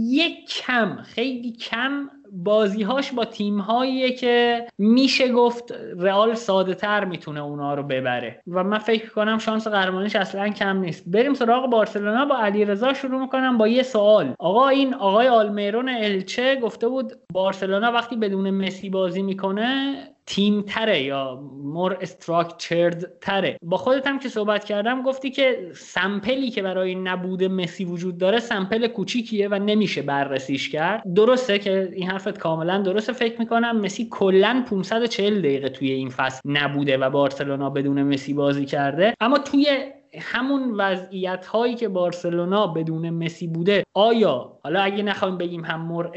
یک 0.09 0.49
کم 0.49 0.97
خیلی 1.03 1.53
کم 1.53 2.09
بازیهاش 2.45 3.13
با 3.13 3.25
تیم 3.25 3.61
هاییه 3.61 4.13
که 4.13 4.67
میشه 4.79 5.33
گفت 5.33 5.75
رئال 5.99 6.35
ساده 6.35 6.75
تر 6.75 7.05
می‌تونه 7.05 7.41
اونا 7.41 7.75
رو 7.75 7.83
ببره. 7.83 8.41
و 8.47 8.65
من 8.65 8.79
فکر 8.79 9.11
کنم 9.11 9.39
شانس 9.39 9.69
قهرمانیش 9.69 10.17
اصلا 10.17 10.49
کم 10.49 10.77
نیست. 10.77 11.05
بریم 11.07 11.35
سراغ 11.35 11.71
بارسلونا. 11.71 12.25
با 12.25 12.37
علی 12.37 12.65
رضا 12.65 12.95
شروع 12.95 13.21
می‌کنم 13.21 13.59
با 13.59 13.69
یه 13.69 13.83
سوال. 13.83 14.35
آقا 14.39 14.69
این 14.69 14.95
آقای 14.95 15.29
آلمیرون 15.29 15.89
الچه 15.89 16.57
گفته 16.57 16.89
بود 16.89 17.13
بارسلونا 17.33 17.93
وقتی 17.93 18.17
بدون 18.17 18.51
مسی 18.51 18.91
بازی 18.91 19.23
می‌کنه 19.23 19.95
تیم 20.27 20.63
تره 20.63 21.03
یا 21.03 21.41
مور 21.63 21.99
استراکچرد 22.01 23.19
تره. 23.21 23.57
با 23.63 23.77
خودت 23.77 24.07
هم 24.07 24.19
که 24.19 24.29
صحبت 24.29 24.65
کردم 24.65 25.03
گفتی 25.03 25.31
که 25.31 25.71
سمپلی 25.75 26.51
که 26.51 26.63
برای 26.63 26.95
نبود 26.95 27.45
مسی 27.45 27.85
وجود 27.85 28.19
داره 28.19 28.39
سمپل 28.39 28.87
کوچیکیه 28.87 29.49
و 29.49 29.55
نمیشه 29.55 30.03
بررسیش 30.03 30.69
کرد. 30.69 31.15
درسته 31.15 31.59
که 31.59 31.89
این 31.93 32.11
حرفت 32.11 32.39
کاملا 32.39 32.79
درسته. 32.83 33.13
فکر 33.13 33.39
می‌کنم 33.39 33.81
مسی 33.81 34.09
کلا 34.11 34.65
540 34.71 35.39
دقیقه 35.39 35.69
توی 35.69 35.91
این 35.93 36.11
فصل 36.11 36.41
نبوده 36.45 36.99
و 36.99 37.11
بارسلونا 37.11 37.71
بدون 37.71 38.03
مسی 38.03 38.35
بازی 38.35 38.65
کرده. 38.65 39.15
اما 39.21 39.39
توی 39.39 39.93
همون 40.21 40.75
وضعیت 40.77 41.47
هایی 41.47 41.75
که 41.75 41.89
بارسلونا 41.89 42.67
بدون 42.67 43.11
مسی 43.11 43.47
بوده 43.47 43.85
آیا 43.95 44.59
حالا 44.65 44.81
اگه 44.81 45.03
نخوایم 45.03 45.39
بگیم 45.39 45.65
هم 45.65 45.81
مور 45.81 46.09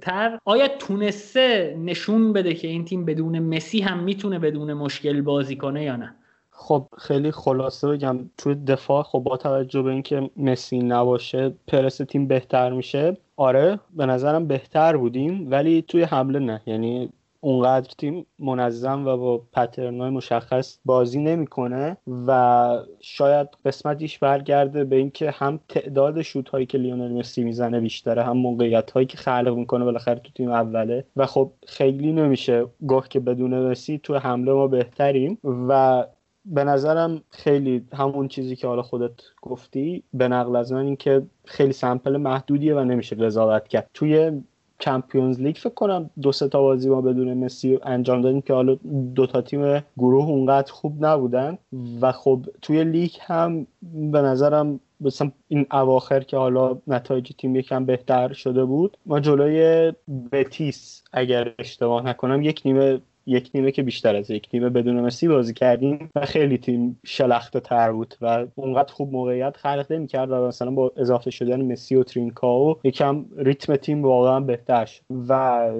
تر 0.00 0.38
آیا 0.44 0.68
تونسته 0.68 1.76
نشون 1.78 2.32
بده 2.32 2.54
که 2.54 2.68
این 2.68 2.84
تیم 2.84 3.04
بدون 3.04 3.38
مسی 3.38 3.80
هم 3.80 3.98
می‌تونه 3.98 4.38
بدون 4.38 4.72
مشکل 4.72 5.20
بازی 5.20 5.56
کنه 5.56 5.84
یا 5.84 5.96
نه؟ 5.96 6.14
خب 6.50 6.86
خیلی 6.98 7.30
خلاصه 7.30 7.88
بگم 7.88 8.30
توی 8.38 8.54
دفاع 8.54 9.02
خب 9.02 9.18
با 9.18 9.36
توجه 9.36 9.82
به 9.82 9.90
اینکه 9.90 10.30
مسی 10.36 10.78
نباشه 10.78 11.54
پرس 11.66 11.96
تیم 11.96 12.26
بهتر 12.26 12.72
میشه. 12.72 13.16
آره 13.36 13.80
به 13.96 14.06
نظرم 14.06 14.46
بهتر 14.48 14.96
بودیم 14.96 15.50
ولی 15.50 15.82
توی 15.82 16.02
حمله 16.02 16.38
نه. 16.38 16.60
یعنی 16.66 17.12
اونقدر 17.44 17.94
تیم 17.98 18.26
منظم 18.38 19.06
و 19.06 19.16
با 19.16 19.42
پترنای 19.52 20.10
مشخص 20.10 20.78
بازی 20.84 21.20
نمی‌کنه 21.20 21.96
و 22.26 22.78
شاید 23.00 23.48
قسمتیش 23.64 24.18
برگرده 24.18 24.84
به 24.84 24.96
اینکه 24.96 25.30
هم 25.30 25.60
تعداد 25.68 26.22
شوت 26.22 26.48
هایی 26.48 26.66
که 26.66 26.78
لیونل 26.78 27.12
مسی 27.12 27.44
می‌زنه 27.44 27.80
بیشتره 27.80 28.22
هم 28.22 28.36
موقعیت 28.36 28.90
هایی 28.90 29.06
که 29.06 29.16
خلق 29.16 29.54
می‌کنه 29.56 29.84
بالاخره 29.84 30.18
تو 30.18 30.32
تیم 30.34 30.50
اوله. 30.50 31.04
و 31.16 31.26
خب 31.26 31.50
خیلی 31.66 32.12
نمیشه 32.12 32.66
گفت 32.88 33.10
که 33.10 33.20
بدون 33.20 33.70
مسی 33.70 34.00
تو 34.02 34.18
حمله 34.18 34.52
ما 34.52 34.66
بهتریم 34.66 35.38
و 35.68 36.04
به 36.44 36.64
نظرم 36.64 37.22
خیلی 37.30 37.84
همون 37.92 38.28
چیزی 38.28 38.56
که 38.56 38.66
حالا 38.66 38.82
خودت 38.82 39.12
گفتی 39.42 40.02
به 40.12 40.28
نقل 40.28 40.56
از 40.56 40.72
من 40.72 40.86
اینکه 40.86 41.22
خیلی 41.44 41.72
سمپل 41.72 42.16
محدودیه 42.16 42.74
و 42.74 42.84
نمیشه 42.84 43.16
قضاوت 43.16 43.68
کرد. 43.68 43.90
توی 43.94 44.42
چمپیونز 44.84 45.40
لیگ 45.40 45.56
فکر 45.56 45.74
کنم 45.74 46.10
دو 46.22 46.32
سه 46.32 46.48
تا 46.48 46.60
بازی 46.60 46.88
ما 46.88 47.00
بدون 47.00 47.34
مسی 47.34 47.78
انجام 47.82 48.20
دادیم 48.20 48.40
که 48.40 48.52
حالا 48.52 48.74
دو 49.14 49.26
تا 49.26 49.42
تیم 49.42 49.82
گروه 49.98 50.24
اونقدر 50.24 50.72
خوب 50.72 51.04
نبودن. 51.06 51.58
و 52.00 52.12
خب 52.12 52.40
توی 52.62 52.84
لیگ 52.84 53.10
هم 53.20 53.66
به 54.12 54.22
نظرم 54.22 54.80
مثلا 55.00 55.30
این 55.48 55.66
اواخر 55.72 56.20
که 56.20 56.36
حالا 56.36 56.78
نتایج 56.86 57.32
تیم 57.38 57.56
یکم 57.56 57.84
بهتر 57.84 58.32
شده 58.32 58.64
بود 58.64 58.96
ما 59.06 59.20
جلوی 59.20 59.92
بتیس 60.32 61.02
اگر 61.12 61.52
اشتباه 61.58 62.06
نکنم 62.06 62.42
یک 62.42 62.62
نیمه 62.64 63.00
یک 63.26 63.50
نیمه 63.54 63.70
که 63.70 63.82
بیشتر 63.82 64.16
از 64.16 64.30
یک 64.30 64.48
نیمه 64.52 64.68
بدون 64.68 65.00
مسی 65.00 65.28
بازی 65.28 65.54
کردیم 65.54 66.10
و 66.14 66.26
خیلی 66.26 66.58
تیم 66.58 67.00
شلخته 67.04 67.60
تر 67.60 67.92
بود 67.92 68.14
و 68.20 68.46
اونقدر 68.54 68.92
خوب 68.92 69.12
موقعیت 69.12 69.56
خلق 69.56 69.92
نمی‌کرد 69.92 70.30
و 70.30 70.34
مثلا 70.34 70.70
با 70.70 70.92
اضافه 70.96 71.30
شدن 71.30 71.72
مسی 71.72 71.96
و 71.96 72.02
ترینکاو 72.02 72.76
یکم 72.84 73.24
ریتم 73.36 73.76
تیم 73.76 74.02
واقعا 74.02 74.40
بهتر 74.40 74.84
شد. 74.84 75.02
و 75.28 75.70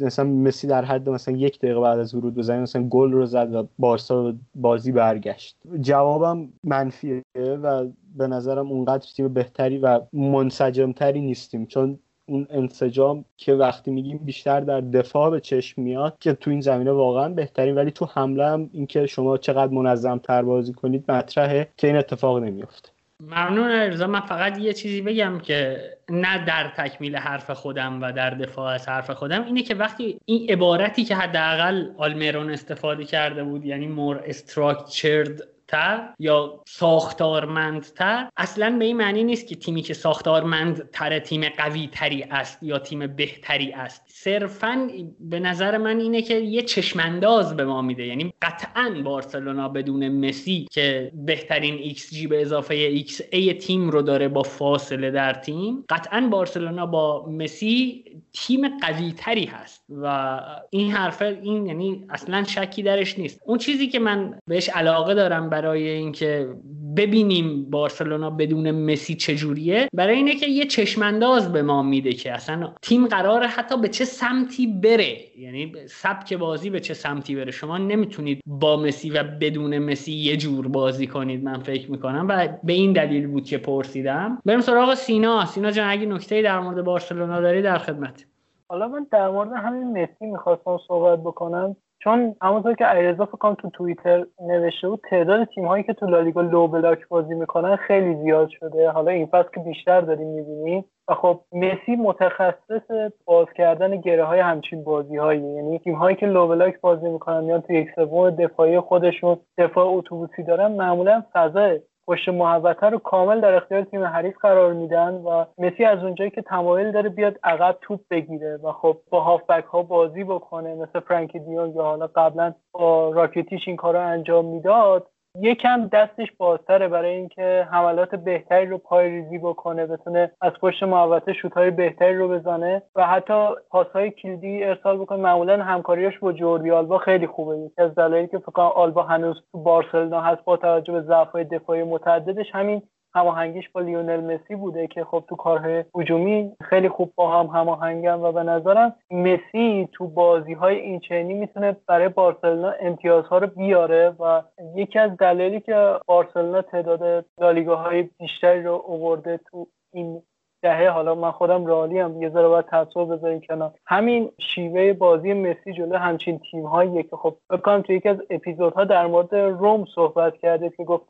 مثلا 0.00 0.24
مسی 0.24 0.66
در 0.66 0.84
حد 0.84 1.08
مثلا 1.08 1.36
یک 1.36 1.58
دقیقه 1.58 1.80
بعد 1.80 1.98
از 1.98 2.14
ورود 2.14 2.34
به 2.34 2.42
زمین 2.42 2.62
مثلا 2.62 2.82
گل 2.82 3.12
رو 3.12 3.26
زد 3.26 3.54
و 3.54 3.68
بارسا 3.78 4.34
بازی 4.54 4.92
برگشت. 4.92 5.56
جوابم 5.80 6.48
منفیه 6.64 7.22
و 7.36 7.86
به 8.16 8.26
نظرم 8.26 8.72
اونقدر 8.72 9.06
تیم 9.16 9.28
بهتری 9.28 9.78
و 9.78 10.00
منسجمتری 10.12 11.20
نیستیم. 11.20 11.66
چون 11.66 11.98
اون 12.26 12.46
انسجام 12.50 13.24
که 13.36 13.52
وقتی 13.54 13.90
میگیم 13.90 14.18
بیشتر 14.18 14.60
در 14.60 14.80
دفاع 14.80 15.30
به 15.30 15.40
چشم 15.40 15.82
میاد 15.82 16.16
که 16.20 16.32
تو 16.32 16.50
این 16.50 16.60
زمینه 16.60 16.92
واقعا 16.92 17.28
بهترین 17.28 17.74
ولی 17.74 17.90
تو 17.90 18.04
حمله 18.04 18.46
هم 18.46 18.70
اینکه 18.72 19.06
شما 19.06 19.38
چقدر 19.38 19.72
منظم 19.72 20.18
تر 20.18 20.42
بازی 20.42 20.72
کنید 20.72 21.10
مطرحه 21.10 21.68
که 21.76 21.86
این 21.86 21.96
اتفاق 21.96 22.38
نمیفته 22.38 22.88
ممنون 23.20 23.70
ارزا 23.70 24.06
من 24.06 24.20
فقط 24.20 24.58
یه 24.58 24.72
چیزی 24.72 25.02
بگم 25.02 25.38
که 25.38 25.80
نه 26.10 26.44
در 26.44 26.72
تکمیل 26.76 27.16
حرف 27.16 27.50
خودم 27.50 28.02
و 28.02 28.12
در 28.12 28.30
دفاع 28.30 28.74
از 28.74 28.88
حرف 28.88 29.10
خودم 29.10 29.44
اینه 29.44 29.62
که 29.62 29.74
وقتی 29.74 30.20
این 30.24 30.50
عبارتی 30.50 31.04
که 31.04 31.16
حداقل 31.16 31.86
آلمیرون 31.96 32.50
استفاده 32.50 33.04
کرده 33.04 33.44
بود 33.44 33.64
یعنی 33.64 33.86
مور 33.86 34.22
استراکچرد 34.26 35.42
تر 35.72 36.08
یا 36.18 36.62
ساختارمندتر. 36.66 38.28
اصلا 38.36 38.76
به 38.78 38.84
این 38.84 38.96
معنی 38.96 39.24
نیست 39.24 39.46
که 39.46 39.56
تیمی 39.56 39.82
که 39.82 39.94
ساختارمندتر 39.94 41.18
تیم 41.18 41.48
قوی 41.48 41.88
تری 41.92 42.22
است 42.22 42.62
یا 42.62 42.78
تیم 42.78 43.06
بهتری 43.06 43.72
است. 43.72 44.02
صرفا 44.08 44.88
به 45.20 45.40
نظر 45.40 45.78
من 45.78 46.00
اینه 46.00 46.22
که 46.22 46.34
یه 46.34 46.62
چشمانداز 46.62 47.56
به 47.56 47.64
ما 47.64 47.82
میده. 47.82 48.06
یعنی 48.06 48.34
قطعا 48.42 49.02
بارسلونا 49.04 49.68
بدون 49.68 50.08
مسی 50.08 50.68
که 50.70 51.12
بهترین 51.14 51.74
ایکس 51.74 52.10
جی 52.10 52.26
به 52.26 52.42
اضافه 52.42 52.74
xA 52.74 53.54
تیم 53.54 53.90
رو 53.90 54.02
داره 54.02 54.28
با 54.28 54.42
فاصله 54.42 55.10
در 55.10 55.32
تیم 55.32 55.84
قطعا 55.88 56.28
بارسلونا 56.30 56.86
با 56.86 57.26
مسی 57.28 58.04
تیم 58.32 58.78
قوی 58.78 59.12
تری 59.12 59.44
هست. 59.44 59.84
و 60.02 60.40
این 60.70 60.92
حرف 60.92 61.22
این 61.22 61.66
یعنی 61.66 62.04
اصلا 62.10 62.44
شکی 62.44 62.82
درش 62.82 63.18
نیست. 63.18 63.40
اون 63.46 63.58
چیزی 63.58 63.88
که 63.88 63.98
من 63.98 64.38
بهش 64.46 64.68
علاقه 64.68 65.14
دارم 65.14 65.50
برای 65.50 65.61
اینکه 65.70 66.48
ببینیم 66.96 67.70
بارسلونا 67.70 68.30
بدون 68.30 68.70
مسی 68.70 69.14
چجوریه 69.14 69.88
برای 69.92 70.16
اینه 70.16 70.34
که 70.34 70.46
یه 70.46 70.64
چشمانداز 70.64 71.52
به 71.52 71.62
ما 71.62 71.82
میده 71.82 72.12
که 72.12 72.32
اصلا 72.32 72.72
تیم 72.82 73.06
قراره 73.06 73.46
حتی 73.46 73.80
به 73.80 73.88
چه 73.88 74.04
سمتی 74.04 74.66
بره. 74.66 75.16
یعنی 75.38 75.72
سبک 75.86 76.34
بازی 76.34 76.70
به 76.70 76.80
چه 76.80 76.94
سمتی 76.94 77.36
بره. 77.36 77.50
شما 77.50 77.78
نمی‌تونید 77.78 78.40
با 78.46 78.76
مسی 78.76 79.10
و 79.10 79.24
بدون 79.40 79.78
مسی 79.78 80.12
یه 80.12 80.36
جور 80.36 80.68
بازی 80.68 81.06
کنید 81.06 81.44
من 81.44 81.58
فکر 81.58 81.90
می‌کنم. 81.90 82.26
و 82.28 82.48
به 82.64 82.72
این 82.72 82.92
دلیل 82.92 83.26
بود 83.26 83.44
که 83.44 83.58
پرسیدم. 83.58 84.42
بریم 84.44 84.60
سراغ 84.60 84.94
سینا. 84.94 85.44
سینا 85.44 85.70
جان 85.70 85.90
اگه 85.90 86.06
نکته 86.06 86.42
در 86.42 86.60
مورد 86.60 86.84
بارسلونا 86.84 87.40
داری 87.40 87.62
در 87.62 87.78
خدمت. 87.78 88.26
حالا 88.68 88.88
من 88.88 89.06
در 89.10 89.28
مورد 89.28 89.52
همین 89.52 90.02
مسی 90.02 90.26
می‌خواستم 90.26 90.78
صحبت 90.88 91.20
بکنم. 91.20 91.76
چون 92.04 92.34
همونطور 92.42 92.74
که 92.74 92.84
علیرضا 92.84 93.26
فکر 93.26 93.54
تو 93.54 93.70
توییتر 93.70 94.26
نوشته 94.40 94.88
بود 94.88 95.00
تعداد 95.10 95.44
تیم 95.44 95.66
هایی 95.66 95.84
که 95.84 95.92
تو 95.92 96.06
لالیگا 96.06 96.40
لو 96.40 96.68
بلاک 96.68 97.08
بازی 97.08 97.34
می‌کنن 97.34 97.76
خیلی 97.76 98.14
زیاد 98.14 98.48
شده. 98.48 98.90
حالا 98.90 99.10
این 99.10 99.26
فصل 99.26 99.48
که 99.54 99.60
بیشتر 99.60 100.00
داریم 100.00 100.26
می‌بینیم. 100.26 100.84
و 101.08 101.14
خب 101.14 101.40
مسی 101.52 101.96
متخصص 101.96 103.12
باز 103.24 103.46
کردن 103.56 103.96
گره 103.96 104.24
های 104.24 104.40
همچین 104.40 104.84
بازی 104.84 105.16
هایی 105.16 105.40
یعنی 105.40 105.78
تیم 105.78 105.94
هایی 105.94 106.16
که 106.16 106.26
لو 106.26 106.48
بلاک 106.48 106.80
بازی 106.80 107.08
می‌کنن 107.08 107.44
یا 107.44 107.58
تو 107.58 107.72
یک 107.72 107.88
سوم 107.94 108.30
دفاعی 108.30 108.80
خودشون 108.80 109.36
دفاع 109.58 109.86
اتوبوسی 109.86 110.42
دارن 110.42 110.72
معمولا 110.72 111.22
فضا 111.32 111.78
پشت 112.06 112.28
محوطه 112.28 112.86
رو 112.86 112.98
کامل 112.98 113.40
در 113.40 113.54
اختیار 113.54 113.82
تیم 113.82 114.04
حریف 114.04 114.38
قرار 114.38 114.72
میدن 114.72 115.14
و 115.14 115.44
مسی 115.58 115.84
از 115.84 115.98
اونجایی 116.04 116.30
که 116.30 116.42
تمایل 116.42 116.92
داره 116.92 117.08
بیاد 117.08 117.38
عقب 117.44 117.78
توپ 117.80 118.00
بگیره 118.10 118.56
و 118.62 118.72
خب 118.72 118.96
با 119.10 119.20
هافبک 119.20 119.64
ها 119.64 119.82
بازی 119.82 120.24
بکنه 120.24 120.74
مثل 120.74 121.00
فرانکی 121.00 121.38
دیون 121.38 121.70
یا 121.70 121.82
حالا 121.82 122.06
قبلا 122.06 122.54
با 122.72 123.10
راکتیش 123.10 123.68
این 123.68 123.76
کار 123.76 123.94
رو 123.94 124.00
انجام 124.00 124.44
می‌داد 124.44 125.06
یکم 125.40 125.88
دستش 125.88 126.32
بازتره 126.38 126.88
برای 126.88 127.14
اینکه 127.14 127.68
حملات 127.70 128.14
بهتری 128.14 128.66
رو 128.66 128.78
پای 128.78 129.08
ریزی 129.08 129.38
بکنه 129.38 129.86
بتونه 129.86 130.30
از 130.40 130.52
پشت 130.52 130.82
محوطه 130.82 131.34
های 131.56 131.70
بهتری 131.70 132.16
رو 132.16 132.28
بزنه 132.28 132.82
و 132.96 133.06
حتی 133.06 133.48
های 133.94 134.10
کلیدی 134.10 134.64
ارسال 134.64 134.98
بکنه. 134.98 135.18
معمولا 135.18 135.62
همکاریش 135.62 136.18
با 136.18 136.32
جوردی 136.32 136.70
آلبا 136.70 136.98
خیلی 136.98 137.26
خوبه. 137.26 137.58
یکی 137.58 137.82
از 137.82 137.94
دلایلی 137.94 138.28
که 138.28 138.38
فکر 138.38 138.62
آلبا 138.62 139.02
هنوز 139.02 139.42
تو 139.52 139.58
بارسلونا 139.58 140.20
هست 140.20 140.44
با 140.44 140.56
توجه 140.56 140.92
به 140.92 141.00
ضعف‌های 141.00 141.44
دفاعی 141.44 141.82
متعددش 141.82 142.46
همین 142.52 142.82
هماهنگیش 143.14 143.68
با 143.68 143.80
لیونل 143.80 144.20
مسی 144.20 144.56
بوده 144.56 144.86
که 144.86 145.04
خب 145.04 145.24
تو 145.28 145.36
کارهای 145.36 145.84
هجومی 145.94 146.52
خیلی 146.60 146.88
خوب 146.88 147.12
با 147.16 147.40
هم 147.40 147.46
هماهنگن 147.46 148.14
و 148.14 148.32
به 148.32 148.42
نظرم 148.42 148.94
مسی 149.10 149.88
تو 149.92 150.08
بازی 150.08 150.52
های 150.52 150.80
این 150.80 151.00
چنینی 151.00 151.34
می‌تونه 151.34 151.76
برای 151.88 152.08
بارسلونا 152.08 152.72
امتیازها 152.80 153.38
رو 153.38 153.46
بیاره 153.46 154.16
و 154.20 154.42
یکی 154.76 154.98
از 154.98 155.16
دلایلی 155.16 155.60
که 155.60 155.98
بارسلونا 156.06 156.62
تعداد 156.62 157.26
لالیگاهای 157.40 158.02
بیشتری 158.02 158.62
رو 158.62 158.82
اوورده 158.86 159.40
تو 159.50 159.66
این 159.92 160.22
دهه 160.62 160.90
حالا 160.90 161.14
من 161.14 161.30
خودم 161.30 161.66
رالی 161.66 161.98
هم 161.98 162.22
یه 162.22 162.30
ذره 162.30 162.48
باید 162.48 162.66
تصور 162.66 163.16
بذاریم 163.16 163.40
کنار. 163.40 163.72
همین 163.86 164.30
شیوه 164.38 164.92
بازی 164.92 165.32
مسی 165.32 165.72
جلو 165.72 165.96
همچین 165.96 166.40
تیم 166.50 166.66
هایی 166.66 167.02
که 167.02 167.16
خب 167.16 167.36
بکنم 167.50 167.82
تو 167.82 167.92
یکی 167.92 168.08
از 168.08 168.16
اپیزودها 168.30 168.84
در 168.84 169.06
مورد 169.06 169.34
روم 169.34 169.84
صحبت 169.94 170.36
کرده 170.36 170.70
که 170.70 170.84
گفت 170.84 171.06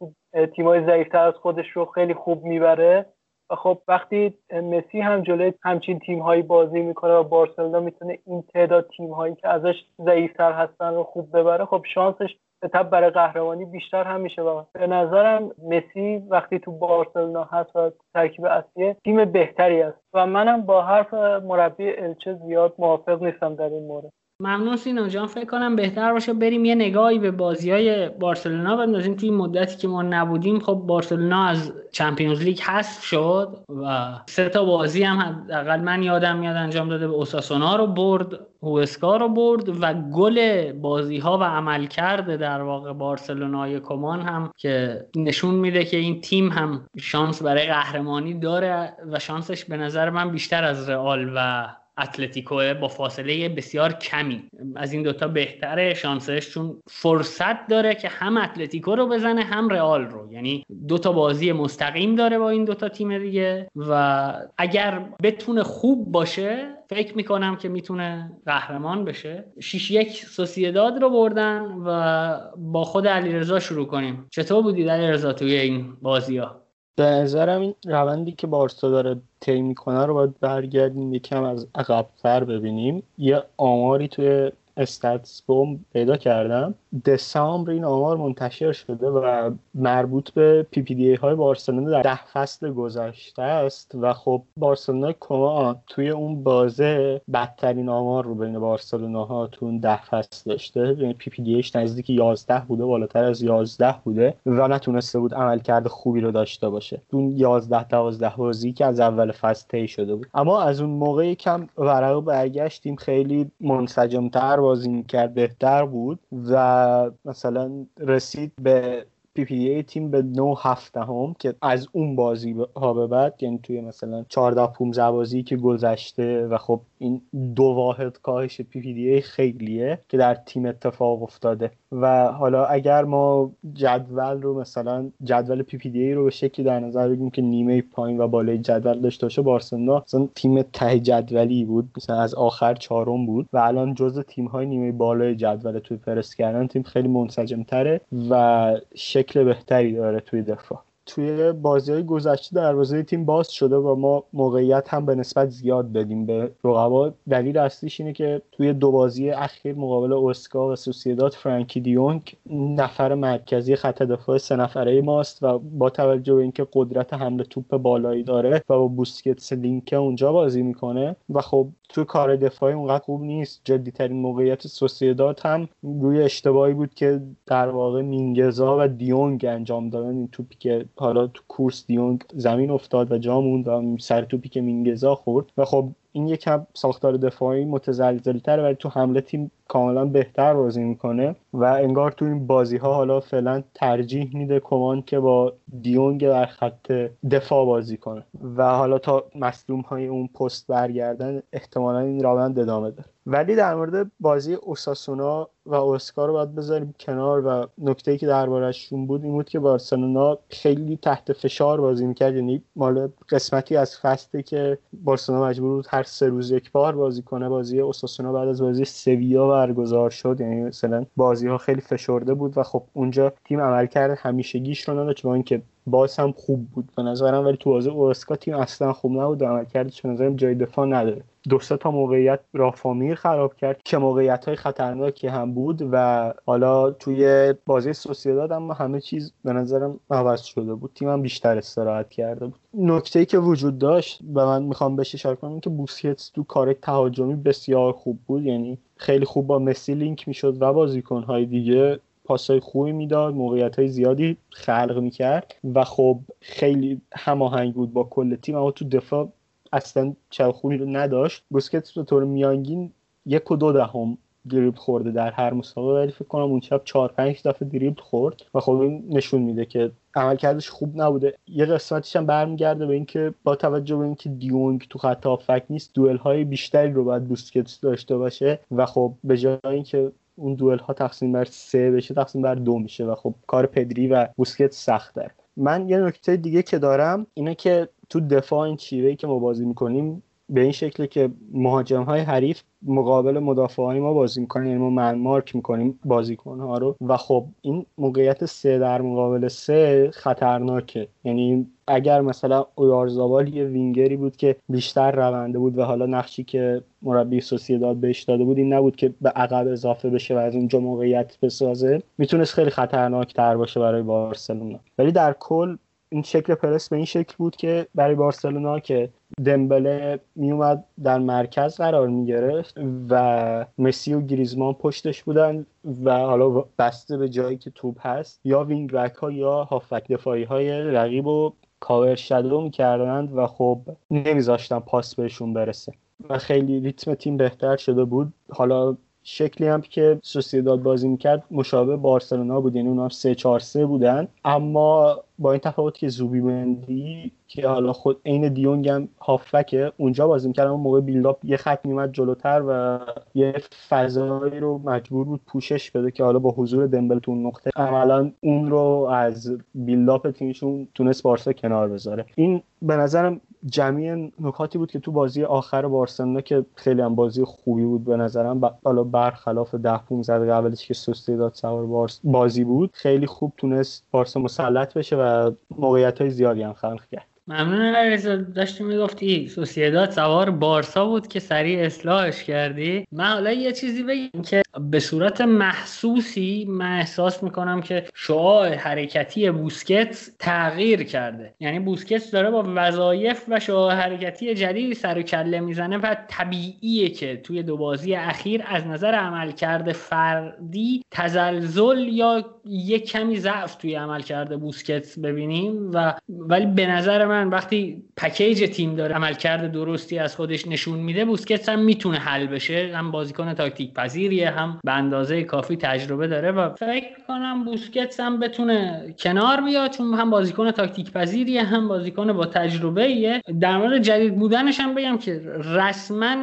تیم 0.57 0.67
های 0.67 0.87
ضعیفتر 0.87 1.19
از 1.19 1.35
خودش 1.35 1.71
رو 1.71 1.85
خیلی 1.85 2.15
خوب 2.15 2.45
می‌بره. 2.45 3.07
و 3.51 3.55
خب 3.55 3.79
وقتی 3.89 4.39
مسی 4.53 5.01
هم 5.01 5.23
جلوی 5.23 5.53
همچین 5.63 5.99
تیم 5.99 6.19
هایی 6.19 6.43
بازی 6.43 6.81
می‌کنه 6.81 7.13
و 7.13 7.23
بارسلونا 7.23 7.81
می‌تونه 7.81 8.19
این 8.27 8.43
تعداد 8.43 8.89
تیم 8.97 9.11
هایی 9.11 9.35
که 9.35 9.49
ازش 9.49 9.75
ضعیفتر 10.05 10.53
هستن 10.53 10.95
رو 10.95 11.05
خوب 11.05 11.39
ببره 11.39 11.65
خب 11.65 11.83
شانسش 11.95 12.37
تب 12.69 12.91
برای 12.91 13.11
قهرمانی 13.11 13.65
بیشتر 13.65 14.05
هم 14.05 14.21
میشه 14.21 14.43
و 14.43 14.65
به 14.73 14.87
نظرم 14.87 15.51
مسی 15.63 16.23
وقتی 16.29 16.59
تو 16.59 16.73
بارسلونا 16.73 17.45
هست 17.45 17.77
و 17.77 17.91
ترکیب 18.15 18.45
اصلی 18.45 18.95
تیم 19.05 19.25
بهتری 19.25 19.83
است. 19.83 19.99
و 20.15 20.27
منم 20.27 20.63
با 20.63 20.83
حرف 20.83 21.15
مربی 21.45 21.97
الچه 21.97 22.35
زیاد 22.35 22.75
موافق 22.79 23.23
نیستم 23.23 23.55
در 23.55 23.69
این 23.69 23.87
مورد. 23.87 24.13
ممنون 24.43 24.77
سینا 24.77 25.09
جان. 25.09 25.27
فکر 25.27 25.45
کنم 25.45 25.77
بهتر 25.77 26.13
باشه 26.13 26.33
بریم 26.33 26.65
یه 26.65 26.75
نگاهی 26.75 27.19
به 27.19 27.31
بازی 27.31 27.71
های 27.71 28.09
بارسلونا 28.09 28.77
بندازیم. 28.77 29.15
توی 29.15 29.31
مدتی 29.31 29.77
که 29.77 29.89
ما 29.89 30.03
نبودیم 30.03 30.61
خب 30.61 30.75
بارسلونا 30.75 31.45
از 31.45 31.73
چمپیونز 31.93 32.43
لیگ 32.43 32.61
حذف 32.61 33.05
شد 33.05 33.65
و 33.83 34.13
سه 34.27 34.49
تا 34.49 34.65
بازی 34.65 35.03
هم 35.03 35.19
حداقل 35.19 35.81
من 35.81 36.03
یادم 36.03 36.37
میاد 36.37 36.57
انجام 36.57 36.89
داده. 36.89 37.09
به 37.09 37.15
اوساسونا 37.15 37.77
رو 37.77 37.87
برد 37.87 38.41
هوسکا 38.63 39.17
رو 39.17 39.29
برد 39.29 39.83
و 39.83 39.95
گل 39.95 40.73
بازی 40.73 41.19
ها 41.19 41.39
و 41.39 41.43
عمل 41.43 41.87
کرده 41.87 42.37
در 42.37 42.63
واقع 42.63 42.93
بارسلونای 42.93 43.81
کمان 43.81 44.21
هم 44.21 44.51
که 44.57 45.07
نشون 45.17 45.55
میده 45.55 45.85
که 45.85 45.97
این 45.97 46.21
تیم 46.21 46.49
هم 46.49 46.85
شانس 46.99 47.43
برای 47.43 47.67
قهرمانی 47.67 48.35
داره 48.35 48.93
و 49.13 49.19
شانسش 49.19 49.65
به 49.65 49.77
نظر 49.77 50.11
من 50.11 50.31
بیشتر 50.31 50.65
از 50.65 50.89
رئال 50.89 51.33
و 51.37 51.69
اتلتیکو 52.03 52.75
با 52.81 52.89
فاصله 52.89 53.49
بسیار 53.49 53.93
کمی. 53.93 54.43
از 54.77 54.93
این 54.93 55.03
دوتا 55.03 55.29
بهتره 55.29 55.95
شانسش 55.95 56.51
چون 56.51 56.77
فرصت 56.87 57.67
داره 57.67 57.95
که 57.95 58.09
هم 58.09 58.37
اتلتیکو 58.37 58.95
رو 58.97 59.07
بزنه 59.07 59.43
هم 59.43 59.69
رئال 59.69 60.05
رو. 60.05 60.33
یعنی 60.33 60.65
دوتا 60.89 61.13
بازی 61.13 61.53
مستقیم 61.53 62.15
داره 62.15 62.39
با 62.39 62.51
این 62.51 62.65
دوتا 62.65 62.89
تیم 62.89 63.19
دیگه 63.19 63.71
و 63.77 64.33
اگر 64.59 65.05
بتونه 65.23 65.63
خوب 65.63 66.13
باشه 66.13 66.69
فکر 66.91 67.17
می‌کنم 67.17 67.57
که 67.57 67.69
می‌تونه 67.69 68.33
قهرمان 68.47 69.05
بشه. 69.05 69.45
6 69.61 69.91
یک 69.91 70.25
سوسیداد 70.25 71.03
رو 71.03 71.11
بردن 71.11 71.63
و 71.87 72.39
با 72.57 72.85
خود 72.85 73.09
علیرضا 73.09 73.61
شروع 73.61 73.87
کنیم. 73.87 74.27
چطور 74.31 74.63
بودید 74.63 74.89
علیرضا 74.89 75.33
توی 75.33 75.55
این 75.55 75.97
بازی 76.03 76.39
ها 76.39 76.62
به 76.97 77.03
نظرم 77.05 77.61
این 77.61 77.75
روندی 77.85 78.33
که 78.33 78.47
بارسا 78.47 78.91
داره 78.91 79.21
طی 79.41 79.63
می‌کنه 79.63 80.07
رو 80.07 80.15
باید 80.15 80.41
برگردیم 80.41 81.15
یکم 81.15 81.43
از 81.45 81.67
عقبتر 81.75 82.45
ببینیم. 82.45 83.03
یه 83.19 83.43
آماری 83.57 84.09
توی 84.09 84.53
StatsBomb 84.77 85.85
پیدا 85.93 86.17
کردم. 86.17 86.75
دسامبر 87.05 87.71
این 87.71 87.85
آمار 87.85 88.17
منتشر 88.17 88.73
شده 88.73 89.09
و 89.09 89.51
مربوط 89.75 90.31
به 90.31 90.67
PPDA 90.71 91.15
های 91.15 91.35
بارسلونا 91.35 91.91
در 91.91 92.03
ده 92.03 92.27
فصل 92.27 92.73
گذشته 92.73 93.43
است 93.43 93.95
و 93.95 94.13
خب 94.13 94.43
بارسلونای 94.57 95.13
کومان 95.21 95.77
توی 95.87 96.11
اون 96.11 96.43
بازه 96.43 97.21
بدترین 97.33 97.89
آمار 97.89 98.25
رو 98.25 98.35
بین 98.35 98.59
بارسلونا 98.59 99.25
ها 99.25 99.47
تو 99.47 99.67
اون 99.67 99.79
ده 99.79 100.05
فصل 100.05 100.51
داشته. 100.51 100.97
یعنی 100.99 101.15
PPDA 101.15 101.63
نزدیک 101.75 102.11
11 102.11 102.63
بوده 102.69 102.85
بالاتر 102.85 103.25
از 103.25 103.43
11 103.43 103.95
بوده 104.05 104.35
و 104.47 104.69
نتونسته 104.69 105.19
بود 105.19 105.35
عملکرد 105.35 105.89
خوبی 105.89 106.21
رو 106.21 106.31
داشته 106.31 106.69
باشه. 106.69 107.01
تو 107.11 107.31
11 107.31 107.85
12 107.85 108.33
بازی 108.37 108.73
که 108.73 108.87
از 108.87 109.01
اول 109.01 109.33
فصل 109.33 109.67
طی 109.69 109.89
شده 109.89 110.15
بود. 110.15 110.27
اما 110.35 110.63
از 110.63 110.81
اون 110.81 110.91
موقع 110.91 111.35
کم 111.35 111.69
ورق 111.79 112.21
برگشت. 112.21 112.74
تیم 112.74 112.97
خیلی 112.97 113.51
منسجمتر 113.61 114.57
بازی 114.57 114.89
می‌کرد 114.89 115.35
بهتر 115.35 115.85
بود 115.85 116.19
و 116.51 116.82
مثلا 117.25 117.87
رسید 117.99 118.53
به 118.63 119.07
PPDA 119.35 119.83
تیم 119.83 120.11
به 120.11 120.23
9 120.23 120.55
هم 120.97 121.35
که 121.39 121.55
از 121.63 121.89
اون 121.93 122.17
بازی 122.17 122.57
ها 122.77 122.95
به 122.95 123.07
بعد 123.07 123.43
یعنی 123.43 123.59
توی 123.63 123.81
مثلا 123.81 124.25
14 124.29 124.67
15 124.67 125.11
بازی 125.11 125.43
که 125.43 125.57
گذشته 125.57 126.47
و 126.47 126.59
خب 126.59 126.81
این 126.99 127.23
دو 127.55 127.65
واحد 127.65 128.19
کاهش 128.23 128.61
PPDA 128.61 129.21
خیلیه 129.21 129.99
که 130.09 130.17
در 130.17 130.35
تیم 130.35 130.67
اتفاق 130.67 131.23
افتاده. 131.23 131.71
و 131.93 132.33
حالا 132.33 132.65
اگر 132.67 133.05
ما 133.05 133.51
جدول 133.75 134.43
رو 134.43 134.61
مثلا 134.61 135.11
جدول 135.25 135.63
PPDA 135.63 136.15
رو 136.15 136.25
به 136.25 136.31
شکلی 136.31 136.67
در 136.67 136.81
نظر 136.81 137.09
بگیریم 137.09 137.31
که 137.31 137.43
نیمه 137.43 137.83
پایین 137.83 138.21
و 138.21 138.29
بالای 138.29 138.59
جدول 138.59 139.01
داشته 139.01 139.27
باشه 139.27 139.43
بارسلونا 139.43 140.03
مثلا 140.07 140.29
تیم 140.35 140.63
ته 140.63 141.01
جدولی 141.01 141.65
بود 141.65 141.91
مثلا 141.97 142.21
از 142.21 142.35
آخر 142.35 142.75
چهارم 142.75 143.27
بود 143.27 143.47
و 143.53 143.59
الان 143.59 143.95
جزء 143.95 144.23
تیم 144.23 144.47
های 144.47 144.67
نیمه 144.67 144.93
بالای 144.93 145.35
جدول 145.35 145.79
توی 145.79 145.97
پرس 145.97 146.35
کردن 146.35 146.67
تیم 146.67 146.83
خیلی 146.83 147.09
منسجم 147.09 147.63
تره 147.63 148.01
و 148.31 148.75
شکل 148.95 149.45
بهتری 149.45 149.93
داره 149.93 150.21
توی 150.21 150.43
دفاع. 150.43 150.83
توی 151.15 151.53
بازی 151.53 151.93
های 151.93 152.05
گذشته 152.05 152.57
دروازه 152.57 153.03
تیم 153.03 153.25
باز 153.25 153.53
شده 153.53 153.77
و 153.77 153.95
ما 153.95 154.25
موقعیت 154.33 154.95
هم 154.95 155.07
به 155.07 155.15
نسبت 155.15 155.49
زیاد 155.49 155.93
بدیم 155.93 156.27
به 156.27 156.51
رقبا 156.65 157.15
دلیل 157.31 157.59
اصلیش 157.59 158.01
اینه 158.01 158.13
که 158.13 158.43
توی 158.53 158.73
دو 158.73 158.91
بازی 158.91 159.31
اخیر 159.31 159.75
مقابل 159.75 160.13
اوسکا 160.13 160.69
و 160.69 160.77
سوسیداد 160.77 161.33
فرانکی 161.33 161.81
دیونگ 161.81 162.37
نفر 162.51 163.15
مرکزی 163.15 163.77
خط 163.77 164.03
دفاع 164.03 164.39
سه 164.39 164.57
نفره 164.57 165.03
ماست 165.03 165.43
و 165.43 165.59
با 165.59 165.91
توجه 165.91 166.35
به 166.35 166.43
اینکه 166.43 166.67
قدرت 166.73 167.15
حمله 167.15 167.45
توپ 167.45 167.77
بالایی 167.77 168.23
داره 168.23 168.57
و 168.69 168.79
با 168.79 168.87
بوسکتس 168.87 169.53
لینک 169.53 169.95
اونجا 169.99 170.33
بازی 170.33 170.63
می‌کنه 170.63 171.17
و 171.31 171.41
خب 171.41 171.69
توی 171.93 172.05
کار 172.05 172.37
دفاعی 172.37 172.75
اونقدر 172.75 173.05
خوب 173.05 173.23
نیست. 173.23 173.61
جدیترین 173.65 174.17
موقعیت 174.17 174.67
سوسیداد 174.67 175.41
هم 175.45 175.69
روی 175.83 176.23
اشتباهی 176.23 176.75
بود 176.75 176.95
که 176.95 177.21
در 177.47 177.69
واقع 177.69 178.03
مینگزا 178.03 178.77
و 178.81 178.89
دیونگ 178.89 179.45
انجام 179.49 179.91
دادن 179.91 180.17
این 180.17 180.29
توپی 180.29 180.57
که 180.59 180.85
حالا 181.03 181.27
تو 181.27 181.43
کورس 181.49 181.87
دیونگ 181.87 182.25
زمین 182.35 182.71
افتاد 182.71 183.13
و 183.13 183.19
جا 183.19 183.41
موند 183.41 183.69
و 183.69 183.97
سر 183.99 184.25
توپی 184.25 184.49
که 184.49 184.61
مینگزا 184.61 185.15
خورد 185.15 185.47
و 185.57 185.65
خب 185.65 185.89
این 186.13 186.29
یکم 186.29 186.67
ساختار 186.75 187.17
دفاعی 187.17 187.65
متزلزلتره 187.65 188.63
ولی 188.63 188.75
تو 188.75 188.89
حمله 188.89 189.21
تیم 189.21 189.51
کاملا 189.69 190.05
بهتر 190.05 190.55
بازی 190.55 190.85
می‌کنه 190.85 191.37
و 191.53 191.65
انگار 191.65 192.13
تو 192.13 192.25
این 192.25 192.47
بازی 192.47 192.77
ها 192.77 192.95
حالا 192.95 193.21
فعلا 193.21 193.63
ترجیح 193.75 194.37
میده 194.37 194.61
کمان 194.61 195.03
که 195.03 195.21
با 195.21 195.53
دیونگ 195.83 196.21
در 196.21 196.47
خط 196.47 196.93
دفاع 197.31 197.67
بازی 197.67 197.97
کنه 197.97 198.25
و 198.57 198.77
حالا 198.77 198.99
تا 198.99 199.25
مصدوم 199.35 199.81
های 199.81 200.07
اون 200.07 200.27
پست 200.27 200.67
برگردن 200.67 201.43
احتمالا 201.53 201.99
این 201.99 202.23
روند 202.23 202.59
ادامه 202.59 202.91
داره. 202.91 203.05
ولی 203.27 203.55
در 203.55 203.75
مورد 203.75 204.11
بازی 204.21 204.55
اوساسونا 204.55 205.49
و 205.67 205.75
اوسکا 205.75 206.27
رو 206.27 206.33
باید 206.33 206.55
بذاریم 206.55 206.95
کنار 207.01 207.47
و 207.47 207.67
نکته 207.79 208.19
که 208.19 208.27
دربارهشون 208.27 209.07
بود 209.07 209.25
این 209.25 209.33
بود 209.33 209.49
که 209.49 209.59
بارسلونا 209.59 210.39
خیلی 210.49 210.97
تحت 210.97 211.33
فشار 211.33 211.81
بازی 211.81 212.07
می‌کرد 212.07 212.35
یعنی 212.35 212.63
مال 212.77 213.09
قسمتی 213.29 213.77
از 213.77 213.99
فصلی 213.99 214.43
که 214.43 214.79
بارسلونا 214.93 215.45
مجبور 215.45 215.77
بود 215.77 215.87
هر 215.89 216.02
سه 216.03 216.29
روز 216.29 216.51
یک 216.51 216.73
بار 216.73 216.95
بازی 216.95 217.23
کنه 217.23 217.49
بازی 217.49 217.81
اوساسونا 217.81 218.33
بعد 218.33 218.49
از 218.49 218.63
بازی 218.63 218.85
سویا 218.85 219.49
برگزار 219.49 220.11
شد. 220.11 220.37
یعنی 220.41 220.63
مثلا 220.63 221.07
بازی 221.17 221.49
ها 221.49 221.59
خیلی 221.59 221.81
فشرده 221.81 222.35
بود 222.35 222.59
و 222.59 222.63
خب 222.63 222.83
اونجا 222.93 223.33
تیم 223.45 223.61
عملکرد 223.61 224.19
همیشگیش 224.19 224.89
رو 224.89 225.01
نداشت 225.01 225.23
با 225.23 225.35
اینکه 225.35 225.63
باز 225.87 226.17
هم 226.17 226.33
خوب 226.33 226.69
بود 226.71 226.89
به 226.97 227.03
نظرم 227.03 227.45
ولی 227.45 227.57
تو 227.57 227.71
بازی 227.71 227.91
اوسکا 227.91 228.37
تیم 228.37 228.55
اصلا 228.55 228.93
خوب 228.93 229.13
نبود. 229.13 229.43
و 229.43 229.47
عملکردش 229.47 230.03
به 230.03 230.09
نظرم 230.09 230.37
جای 230.37 230.55
دفاع 230.55 230.87
نداره. 230.87 231.23
دو 231.49 231.59
تا 231.59 231.91
موقعیت 231.91 232.41
رافامیر 232.53 233.15
خراب 233.15 233.55
کرد 233.55 233.81
که 233.85 233.99
موقعیت 233.99 234.45
های 234.45 234.57
خطرناکی 234.57 235.29
هم 235.29 235.55
بود 235.55 235.89
و 235.93 236.35
حالا 236.47 236.91
توی 236.91 237.55
بازی 237.67 237.93
سوسیداد 237.93 238.53
اما 238.53 238.75
همه 238.75 239.01
چیز 239.01 239.33
به 239.45 239.53
نظرم 239.53 240.01
عوض 240.11 240.43
شده 240.43 240.75
بود. 240.75 240.91
تیمم 240.95 241.23
بیشتر 241.23 241.59
استراحت 241.59 242.11
کرده 242.11 242.47
بود. 242.47 242.59
نکته 242.75 243.19
ای 243.19 243.27
که 243.27 243.39
وجود 243.39 243.79
داشت 243.79 244.21
و 244.35 244.47
من 244.47 244.63
می‌خوام 244.63 244.97
بهش 244.97 245.15
اشاره 245.15 245.37
کنم 245.37 245.61
که 245.61 245.71
بوسکتس 245.71 246.29
تو 246.29 246.43
کار 246.43 246.73
تهاجمی 246.73 247.35
بسیار 247.35 247.93
خوب 247.93 248.19
بود. 248.27 248.43
یعنی 248.43 248.79
خیلی 248.97 249.25
خوب 249.25 249.47
با 249.47 249.59
مسی 249.59 249.95
لینک 249.95 250.29
می‌شد 250.29 250.63
و 250.63 250.73
بازیکنهای 250.73 251.47
دیگه 251.47 252.01
پاسای 252.25 252.61
خوبی 252.61 252.93
می‌داد 252.93 253.35
موقعیت 253.35 253.79
های 253.79 253.89
زیادی 253.89 254.37
خلق 254.51 254.99
می‌کرد 254.99 255.55
و 255.75 255.85
خب 255.85 256.19
خیلی 256.41 257.01
هماهنگ 257.13 257.75
بود 257.75 257.93
با 257.93 258.05
کل 258.05 258.37
تیم 258.37 258.57
اما 258.57 258.71
تو 258.71 258.89
دفاع 258.89 259.33
اصلا 259.73 260.15
خوبی 260.53 260.77
رو 260.77 260.87
نداشت. 260.87 261.43
بوسکتس 261.51 261.99
به 261.99 262.03
طور 262.03 262.25
میانگین 262.25 262.93
یک 263.27 263.51
و 263.51 263.57
دو 263.57 263.73
دهم 263.73 264.19
دریبل 264.51 264.77
خورده 264.77 265.11
در 265.11 265.31
هر 265.31 265.53
مسابقه. 265.53 266.01
ولی 266.01 266.13
فکر 266.13 266.25
کنم 266.25 266.43
اون 266.43 266.61
شب 266.61 266.83
4 266.85 267.13
5 267.13 267.43
دفعه 267.45 267.69
دریبل 267.69 268.01
خورد 268.01 268.43
و 268.55 268.61
خب 268.61 268.73
این 268.73 269.05
نشون 269.09 269.43
میده 269.43 269.65
که 269.65 269.91
عملکردش 270.15 270.71
خوب 270.71 271.03
نبوده. 271.03 271.35
یه 271.47 271.65
قسمتش 271.65 272.17
هم 272.17 272.27
برمیگرده 272.27 272.87
به 272.87 272.95
اینکه 272.95 273.35
با 273.45 273.57
توجه 273.57 273.97
به 273.97 274.05
اینکه 274.05 274.29
دیونگ 274.29 274.87
تو 274.91 274.99
خط 274.99 275.27
هافک 275.27 275.63
نیست 275.71 275.95
دوئل 275.95 276.17
های 276.17 276.45
بیشتری 276.45 276.93
رو 276.93 277.05
باید 277.05 277.25
بوسکتس 277.25 277.81
داشته 277.81 278.17
باشه 278.17 278.61
و 278.71 278.87
خب 278.87 279.15
به 279.25 279.37
جای 279.37 279.59
اینکه 279.65 280.13
اون 280.35 280.55
دوئل 280.55 280.79
ها 280.79 280.93
تقسیم 280.93 281.33
بر 281.33 281.45
سه 281.45 281.91
بشه 281.91 282.15
تقسیم 282.15 282.43
بر 282.43 282.55
دو 282.55 282.79
میشه 282.79 283.05
و 283.05 283.15
خب 283.15 283.35
کار 283.47 283.67
پدری 283.67 284.09
و 284.09 284.29
بوسکت 284.37 284.73
سخته. 284.73 285.31
من 285.57 285.89
یه 285.89 285.99
نکته 285.99 286.37
دیگه 286.37 286.63
که 286.63 286.79
دارم 286.79 287.27
اینه 287.35 287.55
که 287.55 287.89
تو 288.09 288.21
دفاع 288.21 288.61
این 288.61 288.77
چیوهی 288.77 289.17
که 289.17 289.27
ما 289.27 289.39
بازی 289.39 289.65
می‌کنیم 289.65 290.23
به 290.49 290.61
این 290.61 290.73
شکل 290.73 291.07
که 291.07 291.31
مهاجم 291.53 292.03
های 292.03 292.21
حریف 292.21 292.63
مقابل 292.83 293.39
مدافع 293.39 293.83
ما 293.83 294.13
بازی 294.13 294.41
می‌کنیم 294.41 294.67
یعنی 294.67 294.81
ما 294.81 294.91
من 294.91 295.19
مارک 295.19 295.57
می‌کنیم 295.57 295.99
بازیکن 296.05 296.61
ها 296.61 296.79
رو. 296.79 296.97
و 297.01 297.17
خب 297.17 297.47
این 297.63 297.87
موقعیت 297.99 298.45
سه 298.45 298.79
در 298.79 299.03
مقابل 299.03 299.49
سه 299.49 300.11
خطرناکه. 300.15 301.09
یعنی 301.25 301.67
اگر 301.87 302.21
مثلا 302.21 302.67
اویارزابال 302.75 303.49
یه 303.49 303.65
وینگری 303.65 304.17
بود 304.17 304.37
که 304.37 304.57
بیشتر 304.69 305.11
رونده 305.11 305.59
بود 305.59 305.79
و 305.79 305.83
حالا 305.83 306.07
نقشی 306.07 306.45
که 306.45 306.83
مربی 307.03 307.41
سوسیداد 307.41 307.97
بهش 307.97 308.23
داده 308.23 308.45
بود 308.45 308.59
این 308.59 308.73
نبود 308.73 308.97
که 308.97 309.15
به 309.21 309.29
عقب 309.31 309.69
اضافه 309.69 310.11
بشه 310.11 310.35
و 310.35 310.39
از 310.39 310.55
اونجا 310.55 310.81
موقعیت 310.81 311.39
بسازه 311.43 312.03
می‌تونست 312.19 312.55
خیلی 312.55 312.71
خطرناک 312.71 313.35
تر 313.35 313.57
باشه 313.57 313.81
برای 313.81 314.03
بارسلونا. 314.03 314.79
ولی 314.99 315.13
در 315.13 315.37
کل 315.41 315.77
این 316.13 316.23
شکل 316.23 316.55
پرس 316.55 316.89
به 316.89 316.97
این 316.97 317.05
شکل 317.05 317.35
بود 317.39 317.57
که 317.57 317.87
برای 317.95 318.15
بارسلونا 318.15 318.81
که 318.81 319.11
دمبله 319.45 320.21
میومد 320.37 320.85
در 321.05 321.19
مرکز 321.19 321.77
قرار 321.77 322.09
می‌گرفت 322.09 322.81
و 323.11 323.67
مسی 323.79 324.15
و 324.15 324.21
گریزمان 324.21 324.75
پشتش 324.75 325.23
بودن 325.23 325.67
و 326.05 326.17
حالا 326.19 326.65
بسته 326.79 327.17
به 327.17 327.29
جایی 327.29 327.57
که 327.57 327.71
توپ 327.71 328.07
هست 328.07 328.41
یا 328.45 328.65
وینگ 328.65 328.93
بک 328.93 329.15
ها 329.15 329.31
یا 329.31 329.65
هافبک 329.65 330.13
دفاعی 330.13 330.45
های 330.45 330.83
رقیب 330.83 331.27
و 331.27 331.53
cover 331.81 332.15
shadow 332.15 332.61
می‌کردند 332.61 333.37
و 333.37 333.47
خب 333.47 333.81
نمیذاشتن 334.11 334.79
پاس 334.79 335.15
بهشون 335.15 335.55
برسه 335.55 335.93
و 336.29 336.39
خیلی 336.39 336.81
ریتم 336.81 337.15
تیم 337.15 337.37
بهتر 337.37 337.77
شده 337.77 338.05
بود. 338.05 338.33
حالا 338.51 338.97
شکلی 339.25 339.69
هم 339.69 339.81
که 339.81 340.19
سوسیداد 340.23 340.83
بازی 340.83 341.09
می‌کرد 341.09 341.45
مشابه 341.51 341.97
بارسلونا 341.97 342.61
بود 342.61 342.77
یعنی 342.77 342.89
اونا 342.89 343.09
3 343.09 343.35
4 343.35 343.61
3 343.61 343.87
بودن. 343.87 344.29
اما 344.45 345.21
با 345.39 345.53
این 345.53 345.61
تفاوت 345.61 345.99
که 345.99 346.09
زوبی 346.09 346.41
مندی 346.41 347.33
که 347.49 347.69
حالا 347.69 347.93
خود 347.93 348.21
عین 348.27 348.49
دیونگ 348.49 348.89
هم 348.89 349.09
هافبکه 349.21 349.93
اونجا 349.97 350.27
بازی 350.27 350.49
می‌کرد 350.49 350.67
اون 350.67 350.81
موقع 350.81 351.01
build-up 351.01 351.45
یه 351.45 351.57
خط 351.57 351.87
میومد 351.87 352.13
جلوتر 352.13 352.63
و 352.69 352.99
یه 353.35 353.55
فضایی 353.89 354.61
رو 354.61 354.81
مجبور 354.85 355.25
بود 355.25 355.41
پوشش 355.47 355.91
بده 355.91 356.11
که 356.11 356.25
حالا 356.25 356.39
با 356.39 356.51
حضور 356.51 356.87
دمبل 356.87 357.19
تو 357.19 357.35
نقطه 357.35 357.71
عملا 357.77 358.33
اون 358.41 358.71
رو 358.71 359.09
از 359.13 359.59
بیلداپ 359.75 360.31
تیمشون 360.31 360.89
تونست 360.95 361.23
بارسا 361.23 361.53
کنار 361.53 361.89
بذاره. 361.89 362.27
این 362.35 362.63
به 362.83 362.97
نظرم 362.97 363.41
جمعی 363.67 364.33
نکاتی 364.41 364.79
بود 364.79 364.91
که 364.91 364.99
تو 364.99 365.13
بازی 365.13 365.45
آخر 365.45 365.89
بارسلونا 365.89 366.41
که 366.41 366.67
خیلی 366.75 367.03
هم 367.03 367.15
بازی 367.15 367.45
خوبی 367.45 367.85
بود 367.85 368.05
به 368.05 368.17
نظرم. 368.17 368.79
حالا 368.85 369.05
برخلاف 369.05 369.75
ده 369.75 369.99
15 369.99 370.53
قبلش 370.53 370.87
که 370.87 370.95
سستی 370.95 371.37
داد 371.37 371.55
سوار 371.55 372.09
بازی 372.25 372.65
بود 372.65 372.91
خیلی 372.93 373.27
خوب 373.27 373.53
تونست 373.57 374.05
بارسا 374.11 374.41
مسلط 374.41 374.95
بشه 374.95 375.17
و 375.17 375.53
موقعیت 375.79 376.21
های 376.21 376.31
زیادی 376.31 376.63
هم 376.63 376.73
خلق 376.73 377.07
کرد. 377.13 377.32
ممنون 377.47 377.81
علیرضا 377.81 378.37
داشتی 378.37 378.85
می‌گفتی 378.85 379.49
سوسیداد 379.49 380.11
سوار 380.11 380.51
بارسا 380.51 381.07
بود 381.07 381.27
که 381.27 381.41
سریع 381.41 381.85
اصلاحش 381.85 382.45
کردی. 382.45 383.07
من 383.13 383.25
حالا 383.25 383.53
یه 383.53 383.73
چیزی 383.73 384.03
بگم 384.03 384.43
که 384.43 384.63
به 384.91 385.01
صورت 385.01 385.41
محسوسی 385.41 386.67
من 386.69 386.99
احساس 386.99 387.43
می‌کنم 387.43 387.81
که 387.81 388.05
شعاع 388.15 388.75
حرکتی 388.75 389.51
بوسکتس 389.51 390.31
تغییر 390.39 391.03
کرده. 391.03 391.55
یعنی 391.61 391.81
بوسکتس 391.81 392.31
داره 392.33 392.51
با 392.51 392.65
وظایف 392.75 393.45
و 393.49 393.61
شعاع 393.61 393.95
حرکتی 393.95 394.55
جدیدی 394.55 394.95
سر 394.95 395.19
و 395.19 395.23
کله 395.23 395.61
می‌زنه 395.61 395.97
و 395.97 396.17
طبیعیه 396.29 397.09
که 397.09 397.37
توی 397.37 397.63
دو 397.63 397.77
بازی 397.77 398.15
اخیر 398.15 398.65
از 398.67 398.87
نظر 398.87 399.15
عملکرد 399.15 399.93
فردی 399.93 401.05
تزلزل 401.11 401.99
یا 401.99 402.45
یک 402.67 403.11
کمی 403.11 403.37
ضعف 403.37 403.75
توی 403.75 403.95
عملکرد 403.95 404.61
بوسکتس 404.61 405.19
ببینیم 405.19 405.91
و 405.95 406.15
ولی 406.29 406.67
به 406.67 406.87
نظر 406.87 407.32
من 407.33 407.49
وقتی 407.49 408.03
پکیج 408.17 408.71
تیم 408.77 408.97
داره 408.97 409.15
عملکرد 409.15 409.73
درستی 409.73 410.19
از 410.19 410.37
خودش 410.37 410.69
نشون 410.69 410.99
میده 410.99 411.25
بوسکتس 411.25 411.69
هم 411.69 411.79
می‌تونه 411.79 412.19
حل 412.19 412.47
بشه. 412.47 412.93
هم 412.95 413.11
بازیکن 413.11 413.55
تاکتیک 413.55 413.95
پذیریه 413.95 414.51
هم 414.51 414.81
به 414.85 414.93
اندازه 414.93 415.43
کافی 415.45 415.77
تجربه 415.77 416.27
داره 416.27 416.53
و 416.53 416.75
فکر 416.75 417.09
کنم 417.29 417.65
بوسکتس 417.65 418.21
هم 418.21 418.41
بتونه 418.41 419.15
کنار 419.19 419.61
بیاد 419.61 419.91
چون 419.91 420.15
هم 420.15 420.31
بازیکن 420.31 420.71
تاکتیک 420.71 421.13
پذیریه 421.13 421.63
هم 421.63 421.89
بازیکن 421.89 422.33
با 422.33 422.47
تجربه 422.47 423.05
ایه 423.05 423.43
در 423.61 423.77
مورد 423.77 424.03
جدید 424.03 424.37
بودنش 424.37 424.81
هم 424.81 424.95
بگم 424.95 425.19
که 425.19 425.41
رسما 425.77 426.37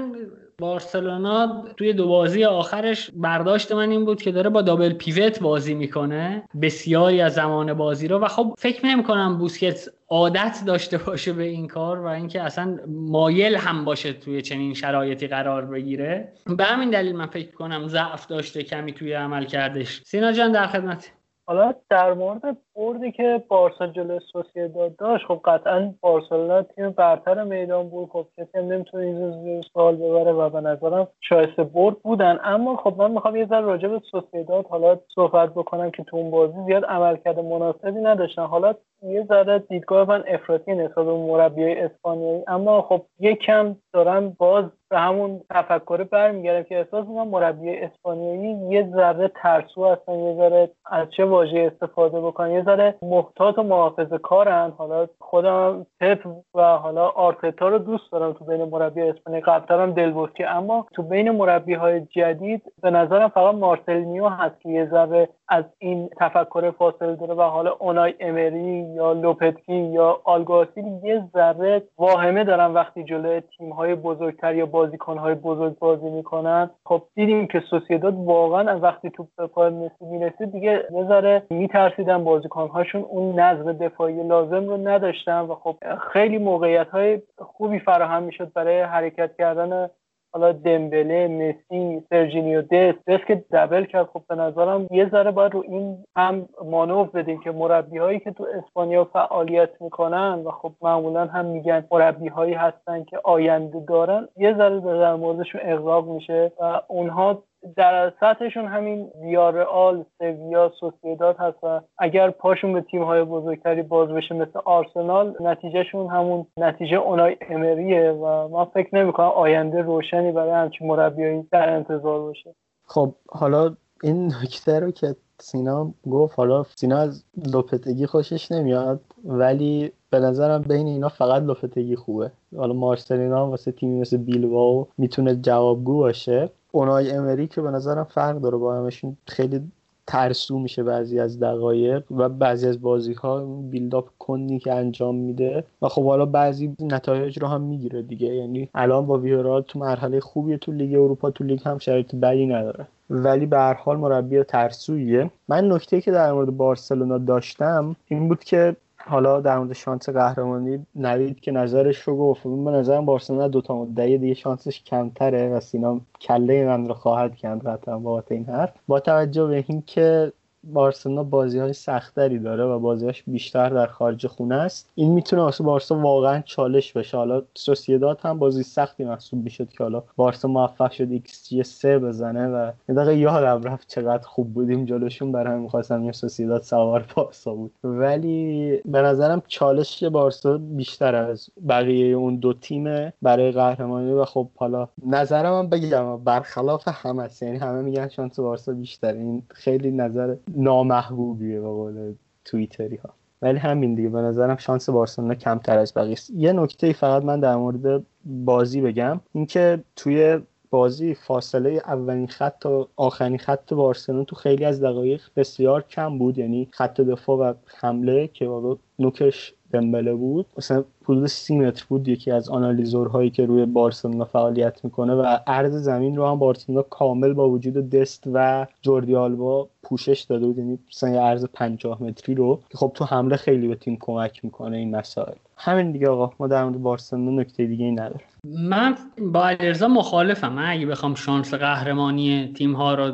بارسلونا 0.60 1.66
توی 1.78 1.94
دو 1.94 2.08
بازی 2.08 2.46
آخرش 2.46 3.12
برداشت 3.14 3.72
من 3.72 3.92
این 3.92 4.06
بود 4.06 4.22
که 4.22 4.32
داره 4.32 4.50
با 4.50 4.62
دابل 4.62 4.94
پیوت 4.94 5.40
بازی 5.40 5.74
می‌کنه. 5.74 6.44
بسیاری 6.62 7.22
از 7.22 7.34
زمان 7.34 7.74
بازی 7.74 8.08
رو. 8.08 8.20
و 8.20 8.28
خب 8.28 8.54
فکر 8.58 8.86
نمی 8.86 9.04
کنم 9.04 9.38
بوسکت 9.38 9.90
عادت 10.10 10.60
داشته 10.66 10.98
باشه 10.98 11.34
به 11.34 11.44
این 11.44 11.68
کار 11.68 12.00
و 12.00 12.08
اینکه 12.08 12.42
اصلا 12.42 12.78
مایل 12.88 13.56
هم 13.56 13.86
باشه 13.86 14.14
توی 14.14 14.42
چنین 14.42 14.74
شرایطی 14.74 15.28
قرار 15.28 15.66
بگیره. 15.66 16.34
به 16.58 16.64
همین 16.64 16.90
دلیل 16.90 17.16
من 17.16 17.26
فکر 17.28 17.52
کنم 17.52 17.88
ضعف 17.88 18.28
داشته 18.28 18.64
کمی 18.64 18.94
توی 18.94 19.14
عمل 19.14 19.46
کردش. 19.46 20.02
سینا 20.06 20.32
جان 20.32 20.52
در 20.52 20.68
خدمت. 20.68 21.12
حالا 21.50 21.74
در 21.90 22.14
مورد 22.14 22.58
بردی 22.76 23.12
که 23.12 23.44
بارسا 23.48 23.88
جلو 23.88 24.20
سوسیداد 24.20 24.96
داشت 24.96 25.26
خب 25.26 25.40
قطعا 25.46 25.94
بارسلونا 26.02 26.62
تیم 26.62 26.90
برتر 26.90 27.44
میدان 27.44 27.90
بود. 27.90 28.10
خب 28.10 28.26
کسی 28.38 28.58
هم 28.58 28.66
نمی‌تونه 28.66 29.06
این 29.06 29.62
سوال 29.74 29.96
ببره 29.96 30.32
و 30.32 30.50
به 30.50 30.62
نظرم 30.62 31.08
شایسته 31.22 31.64
برد 31.64 32.00
بودن. 32.00 32.40
اما 32.44 32.76
خب 32.76 32.94
من 32.98 33.12
می‌خوام 33.12 33.36
یه 33.36 33.46
ذره 33.46 33.62
راجع 33.62 33.88
به 33.88 34.02
سوسیداد 34.12 34.66
حالا 34.66 35.00
صحبت 35.16 35.50
بکنم 35.50 35.92
که 35.92 36.04
تو 36.04 36.18
اون 36.18 36.32
بازی 36.32 36.66
زیاد 36.66 36.86
عملکرد 36.86 37.40
مناسبی 37.40 38.02
نداشتن. 38.02 38.46
حالا 38.46 38.74
یه 39.02 39.26
ذره 39.26 39.60
دیدگاه 39.60 40.08
من 40.10 40.24
افراطی 40.28 40.76
نسبت 40.76 41.06
به 41.06 41.14
مربی 41.14 41.74
اسپانیایی. 41.74 42.44
اما 42.48 42.82
خب 42.82 43.02
یه 43.20 43.36
کم 43.36 43.76
دارم 43.94 44.30
باز 44.30 44.66
به 44.90 45.00
همون 45.00 45.42
تفکر 45.50 46.04
برمیگردم 46.04 46.64
که 46.64 46.78
احساس 46.78 47.08
می‌کنم 47.08 47.28
مربی 47.28 47.78
اسپانیایی 47.78 48.70
یه 48.70 48.90
ذره 48.96 49.32
ترسو 49.36 49.86
هستن 49.86 50.20
یه 50.20 50.36
ذره 50.36 50.70
از 50.86 51.08
چه 51.18 51.26
واژه 51.26 51.72
استفاده 51.74 52.22
بکنن 52.22 52.52
یه 52.52 52.64
ذره 52.64 52.96
محتاط 53.02 53.58
و 53.58 53.64
محافظه 53.64 54.18
کارن. 54.18 54.74
حالا 54.78 55.08
خودم 55.22 55.86
پپ 56.00 56.28
و 56.54 56.62
حالا 56.62 57.08
آرتتا 57.08 57.70
رو 57.70 57.78
دوست 57.78 58.12
دارم 58.12 58.34
تو 58.34 58.46
بین 58.46 58.64
مربی 58.64 59.02
اسپانیایی. 59.02 59.46
قبلترم 59.46 59.92
دلبوسکی 59.92 60.44
اما 60.44 60.86
تو 60.94 61.04
بین 61.04 61.32
مربی 61.32 61.74
های 61.74 62.02
جدید 62.02 62.62
به 62.82 62.90
نظرم 62.90 63.28
فقط 63.28 63.56
مارسلینیو 63.56 64.28
هست 64.28 64.62
که 64.62 64.70
یه 64.70 64.90
ذره 64.90 65.30
از 65.48 65.64
این 65.80 66.10
تفکر 66.20 66.72
فاصله 66.72 67.16
داره 67.16 67.34
و 67.34 67.42
حالا 67.42 67.72
اونای 67.80 68.14
امری 68.20 68.89
یا 68.96 69.14
لوپتکی 69.14 69.76
یا 69.76 70.22
آلگاسیل 70.24 70.86
یه 71.04 71.24
ذره 71.34 71.84
واهمه 71.98 72.44
دارن 72.44 72.74
وقتی 72.74 73.04
جلوی 73.04 73.42
تیم 73.42 73.70
های 73.70 73.96
بزرگتر 73.96 74.56
یا 74.56 74.66
بازیکن 74.66 75.18
های 75.18 75.36
بزرگ 75.36 75.80
بازی 75.80 76.10
می‌کنن. 76.10 76.70
خب 76.86 77.02
دیدیم 77.16 77.48
که 77.48 77.60
سوسیداد 77.70 78.14
واقعا 78.16 78.72
از 78.72 78.84
وقتی 78.84 79.10
توپ 79.10 79.28
به 79.38 79.48
پای 79.48 79.70
مسی 79.70 80.06
می‌رسید 80.06 80.52
دیگه 80.52 80.84
یه 80.92 81.06
ذره 81.08 81.44
میترسیدن 81.50 82.24
بازیکن 82.24 82.68
هاشون 82.68 83.02
اون 83.02 83.40
نظم 83.40 83.74
دفاعی 83.74 84.24
لازم 84.24 84.70
رو 84.70 84.88
نداشتن 84.88 85.40
و 85.40 85.56
خب 85.56 85.76
خیلی 86.14 86.38
موقعیت 86.38 86.90
های 86.90 87.22
خوبی 87.38 87.80
فراهم 87.80 88.24
می‌شد 88.24 88.54
برای 88.54 88.82
حرکت 88.82 89.36
کردن 89.38 89.90
حالا 90.34 90.52
دمبله 90.52 91.28
مسی 91.28 92.04
سرجینیو 92.10 92.62
دست 92.62 92.98
دست 93.08 93.26
که 93.28 93.44
دبل 93.52 93.86
کرد. 93.86 94.06
خب 94.06 94.22
به 94.30 94.36
نظرم 94.36 94.88
یه 94.92 95.10
ذره 95.10 95.32
باید 95.32 95.54
رو 95.54 95.64
این 95.68 95.98
هم 96.16 96.50
مانور 96.66 97.08
بدیم 97.08 97.40
که 97.40 97.52
مربی 97.52 97.98
هایی 97.98 98.20
که 98.20 98.32
تو 98.32 98.48
اسپانیا 98.54 99.04
فعالیت 99.04 99.70
می‌کنن 99.82 100.42
و 100.46 100.52
خب 100.52 100.72
معمولا 100.82 101.26
هم 101.26 101.46
میگن 101.46 101.86
مربی 101.92 102.28
هایی 102.28 102.54
هستن 102.54 103.04
که 103.04 103.20
آینده 103.24 103.80
دارن 103.88 104.28
یه 104.38 104.54
ذره 104.58 104.80
در 104.80 105.16
موردشون 105.16 105.62
اغراق 105.64 106.08
میشه 106.08 106.52
و 106.60 106.82
اونها 106.88 107.44
در 107.76 108.14
سطحشون 108.20 108.66
همین 108.66 109.12
ویارئال 109.22 110.06
سویا 110.18 110.72
سوسیداد 110.80 111.36
هست 111.40 111.64
و 111.64 111.82
اگر 111.98 112.30
پاشون 112.30 112.74
به 112.74 112.82
تیم 112.82 113.04
های 113.04 113.24
بزرگتری 113.24 113.82
باز 113.82 114.10
بشه 114.10 114.36
مثل 114.36 114.60
آرسنال 114.66 115.36
نتیجهشون 115.40 116.08
همون 116.08 116.46
نتیجه 116.58 116.98
اونای 116.98 117.38
امریه 117.50 118.12
و 118.12 118.48
من 118.48 118.66
فکر 118.66 118.96
نمی‌کنم 118.96 119.28
آینده 119.28 119.82
روشنی 119.82 120.32
برای 120.32 120.52
همچین 120.52 120.88
مربیایی 120.88 121.48
در 121.52 121.70
انتظار 121.76 122.20
باشه. 122.20 122.56
خب 122.86 123.14
حالا 123.30 123.76
این 124.04 124.26
نکته 124.26 124.80
رو 124.80 124.92
که 124.92 125.16
سینا 125.40 125.94
گفت 126.12 126.40
حالا 126.40 126.64
سینا 126.64 126.98
از 126.98 127.24
لوپتگی 127.54 128.06
خوشش 128.06 128.52
نمیاد 128.52 129.02
ولی 129.26 129.92
به 130.10 130.20
نظرم 130.20 130.62
بین 130.62 130.88
اینا 130.88 131.10
فقط 131.10 131.44
لوپتگی 131.44 131.96
خوبه. 131.96 132.32
حالا 132.58 132.74
مارسلینا 132.74 133.50
واسه 133.50 133.72
تیمی 133.72 134.02
مثل 134.02 134.18
بیلواو 134.18 134.88
می‌تونه 134.98 135.36
جوابگو 135.36 135.98
باشه. 135.98 136.50
اونای 136.72 137.12
امری 137.12 137.48
که 137.48 137.62
به 137.62 137.72
نظرم 137.72 138.04
فرق 138.04 138.38
داره 138.38 138.58
با 138.58 138.76
همشون. 138.76 139.18
خیلی 139.28 139.62
ترسو 140.08 140.60
میشه 140.60 140.84
بعضی 140.84 141.20
از 141.20 141.40
دقایق 141.40 142.04
و 142.12 142.30
بعضی 142.30 142.68
از 142.68 142.82
بازی 142.82 143.14
ها 143.14 143.46
بیلداپ 143.46 144.10
کنی 144.20 144.60
که 144.60 144.74
انجام 144.74 145.16
میده. 145.16 145.64
و 145.82 145.88
خب 145.88 146.06
حالا 146.06 146.26
بعضی 146.26 146.76
نتایج 146.80 147.40
رو 147.40 147.48
هم 147.48 147.62
می‌گیره 147.62 148.02
دیگه. 148.02 148.28
یعنی 148.28 148.70
الان 148.76 149.06
با 149.06 149.18
ویورال 149.18 149.62
تو 149.62 149.80
مرحله 149.80 150.20
خوبیه 150.20 150.58
تو 150.58 150.72
لیگ 150.72 150.94
اروپا 150.94 151.32
تو 151.32 151.44
لیگ 151.44 151.60
هم 151.66 151.78
شرایط 151.78 152.16
بدی 152.16 152.46
نداره. 152.46 152.88
ولی 153.10 153.46
به 153.46 153.58
هر 153.58 153.74
حال 153.74 153.98
مربی 153.98 154.44
ترسویه. 154.44 155.32
من 155.48 155.72
نکته 155.72 156.02
که 156.02 156.12
در 156.12 156.34
مورد 156.34 156.58
بارسلونا 156.58 157.18
داشتم 157.18 157.96
این 158.08 158.28
بود 158.28 158.44
که 158.44 158.76
حالا 159.10 159.42
در 159.42 159.58
مورد 159.58 159.74
شانس 159.74 160.10
قهرمانی 160.10 160.86
نوید 160.96 161.40
که 161.40 161.52
نظرش 161.52 161.98
رو 161.98 162.18
گفت. 162.18 162.44
به 162.44 162.50
نظرم 162.72 163.06
بارسلونا 163.06 163.48
دو 163.48 163.62
تا 163.62 163.76
مدعی 163.76 164.18
دیگه 164.18 164.34
شانسش 164.34 164.84
کمتره 164.84 165.50
و 165.50 165.60
سینا 165.60 166.02
کله 166.22 166.66
من 166.66 166.88
رو 166.88 166.94
خواهد 166.94 167.38
کند 167.38 167.64
قطعا 167.68 168.00
بابت 168.00 168.32
این 168.32 168.46
حرف. 168.46 168.74
با 168.88 169.00
توجه 169.00 169.48
به 169.48 169.66
اینکه 169.68 170.34
بارسلونا 170.64 171.24
بازی 171.24 171.60
های 171.60 171.74
سختری 171.74 172.40
داره 172.40 172.64
و 172.64 172.80
بازیهاش 172.80 173.24
بیشتر 173.28 173.70
در 173.70 173.88
خارج 173.88 174.28
خونه 174.28 174.56
است. 174.56 174.90
این 174.96 175.14
می‌تونه 175.14 175.42
واسه 175.42 175.64
بارسا 175.64 175.96
واقعا 176.00 176.42
چالش 176.46 176.94
بشه. 176.94 177.18
حالا 177.18 177.42
سوسیداد 177.54 178.20
هم 178.22 178.40
بازی 178.40 178.64
سختی 178.64 179.04
محسوب 179.04 179.44
می‌شد 179.44 179.70
که 179.70 179.84
حالا 179.84 180.04
بارسا 180.16 180.48
موفق 180.48 180.92
شد 180.92 181.12
ایکس 181.12 181.50
جی 181.50 181.64
3 181.64 182.00
بزنه 182.00 182.48
و 182.48 182.72
یه 182.90 182.96
دقیقه 182.96 183.18
یادم 183.18 183.64
رفت 183.64 183.88
چقدر 183.88 184.28
خوب 184.28 184.54
بودیم 184.54 184.86
جلوشون. 184.86 185.32
برای 185.32 185.48
همین 185.48 185.64
می‌خواستم 185.64 186.04
یه 186.06 186.12
سوسیداد 186.12 186.62
سوار 186.62 187.06
بارسا 187.16 187.54
بود. 187.54 187.72
ولی 187.84 188.82
به 188.86 189.02
نظرم 189.02 189.42
چالش 189.48 190.04
بارسا 190.04 190.58
بیشتر 190.58 191.16
از 191.16 191.50
بقیه 191.70 192.16
اون 192.16 192.36
دو 192.36 192.54
تیم 192.54 193.14
برای 193.22 193.52
قهرمانی. 193.52 194.12
و 194.12 194.26
خب 194.26 194.48
حالا 194.56 194.88
نظرم 195.06 195.54
هم 195.54 195.70
بگم 195.70 196.18
برخلاف 196.18 196.88
همه 196.88 197.30
یعنی 197.42 197.58
همه 197.58 197.82
میگن 197.82 198.08
شانس 198.08 198.40
بارسا 198.40 198.72
بیشتر 198.74 199.14
این 199.14 199.44
خیلی 199.50 199.92
نظر 199.92 200.36
نامحبوبیه 200.56 201.60
به 201.60 201.68
قول 201.68 202.14
توییتری 202.46 202.96
ها 202.96 203.10
ولی 203.42 203.58
همین 203.58 203.96
دیگه 203.96 204.10
به 204.10 204.22
نظرم 204.22 204.58
شانس 204.58 204.90
بارسلونا 204.90 205.36
کمتر 205.36 205.78
از 205.78 205.94
بقیه 205.94 206.12
است. 206.12 206.30
یه 206.30 206.54
نکته 206.54 206.94
فقط 206.94 207.24
من 207.24 207.40
در 207.40 207.56
مورد 207.56 208.04
بازی 208.26 208.82
بگم 208.82 209.22
اینکه 209.34 209.84
توی 209.96 210.40
بازی 210.70 211.14
فاصله 211.14 211.70
اولین 211.70 212.28
خط 212.28 212.60
تا 212.60 212.88
آخرین 212.96 213.38
خط 213.38 213.74
بارسلونا 213.74 214.24
تو 214.24 214.36
خیلی 214.36 214.66
از 214.66 214.84
دقایق 214.84 215.22
بسیار 215.36 215.82
کم 215.82 216.18
بود. 216.18 216.38
یعنی 216.38 216.68
خط 216.72 217.02
دفاع 217.02 217.38
و 217.38 217.54
حمله 217.66 218.28
که 218.28 218.48
واقعا 218.48 218.76
نوکش 219.00 219.54
دمبله 219.72 220.14
بود. 220.14 220.46
مثلا 220.58 220.84
حدود 221.04 221.28
سی 221.28 221.58
متر 221.58 221.86
بود 221.90 222.08
یکی 222.08 222.32
از 222.32 222.50
آنالیزورهایی 222.50 223.30
که 223.30 223.46
روی 223.46 223.66
بارسلونا 223.66 224.26
فعالیت 224.26 224.86
می‌کنه 224.86 225.14
و 225.14 225.38
عرض 225.48 225.74
زمین 225.74 226.16
رو 226.16 226.28
هم 226.28 226.40
بارسلونا 226.40 226.82
کامل 226.82 227.34
با 227.34 227.50
وجود 227.50 227.90
دست 227.90 228.24
و 228.34 228.68
جوردی 228.82 229.16
آلبا 229.16 229.68
پوشش 229.84 230.26
داده 230.30 230.46
بود. 230.46 230.58
یعنی 230.58 230.80
مثلا 230.90 231.10
یه 231.10 231.20
عرض 231.20 231.46
50 231.54 232.04
متری 232.04 232.36
رو 232.36 232.60
که 232.70 232.78
خب 232.78 232.92
تو 232.96 233.06
حمله 233.06 233.36
خیلی 233.36 233.68
به 233.68 233.76
تیم 233.76 233.98
کمک 234.02 234.46
می‌کنه 234.46 234.78
این 234.78 234.96
مسائل. 234.96 235.36
همین 235.58 235.92
دیگه 235.92 236.10
آقا 236.10 236.32
ما 236.40 236.48
در 236.48 236.64
مورد 236.64 236.82
بارسلونا 236.82 237.32
نکته 237.32 237.66
دیگه 237.66 237.86
ای 237.86 237.92
ندارم 237.92 238.20
من 238.46 238.96
با 239.32 239.48
علیرضا 239.48 239.88
مخالفم. 239.88 240.54
من 240.54 240.70
اگه 240.70 240.86
بخوام 240.86 241.16
شانس 241.16 241.54
قهرمانی 241.54 242.54
تیم 242.58 242.74
ها 242.74 242.94
رو 242.94 243.12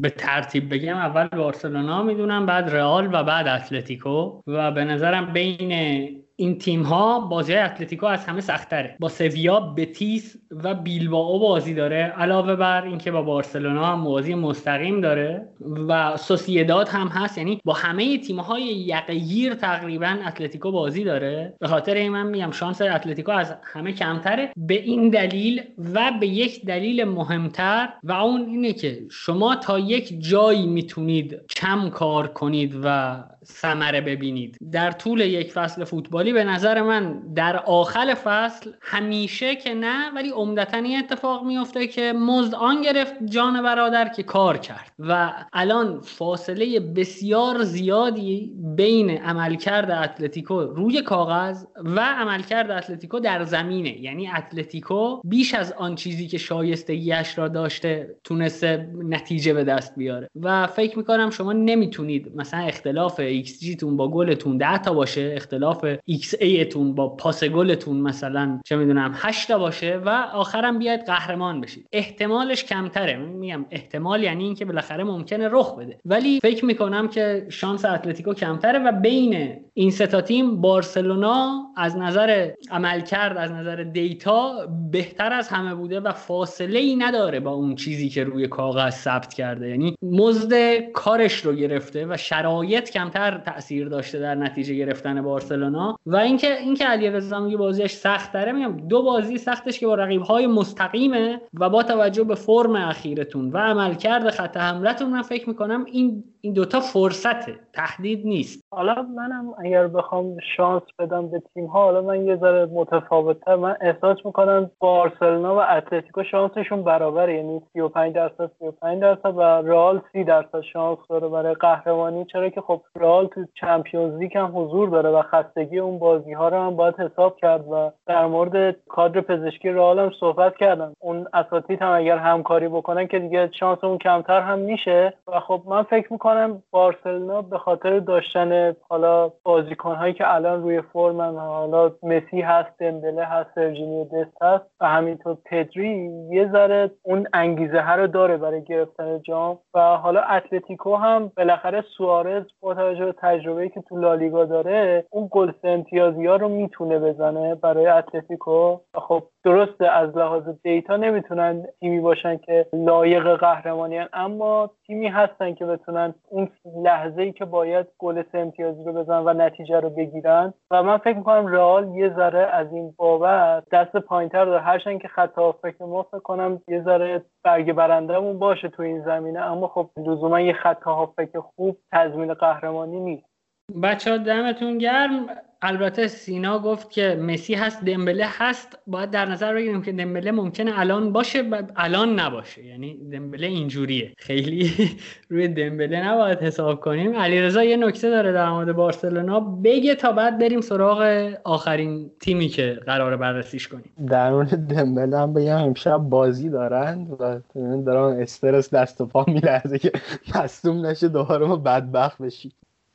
به 0.00 0.10
ترتیب 0.10 0.74
بگم 0.74 0.96
اول 0.96 1.28
بارسلونا 1.28 2.02
می‌دونم 2.02 2.46
بعد 2.46 2.70
رئال 2.70 3.08
و 3.12 3.24
بعد 3.24 3.48
اتلتیکو. 3.48 4.40
و 4.46 4.70
به 4.70 4.84
نظرم 4.84 5.32
بین 5.32 5.72
tem 5.84 6.24
این 6.36 6.58
تیم 6.58 6.82
ها 6.82 7.20
بازی 7.20 7.54
اتلتیکو 7.54 8.06
از 8.06 8.24
همه 8.24 8.40
سختره 8.40 8.96
با 9.00 9.08
سویا 9.08 9.60
بتیس 9.60 10.36
و 10.50 10.74
بیلبائو 10.74 11.38
بازی 11.38 11.74
داره. 11.74 11.96
علاوه 11.96 12.56
بر 12.56 12.84
اینکه 12.84 13.10
با 13.10 13.22
بارسلونا 13.22 13.86
هم 13.86 14.04
بازی 14.04 14.34
مستقیم 14.34 15.00
داره 15.00 15.48
و 15.88 16.16
سوسیداد 16.16 16.88
هم 16.88 17.08
هست 17.08 17.38
یعنی 17.38 17.60
با 17.64 17.72
همه 17.72 18.18
تیم 18.18 18.40
های 18.40 18.62
یقگیر 18.62 19.54
تقریبا 19.54 20.16
اتلتیکو 20.26 20.70
بازی 20.70 21.04
داره. 21.04 21.54
به 21.60 21.68
خاطر 21.68 21.94
این 21.94 22.12
من 22.12 22.26
میگم 22.26 22.50
شانس 22.50 22.82
اتلتیکو 22.82 23.32
از 23.32 23.54
همه 23.62 23.92
کمتره. 23.92 24.52
به 24.56 24.74
این 24.74 25.08
دلیل 25.08 25.62
و 25.94 26.12
به 26.20 26.26
یک 26.26 26.64
دلیل 26.64 27.04
مهمتر 27.04 27.88
و 28.02 28.12
اون 28.12 28.40
اینه 28.40 28.72
که 28.72 29.02
شما 29.10 29.56
تا 29.56 29.78
یک 29.78 30.20
جایی 30.20 30.66
می‌تونید 30.66 31.40
کم 31.56 31.90
کار 31.90 32.26
کنید 32.26 32.80
و 32.84 33.16
ثمره 33.44 34.00
ببینید. 34.00 34.58
در 34.72 34.90
طول 34.90 35.20
یک 35.20 35.52
فصل 35.52 35.84
فوتبالی 36.24 36.44
به 36.44 36.52
نظر 36.52 36.82
من 36.82 37.22
در 37.34 37.56
آخر 37.56 38.14
فصل 38.14 38.70
همیشه 38.80 39.56
که 39.56 39.74
نه 39.74 40.10
ولی 40.14 40.30
عمدتا 40.30 40.76
این 40.76 40.98
اتفاق 40.98 41.44
میفته 41.46 41.86
که 41.86 42.12
مزد 42.12 42.54
آن 42.54 42.82
گرفت 42.82 43.14
جان 43.24 43.62
برادر 43.62 44.08
که 44.08 44.22
کار 44.22 44.58
کرد. 44.58 44.92
و 44.98 45.32
الان 45.52 46.00
فاصله 46.00 46.80
بسیار 46.80 47.62
زیادی 47.62 48.52
بین 48.76 49.10
عملکرد 49.10 49.90
اتلتیکو 49.90 50.60
روی 50.60 51.02
کاغذ 51.02 51.64
و 51.84 52.00
عملکرد 52.00 52.70
اتلتیکو 52.70 53.20
در 53.20 53.44
زمینه. 53.44 54.00
یعنی 54.00 54.28
اتلتیکو 54.28 55.20
بیش 55.24 55.54
از 55.54 55.72
آن 55.72 55.94
چیزی 55.94 56.26
که 56.28 56.38
شایستگیش 56.38 57.38
را 57.38 57.48
داشته 57.48 58.16
تونسته 58.24 58.88
نتیجه 58.98 59.52
به 59.52 59.64
دست 59.64 59.94
بیاره. 59.96 60.28
و 60.40 60.66
فکر 60.66 60.98
می‌کنم 60.98 61.30
شما 61.30 61.52
نمی‌تونید 61.52 62.32
مثلا 62.36 62.60
اختلاف 62.60 63.20
ایکس 63.20 63.60
جی 63.60 63.76
تون 63.76 63.96
با 63.96 64.08
گلتون 64.08 64.58
10 64.58 64.78
تا 64.78 64.94
باشه 64.94 65.32
اختلاف 65.36 65.84
xA 66.14 66.64
تون 66.64 66.94
با 66.94 67.08
پاس 67.08 67.44
گلتون 67.44 67.96
مثلا 67.96 68.60
چه 68.64 68.76
می‌دونم 68.76 69.12
8 69.14 69.48
تا 69.48 69.58
باشه 69.58 70.00
و 70.04 70.08
آخرم 70.32 70.78
بیاید 70.78 71.04
قهرمان 71.06 71.60
بشید. 71.60 71.86
احتمالش 71.92 72.64
کمتره. 72.64 73.16
میگم 73.16 73.64
احتمال 73.70 74.22
یعنی 74.22 74.44
اینکه 74.44 74.64
بالاخره 74.64 75.04
ممکنه 75.04 75.48
رخ 75.48 75.76
بده. 75.76 75.98
ولی 76.04 76.40
فکر 76.40 76.64
می‌کنم 76.64 77.08
که 77.08 77.46
شانس 77.48 77.84
اتلتیکو 77.84 78.34
کمتره 78.34 78.78
و 78.78 78.92
بین 78.92 79.56
این 79.74 79.90
سه 79.90 80.06
تیم 80.06 80.60
بارسلونا 80.60 81.62
از 81.76 81.96
نظر 81.96 82.50
عملکرد 82.70 83.36
از 83.36 83.52
نظر 83.52 83.76
دیتا 83.76 84.52
بهتر 84.90 85.32
از 85.32 85.48
همه 85.48 85.74
بوده 85.74 86.00
و 86.00 86.12
فاصله 86.12 86.78
ای 86.78 86.96
نداره 86.96 87.40
با 87.40 87.50
اون 87.50 87.74
چیزی 87.74 88.08
که 88.08 88.24
روی 88.24 88.48
کاغذ 88.48 88.94
ثبت 88.94 89.34
کرده. 89.34 89.68
یعنی 89.68 89.96
مزد 90.02 90.80
کارش 90.92 91.34
رو 91.34 91.52
گرفته 91.52 92.06
و 92.06 92.16
شرایط 92.16 92.90
کمتر 92.90 93.38
تاثیر 93.38 93.88
داشته 93.88 94.18
در 94.18 94.34
نتیجه 94.34 94.74
گرفتن 94.74 95.22
بارسلونا. 95.22 95.98
و 96.06 96.16
اینکه 96.16 96.58
اینکه 96.60 96.84
علیرضا 96.84 97.40
میگه 97.40 97.56
بازیش 97.56 97.92
سخت 97.92 98.32
تره 98.32 98.52
میگم 98.52 98.88
دو 98.88 99.02
بازی 99.02 99.38
سختش 99.38 99.80
که 99.80 99.86
با 99.86 99.94
رقیب 99.94 100.22
های 100.22 100.46
مستقیمه 100.46 101.40
و 101.54 101.70
با 101.70 101.82
توجه 101.82 102.24
به 102.24 102.34
فرم 102.34 102.76
اخیرتون 102.76 103.50
و 103.50 103.58
عملکرد 103.58 104.30
خط 104.30 104.56
حملتون 104.56 105.10
من 105.10 105.22
فکر 105.22 105.48
می‌کنم 105.48 105.84
این 105.84 106.24
این 106.44 106.52
دوتا 106.52 106.80
فرصته 106.80 107.54
تهدید 107.72 108.26
نیست. 108.26 108.64
حالا 108.70 108.94
منم 109.02 109.54
اگر 109.58 109.86
بخوام 109.86 110.36
شانس 110.56 110.82
بدم 110.98 111.28
به 111.28 111.42
تیم 111.54 111.66
ها 111.66 111.84
حالا 111.84 112.02
من 112.02 112.26
یه 112.26 112.36
ذره 112.36 112.66
متفاوتتر 112.66 113.56
من 113.56 113.76
احساس 113.80 114.18
می‌کنم 114.24 114.70
بارسلونا 114.78 115.56
و 115.56 115.58
اتلتیکو 115.58 116.22
شانسشون 116.22 116.82
برابره. 116.82 117.36
یعنی 117.36 117.62
35 117.72 118.14
درصد 118.14 118.50
35 118.58 119.00
درصد 119.00 119.36
و 119.36 119.40
رئال 119.40 120.02
30 120.12 120.24
درصد 120.24 120.60
شانس 120.60 120.98
داره 121.08 121.28
برای 121.28 121.54
قهرمانی. 121.54 122.24
چرا 122.24 122.48
که 122.48 122.60
خب 122.60 122.80
رئال 122.96 123.26
تو 123.26 123.44
چمپیونز 123.54 124.18
لیگ 124.18 124.38
هم 124.38 124.52
حضور 124.54 124.88
داره 124.88 125.10
و 125.10 125.22
خستگی 125.22 125.78
اون 125.78 125.98
بازی 125.98 126.32
ها 126.32 126.48
رو 126.48 126.56
هم 126.56 126.76
باید 126.76 127.00
حساب 127.00 127.36
کرد 127.36 127.68
و 127.68 127.90
در 128.06 128.26
مورد 128.26 128.76
کادر 128.88 129.20
پزشکی 129.20 129.68
رئال 129.68 129.98
هم 129.98 130.10
صحبت 130.20 130.56
کردم. 130.56 130.92
اون 131.00 131.26
اساتید 131.32 131.82
هم 131.82 131.92
اگر 131.92 132.18
همکاری 132.18 132.68
بکنن 132.68 133.06
که 133.06 133.18
دیگه 133.18 133.50
شانس 133.60 133.84
اون 133.84 133.98
کمتر 133.98 134.40
هم 134.40 134.58
میشه. 134.58 135.14
و 135.28 135.40
خب 135.40 135.62
من 135.66 135.82
فکر 135.82 136.12
می‌کنم 136.12 136.33
بارسلونا 136.70 137.42
به 137.42 137.58
خاطر 137.58 137.98
داشتن 137.98 138.76
حالا 138.88 139.32
بازیکن 139.42 139.94
هایی 139.94 140.14
که 140.14 140.34
الان 140.34 140.62
روی 140.62 140.80
فرمن 140.80 141.36
حالا 141.36 141.92
مسی 142.02 142.40
هست 142.40 142.78
دمبله 142.78 143.24
هست 143.24 143.50
سرجینیو 143.54 144.04
دست 144.04 144.42
هست 144.42 144.64
و 144.80 144.88
همینطور 144.88 145.36
پدری 145.44 146.10
یه 146.30 146.50
ذره 146.52 146.90
اون 147.02 147.26
انگیزه 147.32 147.80
ها 147.80 147.94
رو 147.94 148.06
داره 148.06 148.36
برای 148.36 148.64
گرفتن 148.64 149.22
جام 149.22 149.58
و 149.74 149.80
حالا 149.80 150.20
اتلتیکو 150.20 150.96
هم 150.96 151.32
بالاخره 151.36 151.84
سوارز 151.96 152.44
با 152.60 152.74
توجه 152.74 153.04
به 153.04 153.14
تجربه‌ای 153.18 153.68
که 153.68 153.80
تو 153.80 153.96
لالیگا 153.96 154.44
داره 154.44 155.04
اون 155.10 155.28
گل 155.30 155.52
امتیازی 155.64 156.26
ها 156.26 156.36
رو 156.36 156.48
می‌تونه 156.48 156.98
بزنه 156.98 157.54
برای 157.54 157.86
اتلتیکو. 157.86 158.78
خب 158.94 159.22
درسته 159.44 159.86
از 159.86 160.16
لحاظ 160.16 160.48
دیتا 160.62 160.96
نمی‌تونن 160.96 161.66
تیمی 161.80 162.00
باشن 162.00 162.36
که 162.36 162.66
لایق 162.72 163.36
قهرمانی 163.36 164.00
اما 164.12 164.70
تیمی 164.86 165.08
هستن 165.08 165.54
که 165.54 165.66
بتونن 165.66 166.14
اون 166.28 166.48
لحظه 166.84 167.22
ای 167.22 167.32
که 167.32 167.44
باید 167.44 167.86
گل 167.98 168.22
امتیازی 168.34 168.84
رو 168.84 168.92
بزنن 168.92 169.22
و 169.24 169.32
نتیجه 169.32 169.80
رو 169.80 169.90
بگیرن. 169.90 170.54
و 170.70 170.82
من 170.82 170.98
فکر 170.98 171.16
می‌کنم 171.16 171.46
رئال 171.46 171.88
یه 171.88 172.14
ذره 172.16 172.46
از 172.52 172.72
این 172.72 172.94
بابت 172.96 173.64
دست 173.72 173.96
پایینتر 173.96 174.44
داره. 174.44 174.60
هرچند 174.60 175.00
که 175.02 175.08
خط 175.08 175.30
فکر 175.62 175.84
ما 175.84 176.02
فکر 176.02 176.18
کنم 176.18 176.60
یه 176.68 176.82
ذره 176.82 177.22
برگ 177.44 177.72
برندهمون 177.72 178.38
باشه 178.38 178.68
تو 178.68 178.82
این 178.82 179.04
زمینه 179.04 179.40
اما 179.40 179.68
خب 179.68 179.90
لزوما 179.96 180.40
یه 180.40 180.52
خط 180.52 180.82
فکر 181.16 181.40
خوب 181.40 181.76
تضمین 181.92 182.34
قهرمانی 182.34 183.00
نیست. 183.00 183.33
بچه 183.82 184.10
ها 184.10 184.16
دمتون 184.16 184.78
گرم. 184.78 185.26
البته 185.62 186.08
سینا 186.08 186.58
گفت 186.58 186.90
که 186.90 187.18
مسی 187.22 187.54
هست 187.54 187.84
دمبله 187.84 188.26
هست. 188.28 188.78
باید 188.86 189.10
در 189.10 189.26
نظر 189.26 189.54
بگیریم 189.54 189.82
که 189.82 189.92
دمبله 189.92 190.32
ممکنه 190.32 190.78
الان 190.78 191.12
باشه 191.12 191.42
و 191.42 191.62
الان 191.76 192.20
نباشه. 192.20 192.64
یعنی 192.64 193.10
دمبله 193.12 193.46
اینجوریه. 193.46 194.12
خیلی 194.18 194.72
روی 195.30 195.48
دمبله 195.48 196.08
نباید 196.08 196.38
حساب 196.38 196.80
کنیم. 196.80 197.16
علیرضا 197.16 197.64
یه 197.64 197.76
نکته 197.76 198.10
داره 198.10 198.32
در 198.32 198.50
مورد 198.50 198.72
بارسلونا. 198.72 199.40
بگه 199.40 199.94
تا 199.94 200.12
بعد 200.12 200.38
بریم 200.38 200.60
سراغ 200.60 201.30
آخرین 201.44 202.10
تیمی 202.20 202.48
که 202.48 202.80
قرار 202.86 203.16
بررسیش 203.16 203.68
کنیم. 203.68 203.92
در 204.08 204.30
مورد 204.30 204.54
دمبله 204.54 205.18
هم 205.18 205.32
بگم 205.32 205.56
امشب 205.56 205.98
بازی 205.98 206.48
دارن 206.48 207.06
و 207.20 207.40
دارن 207.86 208.20
استرس 208.20 208.74
دست 208.74 209.00
و 209.00 209.06
پا 209.06 209.24
میلرزه 209.28 209.78
که 209.78 209.92
مصدوم 210.34 210.86
نشه 210.86 211.08
دوباره 211.08 211.46
ما 211.46 211.56
بدبخت 211.56 212.22
بشی 212.22 212.52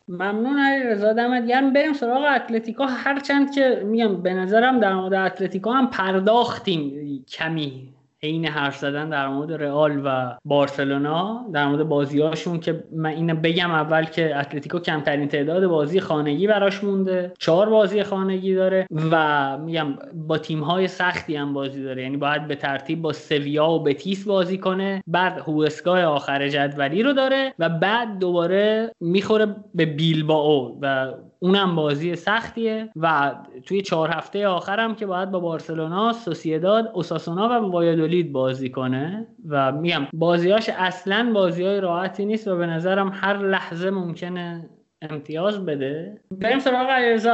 ممنون 0.10 0.60
علی 0.60 0.84
رضا. 0.84 1.14
دمت 1.14 1.48
گرم. 1.48 1.74
بریم 1.74 1.94
سراغ 1.94 2.24
اتلتیکا. 2.36 2.86
هرچند 2.86 3.56
که 3.56 3.84
میگم 3.86 4.22
به 4.22 4.34
نظرم 4.34 4.80
در 4.80 4.96
مورد 4.96 5.14
اتلتیکا 5.14 5.72
هم 5.72 5.90
پرداختیم. 5.90 6.94
کمی 7.28 7.94
عین 8.24 8.46
حرف 8.46 8.78
زدن 8.78 9.10
در 9.10 9.28
مورد 9.28 9.52
رئال 9.52 10.02
و 10.06 10.38
بارسلونا 10.46 11.46
در 11.54 11.68
مورد 11.68 11.84
بازیهاشون 11.84 12.60
که 12.60 12.84
من 12.92 13.10
اینو 13.10 13.36
بگم 13.36 13.72
اول 13.72 14.04
که 14.04 14.40
اتلتیکو 14.40 14.80
کمترین 14.80 15.28
تعداد 15.28 15.68
بازی 15.68 16.00
خانگی 16.00 16.48
براش 16.48 16.84
مونده. 16.84 17.34
چهار 17.40 17.70
بازی 17.70 18.04
خانگی 18.04 18.56
داره 18.56 18.88
و 19.12 19.58
میگم 19.58 19.96
با 20.14 20.38
تیم 20.38 20.60
های 20.64 20.88
سختی 20.88 21.36
هم 21.36 21.54
بازی 21.54 21.84
داره. 21.84 22.04
یعنی 22.04 22.18
باید 22.18 22.48
به 22.48 22.56
ترتیب 22.56 23.02
با 23.02 23.14
سویا 23.14 23.70
و 23.70 23.84
بتیس 23.84 24.28
بازی 24.28 24.58
کنه. 24.58 25.04
بعد 25.08 25.38
هوسگاه 25.38 26.04
آخر 26.04 26.48
جدولی 26.48 27.04
رو 27.04 27.14
داره 27.14 27.54
و 27.60 27.70
بعد 27.70 28.20
دوباره 28.20 28.92
می‌خوره 29.00 29.56
به 29.76 29.86
بیلباو 29.86 30.80
و 30.82 31.14
اونم 31.40 31.76
بازی 31.76 32.16
سختیه 32.16 32.90
و 32.96 33.36
توی 33.66 33.82
چهار 33.82 34.10
هفته 34.10 34.48
آخرم 34.48 34.96
که 34.96 35.06
باید 35.06 35.32
با 35.32 35.40
بارسلونا، 35.40 36.14
سوسیداد، 36.14 36.92
اوساسونا 36.94 37.50
و 37.50 37.72
وایادولید 37.72 38.32
بازی 38.32 38.70
کنه 38.70 39.28
و 39.50 39.72
میگم 39.72 40.08
بازیاش 40.14 40.70
اصلا 40.70 41.32
بازی 41.34 41.64
های 41.64 41.82
راحتی 41.82 42.26
نیست 42.26 42.48
و 42.48 42.58
به 42.58 42.66
نظرم 42.66 43.12
هر 43.14 43.38
لحظه 43.38 43.90
ممکنه 43.90 44.70
امتیاز 45.02 45.66
بده. 45.66 46.22
بریم 46.32 46.60
سراغ 46.60 46.90
علیرضا. 46.90 47.34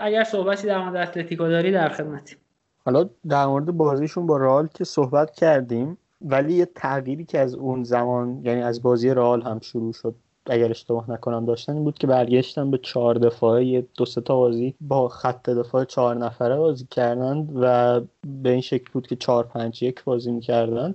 اگر 0.00 0.24
صحبتی 0.24 0.66
در 0.66 0.78
مورد 0.78 0.96
اتلتیکو 0.96 1.48
داری 1.48 1.72
در 1.72 1.88
خدمتی 1.88 2.36
حالا 2.84 3.08
در 3.28 3.46
مورد 3.46 3.64
بازیشون 3.66 4.26
با 4.26 4.36
رئال 4.36 4.68
که 4.74 4.84
صحبت 4.84 5.30
کردیم 5.30 5.98
ولی 6.20 6.54
یه 6.54 6.66
تغییری 6.66 7.24
که 7.24 7.38
از 7.38 7.54
اون 7.54 7.84
زمان 7.84 8.40
یعنی 8.44 8.62
از 8.62 8.82
بازی 8.82 9.10
رئال 9.10 9.42
هم 9.42 9.60
شروع 9.60 9.92
شد 9.92 10.14
اگر 10.50 10.70
اشتباه 10.70 11.10
نکنم 11.10 11.44
داشتن 11.44 11.72
این 11.72 11.84
بود 11.84 11.98
که 11.98 12.06
برگشتن 12.06 12.70
به 12.70 12.78
چهار 12.78 13.14
دفاعه. 13.14 13.86
دو 13.96 14.04
سه 14.04 14.20
تا 14.20 14.36
بازی 14.36 14.74
با 14.80 15.08
خط 15.08 15.50
دفاع 15.50 15.84
چهار 15.84 16.16
نفره 16.16 16.56
بازی 16.56 16.86
کردند 16.90 17.52
و 17.60 18.00
به 18.42 18.50
این 18.50 18.60
شکل 18.60 18.90
بود 18.92 19.06
که 19.06 19.16
چهار 19.16 19.44
پنج 19.44 19.82
یک 19.82 20.04
بازی 20.04 20.32
می‌کردن 20.32 20.94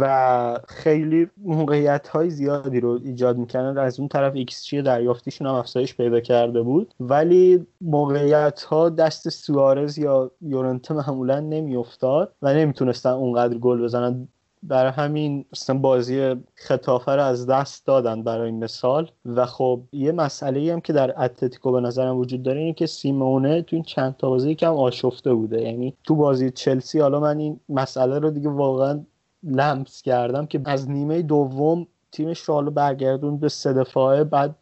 و 0.00 0.58
خیلی 0.68 1.28
موقعیت 1.44 2.08
های 2.08 2.30
زیادی 2.30 2.80
رو 2.80 3.00
ایجاد 3.04 3.36
می‌کردن. 3.36 3.78
از 3.78 3.98
اون 3.98 4.08
طرف 4.08 4.32
ایکس 4.34 4.62
چی 4.62 4.82
دریافتیشون 4.82 5.46
هم 5.46 5.54
افزایش 5.54 5.96
پیدا 5.96 6.20
کرده 6.20 6.62
بود. 6.62 6.94
ولی 7.00 7.66
موقعیت 7.80 8.62
ها 8.62 8.88
دست 8.88 9.28
سوارز 9.28 9.98
یا 9.98 10.30
یورنته 10.40 10.94
معمولا 10.94 11.40
نمیافتاد 11.40 12.32
و 12.42 12.54
نمی‌تونستن 12.54 13.10
اونقدر 13.10 13.58
گل 13.58 13.82
بزنن. 13.82 14.28
برای 14.62 14.92
همین 14.92 15.44
مثلا 15.52 15.78
بازی 15.78 16.34
خطافه 16.54 17.12
رو 17.12 17.22
از 17.22 17.46
دست 17.46 17.86
دادن 17.86 18.22
برای 18.22 18.50
مثال. 18.50 19.10
و 19.26 19.46
خب 19.46 19.80
یه 19.92 20.12
مسئله 20.12 20.72
هم 20.72 20.80
که 20.80 20.92
در 20.92 21.24
اتلتیکو 21.24 21.72
به 21.72 21.80
نظرم 21.80 22.16
وجود 22.16 22.42
داره 22.42 22.60
اینه 22.60 22.72
که 22.72 22.86
سیمونه 22.86 23.62
تو 23.62 23.76
این 23.76 23.82
چند 23.82 24.16
تا 24.16 24.30
بازی 24.30 24.54
کم 24.54 24.74
آشفته 24.74 25.34
بوده. 25.34 25.62
یعنی 25.62 25.94
تو 26.04 26.16
بازی 26.16 26.50
چلسی 26.50 27.00
حالا 27.00 27.20
من 27.20 27.38
این 27.38 27.60
مسئله 27.68 28.18
رو 28.18 28.30
دیگه 28.30 28.48
واقعا 28.48 29.00
لمس 29.42 30.02
کردم 30.02 30.46
که 30.46 30.60
از 30.64 30.90
نیمه 30.90 31.22
دوم 31.22 31.86
تیمش 32.12 32.40
رو 32.40 32.54
حالا 32.54 32.70
برگردون 32.70 33.38
به 33.38 33.48
سه 33.48 33.72
دفاعه 33.72 34.24
بعد 34.24 34.54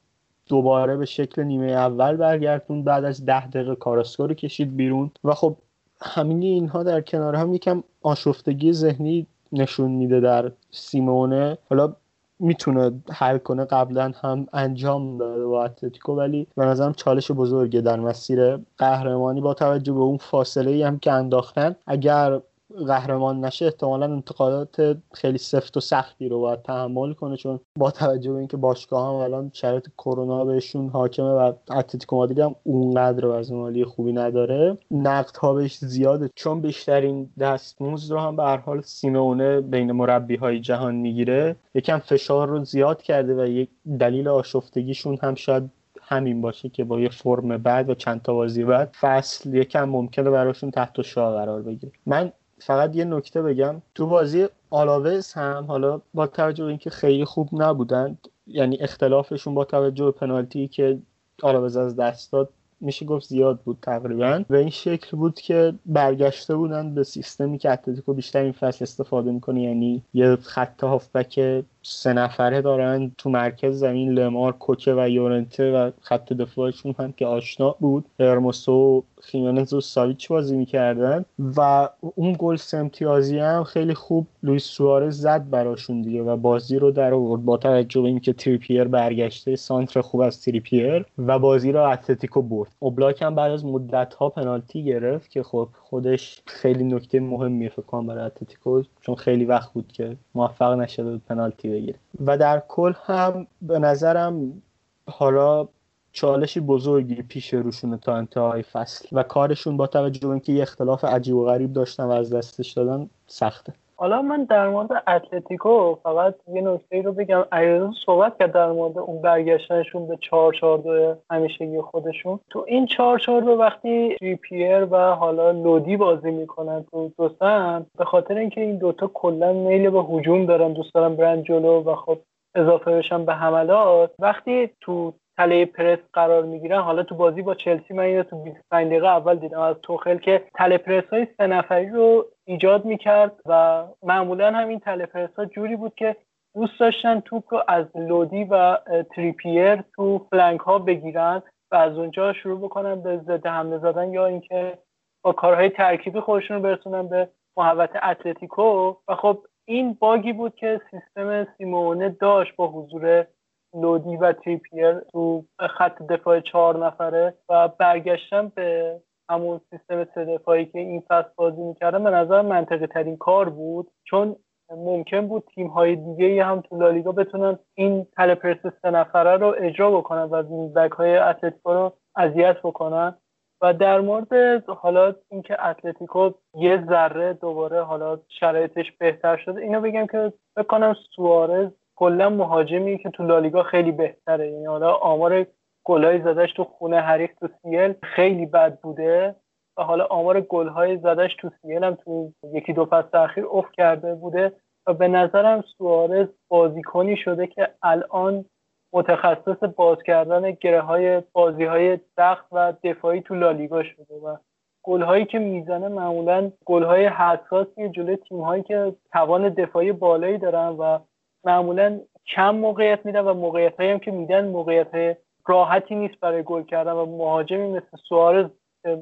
دوباره 0.47 0.97
به 0.97 1.07
شکل 1.07 1.43
نیمه 1.43 1.67
اول 1.67 2.17
برگردون 2.17 2.85
بعد 2.85 3.05
از 3.05 3.25
ده 3.25 3.47
دقیقه 3.47 3.75
کاراسکو 3.75 4.27
رو 4.27 4.35
کشید 4.35 4.77
بیرون. 4.77 5.11
و 5.25 5.35
خب 5.35 5.57
همین 6.03 6.43
اینها 6.43 6.83
در 6.83 7.01
کنار 7.01 7.37
هم 7.37 7.55
یکم 7.55 7.83
آشفتگی 8.03 8.73
ذهنی 8.73 9.27
نشون 9.53 9.91
میده 9.91 10.21
در 10.21 10.53
سیمونه. 10.71 11.59
حالا 11.71 11.95
می‌تونه 12.41 13.03
حل 13.13 13.39
کنه 13.39 13.65
قبلا 13.65 14.13
هم 14.23 14.47
انجام 14.53 15.19
داده 15.19 15.47
با 15.47 15.65
اتلتیکو 15.65 16.15
ولی 16.15 16.47
به 16.57 16.65
نظرم 16.65 16.93
چالش 16.93 17.31
بزرگه 17.31 17.81
در 17.81 18.01
مسیر 18.01 18.59
قهرمانی. 18.79 19.41
با 19.41 19.55
توجه 19.55 19.93
به 19.93 20.01
اون 20.01 20.17
فاصله 20.17 20.87
هم 20.87 20.99
که 20.99 21.13
انداختن 21.13 21.77
اگر 21.87 22.41
قهرمان 22.87 23.45
نشه 23.45 23.65
احتمالا 23.65 24.13
انتقادات 24.13 24.97
خیلی 25.13 25.39
سفت 25.39 25.77
و 25.77 25.81
سختی 25.81 26.29
رو 26.29 26.41
باید 26.41 26.63
تحمل 26.63 27.13
کنه 27.13 27.37
چون 27.37 27.61
با 27.79 27.91
توجه 27.91 28.33
به 28.33 28.39
اینکه 28.39 28.57
باشگاه 28.57 29.09
هم 29.09 29.15
الان 29.15 29.51
شرایط 29.55 29.89
کرونا 29.99 30.45
بهشون 30.45 30.89
حاکمه 30.89 31.31
و 31.31 31.53
اتلتیکو 31.71 32.17
مادرید 32.17 32.39
هم 32.39 32.55
اونقدر 32.65 33.27
از 33.27 33.53
مالی 33.53 33.85
خوبی 33.85 34.13
نداره 34.13 34.79
نقد 34.91 35.37
ها 35.37 35.55
بهش 35.55 35.79
زیاده. 35.79 36.31
چون 36.35 36.61
بیشترین 36.61 37.31
دستموز 37.41 38.11
رو 38.11 38.19
هم 38.19 38.37
به 38.37 38.43
هر 38.43 38.57
حال 38.57 38.81
سیمونه 38.81 39.61
بین 39.61 39.93
مربی 39.93 40.37
های 40.37 40.61
جهان 40.61 40.95
می‌گیره. 40.95 41.57
یکم 41.75 41.99
فشار 41.99 42.49
رو 42.49 42.65
زیاد 42.65 43.03
کرده 43.03 43.43
و 43.43 43.47
یک 43.47 43.71
دلیل 44.01 44.29
آشفتگیشون 44.29 45.19
هم 45.23 45.35
شاید 45.35 45.71
همین 46.03 46.41
باشه 46.41 46.69
که 46.69 46.85
با 46.85 47.01
یه 47.01 47.09
فرم 47.09 47.59
بعد 47.59 47.91
و 47.91 47.95
چند 47.95 48.23
تا 48.23 48.35
بازی 48.35 48.65
بعد 48.65 48.97
فصل 49.01 49.55
یکم 49.55 49.85
ممکنه 49.85 50.31
براشون 50.31 50.71
تحت 50.71 51.03
شاه 51.03 51.35
قرار 51.35 51.63
بگیره. 51.63 51.93
من 52.07 52.33
فقط 52.61 52.97
یه 52.97 53.05
نکته 53.05 53.43
بگم. 53.43 53.83
تو 53.95 54.07
بازی 54.07 54.47
آلاوز 54.71 55.33
هم 55.33 55.65
حالا 55.69 56.01
با 56.15 56.27
توجه 56.27 56.65
به 56.65 56.69
اینکه 56.69 56.91
خیلی 56.91 57.25
خوب 57.25 57.49
نبودند 57.53 58.29
یعنی 58.47 58.77
اختلافشون 58.81 59.55
با 59.55 59.65
توجه 59.65 60.05
به 60.05 60.11
پنالتی 60.11 60.69
که 60.69 60.99
آلاوز 61.43 61.77
از 61.77 61.97
دست 61.97 62.33
داد 62.33 62.49
میشه 62.81 63.07
گفت 63.07 63.27
زیاد 63.27 63.61
بود 63.61 63.79
تقریبا. 63.83 64.45
و 64.51 64.55
این 64.55 64.71
شکل 64.71 65.17
بود 65.17 65.35
که 65.35 65.75
برگشته 65.87 66.57
بودن 66.57 66.95
به 66.95 67.05
سیستمی 67.05 67.59
که 67.59 67.71
اتلتیکو 67.71 68.15
بیشتر 68.15 68.43
این 68.43 68.53
فصل 68.53 68.83
استفاده 68.83 69.33
می‌کنه 69.33 69.63
یعنی 69.63 70.03
یه 70.15 70.37
خط 70.37 70.85
هافبک 70.85 71.65
سه 71.83 72.13
نفره 72.13 72.61
دارن 72.61 73.13
تو 73.19 73.31
مرکز 73.31 73.79
زمین 73.79 74.11
لمار 74.11 74.53
کوکه 74.53 74.95
و 74.95 75.09
یورنته 75.09 75.73
و 75.73 75.91
خط 76.01 76.33
دفاعشون 76.33 76.95
هم 76.99 77.13
که 77.13 77.27
آشنا 77.27 77.77
بود. 77.81 78.05
هرموسو 78.21 79.05
خیمنز 79.21 79.73
و 79.73 79.81
ساویچ 79.81 80.29
بازی 80.29 80.57
می‌کردن 80.57 81.25
و 81.57 81.89
اون 82.15 82.37
گل 82.39 82.57
سمتیازی 82.57 83.39
هم 83.39 83.65
خیلی 83.65 83.95
خوب 83.95 84.27
لویس 84.43 84.65
سوارز 84.65 85.21
زد 85.21 85.51
براشون 85.51 86.03
دیگه 86.03 86.23
و 86.23 86.37
بازی 86.37 86.79
رو 86.79 86.91
در 86.91 87.15
آورد. 87.15 87.45
با 87.45 87.57
توجه 87.57 88.01
به 88.01 88.09
اینکه 88.09 88.33
تریپیر 88.33 88.85
برگشته 88.85 89.57
سانتر 89.57 90.01
خوب 90.01 90.21
از 90.21 90.43
تریپیر 90.43 91.05
و 91.19 91.39
بازی 91.39 91.73
رو 91.73 91.91
اتلتیکو 91.91 92.43
برد. 92.43 92.71
اوبلاک 92.79 93.23
هم 93.23 93.35
بعد 93.35 93.53
از 93.53 93.65
مدت 93.65 94.15
ها 94.15 94.29
پنالتی 94.29 94.85
گرفت 94.85 95.31
که 95.31 95.43
خب 95.43 95.69
خودش 95.83 96.43
خیلی 96.47 96.85
نکته 96.85 97.21
مهمیه 97.21 97.69
فکر 97.69 97.83
کنم 97.83 98.07
برای 98.07 98.25
اتلتیکو 98.25 98.83
چون 99.01 99.15
خیلی 99.15 99.45
وقت 99.45 99.73
بود 99.73 99.93
که 99.93 100.17
موفق 100.35 100.73
نشده 100.73 101.11
بود 101.11 101.23
پنالتی 101.29 101.70
بگیره. 101.71 101.99
و 102.27 102.39
در 102.39 102.63
کل 102.69 102.93
هم 103.05 103.47
به 103.63 103.79
نظرم 103.79 104.63
حالا 105.07 105.69
چالش 106.13 106.61
بزرگی 106.61 107.23
پیش 107.23 107.55
روشونه 107.55 107.97
تا 107.97 108.17
انتهای 108.17 108.63
فصل 108.63 109.09
و 109.13 109.23
کارشون 109.23 109.77
با 109.77 109.87
توجه 109.87 110.21
به 110.21 110.29
اینکه 110.29 110.53
یه 110.53 110.63
اختلاف 110.63 111.05
عجیب 111.05 111.37
و 111.37 111.45
غریب 111.45 111.73
داشتن 111.73 112.05
و 112.05 112.11
از 112.11 112.33
دستش 112.33 112.73
دادن 112.73 113.11
سخته. 113.27 113.75
حالا 114.01 114.23
من 114.23 114.45
در 114.45 114.69
مورد 114.69 115.03
اتلتیکو 115.07 115.95
فقط 116.03 116.35
یه 116.53 116.63
نکته 116.63 117.03
رو 117.03 117.13
بگم. 117.13 117.45
ایران 117.53 117.95
صحبت 118.07 118.39
کرد 118.39 118.53
در 118.53 118.73
مورد 118.73 118.99
اون 118.99 119.23
برگشتنشون 119.23 120.09
به 120.09 120.19
4 120.21 120.53
4 120.53 120.79
2 120.79 121.15
همیشگی 121.31 121.81
خودشون. 121.81 122.41
تو 122.51 122.65
این 122.69 122.87
4 122.87 123.19
4 123.19 123.41
2 123.41 123.51
وقتی 123.51 124.17
پیر 124.43 124.85
و 124.85 124.97
حالا 124.97 125.51
لودی 125.51 125.97
بازی 125.97 126.31
می‌کنن 126.31 126.85
تو 126.91 127.11
دوستان 127.19 127.87
به 127.99 128.05
خاطر 128.05 128.35
اینکه 128.35 128.61
این 128.61 128.79
دوتا 128.79 129.11
کلا 129.15 129.53
میل 129.53 129.91
به 129.91 130.03
هجوم 130.03 130.47
دارن 130.47 130.73
دوست 130.73 130.95
دارن 130.95 131.17
برند 131.17 131.45
جلو 131.45 131.83
و 131.83 131.95
خب 131.95 132.19
اضافه 132.55 132.91
بشن 132.91 133.25
به 133.25 133.35
حملات 133.35 134.11
وقتی 134.19 134.71
تو 134.81 135.13
تله 135.41 135.65
پرس 135.65 135.99
قرار 136.13 136.43
می‌گیرن. 136.45 136.81
حالا 136.81 137.03
تو 137.03 137.15
بازی 137.15 137.43
با 137.43 137.55
چلسی 137.55 137.95
من 137.95 138.03
اینو 138.03 138.23
تو 138.23 138.43
25 138.43 138.87
دقیقه 138.87 139.07
اول 139.07 139.37
دیدم. 139.37 139.61
از 139.61 139.77
توخل 139.83 140.19
که 140.19 140.45
تله 140.55 140.79
پرس 140.79 141.05
های 141.05 141.27
سه 141.37 141.47
نفری 141.47 141.89
رو 141.89 142.27
ایجاد 142.45 142.85
می‌کرد 142.85 143.33
و 143.47 143.85
معمولا 144.03 144.53
هم 144.53 144.69
این 144.69 144.81
تله 144.81 145.07
پرس 145.07 145.31
ها 145.39 145.45
جوری 145.45 145.77
بود 145.77 145.95
که 145.95 146.17
دوست 146.55 146.81
داشتن 146.81 147.21
توپ 147.21 147.55
رو 147.55 147.63
از 147.69 147.87
لودی 147.95 148.45
و 148.45 148.79
تریپیر 149.15 149.77
تو 149.97 150.27
flank 150.31 150.61
ها 150.61 150.79
بگیرن 150.79 151.43
و 151.73 151.77
از 151.77 151.99
اونجا 151.99 152.33
شروع 152.33 152.61
بکنن 152.61 153.03
به 153.03 153.19
ضد 153.19 153.47
حمله 153.47 153.79
زدن 153.79 154.13
یا 154.13 154.27
اینکه 154.27 154.79
با 155.25 155.33
کارهای 155.33 155.69
ترکیبی 155.69 156.21
خودشون 156.21 156.57
رو 156.57 156.63
برسونن 156.63 157.09
به 157.09 157.29
محوطه 157.57 157.91
اتلتیکو. 158.03 158.95
و 159.09 159.15
خب 159.15 159.39
این 159.65 159.97
باگی 160.01 160.33
بود 160.33 160.55
که 160.55 160.81
سیستم 160.91 161.47
سیمئونه 161.59 162.09
داشت 162.09 162.57
با 162.57 162.69
حضور 162.69 163.27
لودی 163.75 164.17
و 164.17 164.33
تریپیر 164.33 164.99
تو 164.99 165.45
خط 165.79 166.03
دفاع 166.03 166.41
چهار 166.41 166.87
نفره 166.87 167.35
و 167.49 167.69
برگشتن 167.69 168.53
به 168.55 169.01
همون 169.31 169.61
سیستم 169.71 170.05
سه 170.15 170.25
دفاعی 170.25 170.67
که 170.67 170.79
این 170.79 171.03
فصل 171.09 171.29
بازی 171.37 171.63
می‌کردن 171.63 172.05
به 172.05 172.11
نظر 172.11 172.43
منطقی‌ترین 172.43 173.17
کار 173.17 173.49
بود. 173.49 173.91
چون 174.05 174.37
ممکن 174.71 175.29
بود 175.29 175.45
تیم 175.55 175.67
های 175.67 175.97
دیگه 175.97 176.45
هم 176.45 176.61
تو 176.61 176.77
لالیگا 176.77 177.13
بتونن 177.13 177.59
این 177.75 178.07
تلپرس 178.17 178.59
سه 178.83 178.91
نفره 178.91 179.37
رو 179.37 179.55
اجرا 179.59 179.91
بکنن 179.91 180.23
و 180.23 180.43
بک 180.69 180.93
های 180.93 181.17
اتلتیکو 181.17 181.73
رو 181.73 181.93
اذیت 182.17 182.57
بکنن. 182.59 183.15
و 183.63 183.75
در 183.75 184.01
مورد 184.01 184.65
حالا 184.69 185.15
اینکه 185.31 185.67
اتلتیکو 185.67 186.31
یه 186.55 186.85
ذره 186.89 187.33
دوباره 187.33 187.83
حالا 187.83 188.19
شرایطش 188.29 188.93
بهتر 188.99 189.37
شده 189.37 189.61
اینو 189.61 189.81
بگم 189.81 190.07
که 190.07 190.33
فکر 190.55 190.67
کنم 190.67 190.97
سوارز 191.17 191.71
کلا 192.01 192.31
مهاجمی 192.31 192.99
که 192.99 193.11
تو 193.11 193.23
لالیگا 193.23 193.63
خیلی 193.63 193.93
بهتره. 193.93 194.51
یعنی 194.51 194.67
حالا 194.67 194.93
آمار 194.93 195.47
گلای 195.85 196.21
زدش 196.21 196.53
تو 196.53 196.65
خونه 196.65 197.01
حریف 197.01 197.31
تو 197.35 197.49
سیل 197.63 197.95
خیلی 198.03 198.47
بد 198.47 198.79
بوده 198.81 199.35
و 199.79 199.83
حالا 199.83 200.05
آمار 200.05 200.41
گل‌های 200.41 200.97
زدش 200.97 201.35
تو 201.35 201.51
سیل 201.63 201.85
هم 201.85 201.95
تو 201.95 202.33
یکی 202.55 202.73
دو 202.73 202.87
فصل 202.87 203.19
اخیر 203.19 203.47
افت 203.53 203.73
کرده 203.73 204.15
بوده 204.15 204.53
و 204.87 204.95
به 204.95 205.09
نظرم 205.09 205.65
سوارز 205.79 206.29
بازیکنی 206.49 207.17
شده 207.17 207.47
که 207.47 207.69
الان 207.83 208.45
متخصص 208.93 209.63
باز 209.77 209.99
کردن 210.03 210.51
گره 210.51 210.81
های 210.81 211.23
بازی 211.33 211.65
های 211.65 211.99
سخت 212.17 212.47
و 212.53 212.73
دفاعی 212.85 213.21
تو 213.21 213.35
لالیگا 213.35 213.83
شده 213.83 214.15
و 214.15 214.37
گل 214.85 215.03
هایی 215.03 215.25
که 215.25 215.39
می‌زنه 215.39 215.89
معمولا 215.89 216.51
گل 216.65 216.83
های 216.83 217.07
حساسی 217.07 217.89
جلوی 217.89 218.17
تیم 218.17 218.41
هایی 218.41 218.63
که 218.63 218.93
توان 219.13 219.49
دفاعی 219.49 219.93
بالایی 219.93 220.39
دارن 220.39 220.69
و 220.69 220.99
معمولا 221.45 222.01
کم 222.35 222.55
موقعیت 222.55 223.07
میدن 223.07 223.21
و 223.21 223.35
موقعیت 223.35 223.81
هم 223.81 223.99
که 223.99 224.11
میدن 224.11 224.49
موقعیت 224.49 225.17
راحتی 225.47 225.95
نیست 225.95 226.21
برای 226.21 226.43
گل 226.43 226.63
کردن 226.63 226.93
و 226.93 227.07
مهاجمی 227.07 227.69
مثل 227.69 227.97
سوارز 228.09 228.51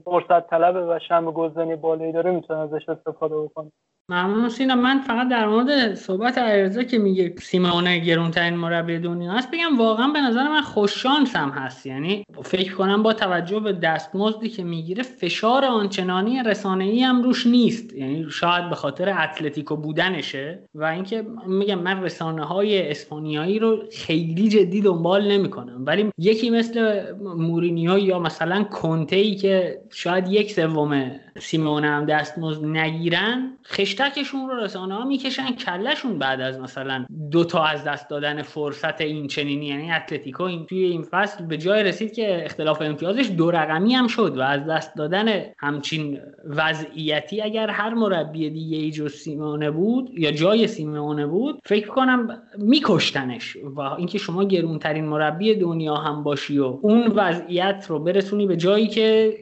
فرصت 0.05 0.51
طلبه 0.51 0.81
و 0.81 0.99
شم 1.09 1.31
گلزنی 1.31 1.77
بالایی 1.77 2.13
داره 2.13 2.31
می‌تونه 2.31 2.59
ازش 2.59 2.89
استفاده 2.89 3.37
بکنه. 3.37 3.73
ممنون 4.11 4.49
سینا 4.49 4.75
من 4.75 4.99
فقط 4.99 5.29
در 5.29 5.49
مورد 5.49 5.95
صحبت 5.95 6.39
عرضه 6.39 6.85
که 6.85 6.99
میگه 6.99 7.35
سیمونه 7.39 7.99
گرونترین 7.99 8.55
مربی 8.55 8.99
دنیا 8.99 9.33
هست 9.33 9.51
بگم 9.51 9.79
واقعا 9.79 10.09
به 10.09 10.21
نظر 10.21 10.49
من 10.49 10.61
خوششانس 10.61 11.37
هم 11.37 11.51
هست. 11.51 11.87
یعنی 11.87 12.25
فکر 12.43 12.75
کنم 12.75 13.03
با 13.03 13.13
توجه 13.13 13.61
به 13.61 13.73
دستمزدی 13.73 14.49
که 14.49 14.65
می‌گیره 14.65 15.03
فشار 15.03 15.65
آنچنانی 15.65 16.43
رسانه 16.43 16.85
ای 16.85 17.03
هم 17.03 17.23
روش 17.23 17.47
نیست. 17.47 17.95
یعنی 17.95 18.27
شاید 18.31 18.69
به 18.69 18.75
خاطر 18.75 19.09
اتلتیکو 19.09 19.77
بودنشه 19.77 20.63
و 20.75 20.85
اینکه 20.85 21.27
میگم 21.47 21.79
من 21.79 22.03
رسانه 22.03 22.45
های 22.45 22.91
اسپانیایی 22.91 23.59
رو 23.59 23.83
خیلی 23.93 24.49
جدی 24.49 24.81
دنبال 24.81 25.33
نمی‌کنم. 25.33 25.85
ولی 25.87 26.11
یکی 26.19 26.51
مثل 26.51 27.03
مورینیو 27.23 27.99
یا 27.99 28.19
مثلا 28.19 28.65
کنته 28.65 29.17
ای 29.17 29.35
که 29.35 29.68
شاید 29.91 30.29
یک 30.29 30.53
سوم 30.53 31.11
سیمونه 31.39 31.87
هم 31.87 32.07
دستمزد 32.07 32.65
نگیرن 32.65 33.53
خشتکشون 33.67 34.49
رو 34.49 34.57
رسانه 34.57 34.95
ها 34.95 35.05
می‌کشن 35.05 35.53
کلشون 35.53 36.19
بعد 36.19 36.41
از 36.41 36.61
مثلا 36.61 37.07
دو 37.31 37.45
تا 37.45 37.65
از 37.65 37.85
دست 37.85 38.11
دادن 38.11 38.43
فرصت 38.43 39.01
این 39.01 39.27
چنینی 39.27 39.67
یعنی 39.67 39.93
اتلتیکو 39.93 40.43
این 40.43 40.67
توی 40.67 40.85
این 40.85 41.03
فصل 41.03 41.47
به 41.47 41.57
جای 41.57 41.83
رسید 41.83 42.13
که 42.13 42.45
اختلاف 42.45 42.83
امتیازش 42.83 43.31
دو 43.37 43.51
رقمی 43.51 43.95
هم 43.95 44.07
شد 44.07 44.39
و 44.39 44.41
از 44.41 44.67
دست 44.67 44.97
دادن 44.97 45.43
همچین 45.59 46.21
وضعیتی 46.45 47.41
اگر 47.41 47.71
هر 47.71 47.95
مربی 47.95 48.51
دیگه 48.51 48.77
ای 48.77 48.91
جو 48.91 49.09
سیمونه 49.09 49.71
بود 49.71 50.11
یا 50.19 50.31
جای 50.31 50.67
سیمونه 50.67 51.27
بود 51.27 51.61
فکر 51.65 51.89
کنم 51.89 52.43
میکشتنش 52.59 53.57
و 53.77 53.81
اینکه 53.81 54.19
شما 54.19 54.45
گرونترین 54.45 55.05
مربی 55.05 55.55
دنیا 55.55 55.95
هم 55.95 56.23
باشی 56.23 56.59
و 56.59 56.79
اون 56.83 57.07
وضعیت 57.07 57.87
رو 57.89 57.99
برسونی 57.99 58.47
به 58.47 58.57
جایی 58.57 58.87
که 58.87 59.35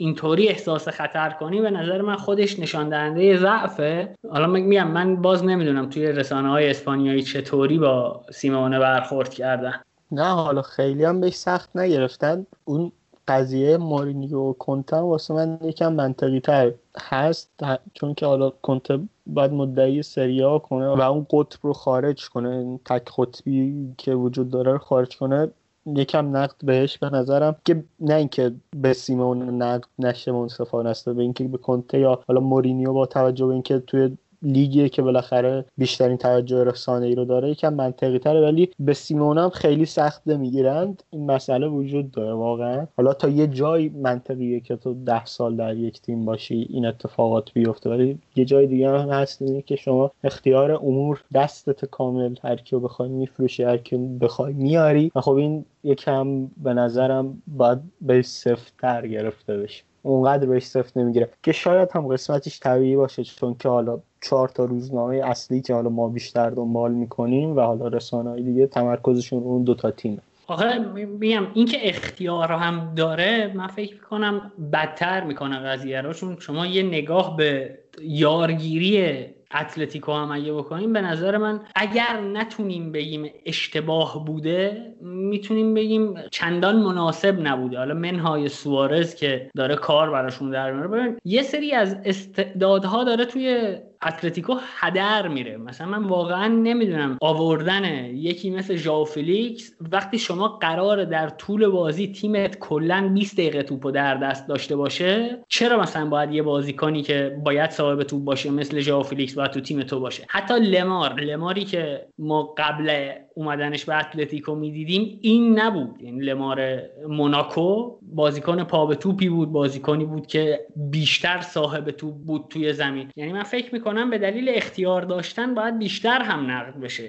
اینطوری 0.00 0.48
احساس 0.48 0.88
خطر 0.88 1.30
کنی 1.30 1.60
به 1.60 1.70
نظر 1.70 2.02
من 2.02 2.16
خودش 2.16 2.58
نشان 2.58 2.88
دهنده 2.88 3.36
ضعفه. 3.36 4.14
حالا 4.30 4.46
میگم 4.46 4.88
من 4.88 5.16
باز 5.16 5.44
نمی‌دونم 5.44 5.90
توی 5.90 6.06
رسانه 6.06 6.48
های 6.48 6.70
اسپانیایی 6.70 7.22
چطوری 7.22 7.78
با 7.78 8.24
سیمونه 8.32 8.78
برخورد 8.78 9.28
کردن. 9.28 9.74
نه 10.12 10.24
حالا 10.24 10.62
خیلی 10.62 11.04
هم 11.04 11.20
بهش 11.20 11.34
سخت 11.34 11.76
نگرفتن. 11.76 12.46
اون 12.64 12.92
قضیه 13.28 13.76
مورینیو 13.76 14.38
و 14.38 14.52
کنته 14.52 14.96
واسه 14.96 15.34
من 15.34 15.58
یکم 15.62 15.92
منطقی 15.92 16.40
تر 16.40 16.72
هست 17.00 17.50
چون 17.94 18.14
که 18.14 18.26
حالا 18.26 18.52
کنته 18.62 18.98
باید 19.26 19.52
مدعی 19.52 20.02
سریا 20.02 20.58
کنه 20.58 20.88
و 20.88 21.00
اون 21.00 21.26
قطب 21.30 21.58
رو 21.62 21.72
خارج 21.72 22.28
کنه. 22.28 22.78
تک 22.84 23.10
قطبی 23.18 23.94
که 23.98 24.14
وجود 24.14 24.50
داره 24.50 24.72
رو 24.72 24.78
خارج 24.78 25.16
کنه. 25.16 25.48
یکم 25.86 26.36
نقد 26.36 26.56
بهش 26.64 26.98
به 26.98 27.10
نظرم 27.10 27.56
که 27.64 27.84
نه 28.00 28.14
اینکه 28.14 28.54
به 28.76 28.92
سیمئونه 28.92 29.62
نقد 29.62 29.88
نشه 29.98 30.32
منصفانه 30.32 30.90
است 30.90 31.08
به 31.08 31.22
اینکه 31.22 31.44
به 31.44 31.58
کنته 31.58 31.98
یا 31.98 32.22
حالا 32.28 32.40
مورینیو 32.40 32.92
با 32.92 33.06
توجه 33.06 33.46
به 33.46 33.52
اینکه 33.52 33.78
توی 33.78 34.16
لیگیه 34.42 34.88
که 34.88 35.02
بالاخره 35.02 35.64
بیشترین 35.78 36.16
توجه 36.16 36.64
رسانه 36.64 37.06
ای 37.06 37.14
رو 37.14 37.24
داره 37.24 37.50
یکم 37.50 37.74
منطقی 37.74 38.18
تره 38.18 38.40
ولی 38.40 38.68
به 38.78 38.94
سیمئونه 38.94 39.38
هم 39.38 39.50
خیلی 39.50 39.86
سخت 39.86 40.26
می‌گیرند 40.26 41.02
این 41.10 41.30
مسئله 41.30 41.68
وجود 41.68 42.10
داره 42.10 42.32
واقعا. 42.32 42.86
حالا 42.96 43.12
تا 43.12 43.28
یه 43.28 43.46
جای 43.46 43.88
منطقیه 43.88 44.60
که 44.60 44.76
تو 44.76 44.94
ده 45.04 45.24
سال 45.24 45.56
در 45.56 45.76
یک 45.76 46.02
تیم 46.02 46.24
باشی 46.24 46.66
این 46.70 46.86
اتفاقات 46.86 47.52
بیفته. 47.52 47.90
ولی 47.90 48.18
یه 48.36 48.44
جای 48.44 48.66
دیگه 48.66 48.88
هم 48.88 49.10
هست 49.10 49.42
اینه 49.42 49.62
که 49.62 49.76
شما 49.76 50.10
اختیار 50.24 50.72
امور 50.72 51.22
دستت 51.34 51.84
کامل 51.84 52.34
هر 52.42 52.56
کیو 52.56 52.80
بخوای 52.80 53.08
میفروشی 53.08 53.62
هر 53.62 53.76
کیو 53.76 53.98
بخوای 53.98 54.52
میاری. 54.52 55.12
و 55.14 55.20
خب 55.20 55.32
این 55.32 55.64
یکم 55.84 56.46
به 56.46 56.74
نظرم 56.74 57.42
باید 57.46 57.78
سفت‌تر 58.00 59.06
گرفته 59.06 59.56
بشه. 59.56 59.84
اونقدر 60.02 60.46
بهش 60.46 60.66
سفت 60.66 60.96
نمی‌گیره. 60.96 61.30
که 61.42 61.52
شاید 61.52 61.88
هم 61.92 62.08
قسمتش 62.08 62.60
طبیعی 62.60 62.96
باشه 62.96 63.24
چون 63.24 63.56
که 63.58 63.68
حالا 63.68 64.00
چهار 64.20 64.48
تا 64.48 64.64
روزنامه 64.64 65.16
اصلی 65.16 65.60
که 65.60 65.74
حالا 65.74 65.88
ما 65.88 66.08
بیشتر 66.08 66.50
دنبال 66.50 66.92
می‌کنیم 66.92 67.56
و 67.56 67.60
حالا 67.60 67.88
رسانه‌های 67.88 68.42
دیگه 68.42 68.66
تمرکزشون 68.66 69.42
اون 69.42 69.62
دوتا 69.64 69.90
تیمه 69.90 70.18
آخه 70.46 70.78
میگم 71.04 71.46
اینکه 71.54 71.88
اختیار 71.88 72.52
هم 72.52 72.92
داره 72.96 73.52
من 73.54 73.66
فکر 73.66 73.94
می‌کنم 73.94 74.52
بدتر 74.72 75.24
می‌کنه 75.24 75.58
قضیه 75.58 76.00
رو 76.00 76.12
چون 76.12 76.36
شما 76.40 76.66
یه 76.66 76.82
نگاه 76.82 77.36
به 77.36 77.78
یارگیری 78.02 79.26
اتلتیکو 79.54 80.12
هم 80.12 80.32
اگه 80.32 80.52
بکنیم 80.52 80.92
به 80.92 81.00
نظر 81.00 81.36
من 81.36 81.60
اگر 81.74 82.20
نتونیم 82.20 82.92
بگیم 82.92 83.30
اشتباه 83.46 84.24
بوده 84.24 84.94
می‌تونیم 85.00 85.74
بگیم 85.74 86.14
چندان 86.30 86.76
مناسب 86.76 87.40
نبوده. 87.40 87.78
حالا 87.78 87.94
منهای 87.94 88.48
سوارز 88.48 89.14
که 89.14 89.50
داره 89.56 89.74
کار 89.74 90.10
براشون 90.10 90.50
در 90.50 90.72
میاره. 90.72 91.16
یه 91.24 91.42
سری 91.42 91.72
از 91.72 91.96
استعدادها 92.04 93.04
داره 93.04 93.24
توی 93.24 93.76
اتلتیکو 94.02 94.56
هدر 94.78 95.28
میره. 95.28 95.56
مثلا 95.56 95.86
من 95.86 96.04
واقعا 96.04 96.48
نمی‌دونم 96.48 97.18
آوردن 97.20 97.84
یکی 98.14 98.50
مثل 98.50 98.76
ژائو 98.76 99.04
فلیکس 99.04 99.72
وقتی 99.92 100.18
شما 100.18 100.48
قرار 100.48 101.04
در 101.04 101.28
طول 101.28 101.68
بازی 101.68 102.12
تیمت 102.12 102.58
کلا 102.58 103.10
20 103.14 103.34
دقیقه 103.34 103.62
توپو 103.62 103.90
در 103.90 104.14
دست 104.14 104.48
داشته 104.48 104.76
باشه 104.76 105.44
چرا 105.48 105.80
مثلا 105.80 106.06
باید 106.06 106.32
یه 106.32 106.42
بازیکنی 106.42 107.02
که 107.02 107.40
باید 107.44 107.70
صاحب 107.70 108.02
توپ 108.02 108.24
باشه 108.24 108.50
مثل 108.50 108.80
ژائو 108.80 109.02
فلیکس 109.02 109.34
باید 109.34 109.50
تو 109.50 109.60
تیم 109.60 109.82
تو 109.82 110.00
باشه؟ 110.00 110.26
حتی 110.28 110.54
لمار. 110.54 111.20
لماری 111.20 111.64
که 111.64 112.06
ما 112.18 112.42
قبل 112.58 113.12
اومدنش 113.40 113.84
به 113.84 113.98
اتلتیکو 113.98 114.54
می‌دیدیم 114.54 115.18
این 115.22 115.58
نبود. 115.60 116.02
یعنی 116.02 116.20
لمار 116.20 116.80
موناکو 117.08 117.98
بازیکن 118.02 118.64
پا 118.64 118.86
به 118.86 118.94
توپی 118.94 119.28
بود 119.28 119.52
بازیکنی 119.52 120.04
بود 120.04 120.26
که 120.26 120.66
بیشتر 120.76 121.40
صاحب 121.40 121.90
توپ 121.90 122.14
بود 122.14 122.46
توی 122.50 122.72
زمین. 122.72 123.10
یعنی 123.16 123.32
من 123.32 123.42
فکر 123.42 123.74
می‌کنم 123.74 124.10
به 124.10 124.18
دلیل 124.18 124.48
اختیار 124.54 125.02
داشتن 125.02 125.54
باید 125.54 125.78
بیشتر 125.78 126.22
هم 126.22 126.50
نقد 126.50 126.80
بشه. 126.80 127.08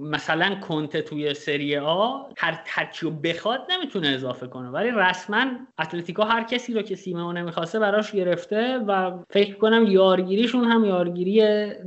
مثلا 0.00 0.54
کنته 0.54 1.02
توی 1.02 1.34
سری 1.34 1.76
آ 1.76 2.18
هر 2.36 2.62
ترکی 2.66 3.06
رو 3.06 3.10
بخواد 3.10 3.60
نمی‌تونه 3.70 4.08
اضافه 4.08 4.46
کنه. 4.46 4.68
ولی 4.68 4.90
رسما 4.90 5.46
اتلتیکو 5.78 6.22
هر 6.22 6.44
کسی 6.44 6.74
رو 6.74 6.82
که 6.82 6.94
سیمونه 6.94 7.42
می‌خواسته 7.42 7.78
براش 7.78 8.12
گرفته 8.12 8.78
و 8.78 9.18
فکر 9.30 9.54
کنم 9.54 9.86
یارگیریشون 9.86 10.64
هم 10.64 10.84
یارگیری 10.84 11.42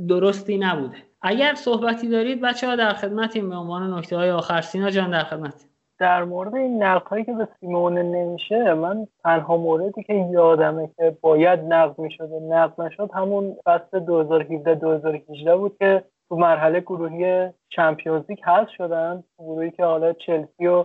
درستی 0.08 0.58
نبوده. 0.58 0.96
اگر 1.26 1.54
صحبتی 1.54 2.08
دارید 2.08 2.40
بچه 2.40 2.66
ها 2.66 2.76
در 2.76 2.92
خدمتیم 2.92 3.50
به 3.50 3.56
عنوان 3.56 3.94
نکته 3.94 4.16
های 4.16 4.30
آخر. 4.30 4.60
سینا 4.60 4.90
جان 4.90 5.10
در 5.10 5.24
خدمت. 5.24 5.68
در 5.98 6.24
مورد 6.24 6.54
این 6.54 6.82
نقد 6.82 7.06
هایی 7.06 7.24
که 7.24 7.32
به 7.32 7.48
سیمونه 7.60 8.02
نمیشه 8.02 8.74
من 8.74 9.06
تنها 9.24 9.56
موردی 9.56 10.02
که 10.02 10.14
یادمه 10.14 10.90
که 10.96 11.16
باید 11.20 11.60
نقد 11.60 11.98
می‌شد 11.98 12.28
نقد 12.50 12.80
نشد 12.80 13.10
همون 13.14 13.56
فصل 13.64 14.00
2017 14.00 14.74
2018 14.74 15.56
بود 15.56 15.76
که 15.78 16.04
تو 16.28 16.36
مرحله 16.36 16.80
گروهی 16.80 17.50
چمپیونز 17.68 18.22
لیگ 18.28 18.40
حذف 18.40 18.70
شدن. 18.70 19.24
گروهی 19.38 19.70
که 19.70 19.84
حالا 19.84 20.12
چلسی 20.12 20.66
و 20.66 20.84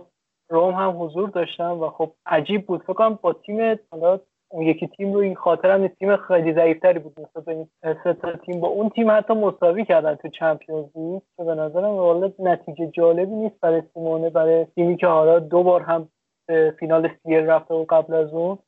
روم 0.50 0.74
هم 0.74 1.02
حضور 1.02 1.28
داشتن 1.28 1.70
و 1.70 1.90
خب 1.90 2.12
عجیب 2.26 2.66
بود. 2.66 2.82
فکر 2.82 2.92
کنم 2.92 3.18
با 3.22 3.32
تیم 3.32 3.78
حالا 3.90 4.20
اون 4.52 4.62
یکی 4.62 4.86
تیم 4.86 5.12
رو 5.12 5.18
این 5.18 5.34
خاطر 5.34 5.70
هم 5.70 5.88
تیم 5.88 6.16
خیلی 6.16 6.54
ضعیفتری 6.54 6.98
بود 6.98 7.20
نسبت 7.20 7.44
به 7.44 7.52
این 7.52 7.68
سه 8.04 8.38
تیم. 8.46 8.60
با 8.60 8.68
اون 8.68 8.88
تیم 8.88 9.10
حتی 9.10 9.34
مساوی 9.34 9.84
کردن 9.84 10.14
تو 10.14 10.28
چمپیونز 10.28 10.86
لیگ. 10.94 11.20
که 11.36 11.44
به 11.44 11.54
نظرم 11.54 11.90
والا 11.90 12.32
نتیجه 12.38 12.86
جالبی 12.86 13.34
نیست 13.34 13.60
برای 13.60 13.82
سیمونه. 13.94 14.30
برای 14.30 14.64
تیمی 14.64 14.96
که 14.96 15.06
حالا 15.06 15.38
دو 15.38 15.62
بار 15.62 15.82
هم 15.82 16.08
به 16.48 16.74
فینال 16.80 17.10
سیر 17.22 17.40
رفته 17.40 17.74
و 17.74 17.84
قبل 17.88 18.14
از 18.14 18.34
اون. 18.34 18.58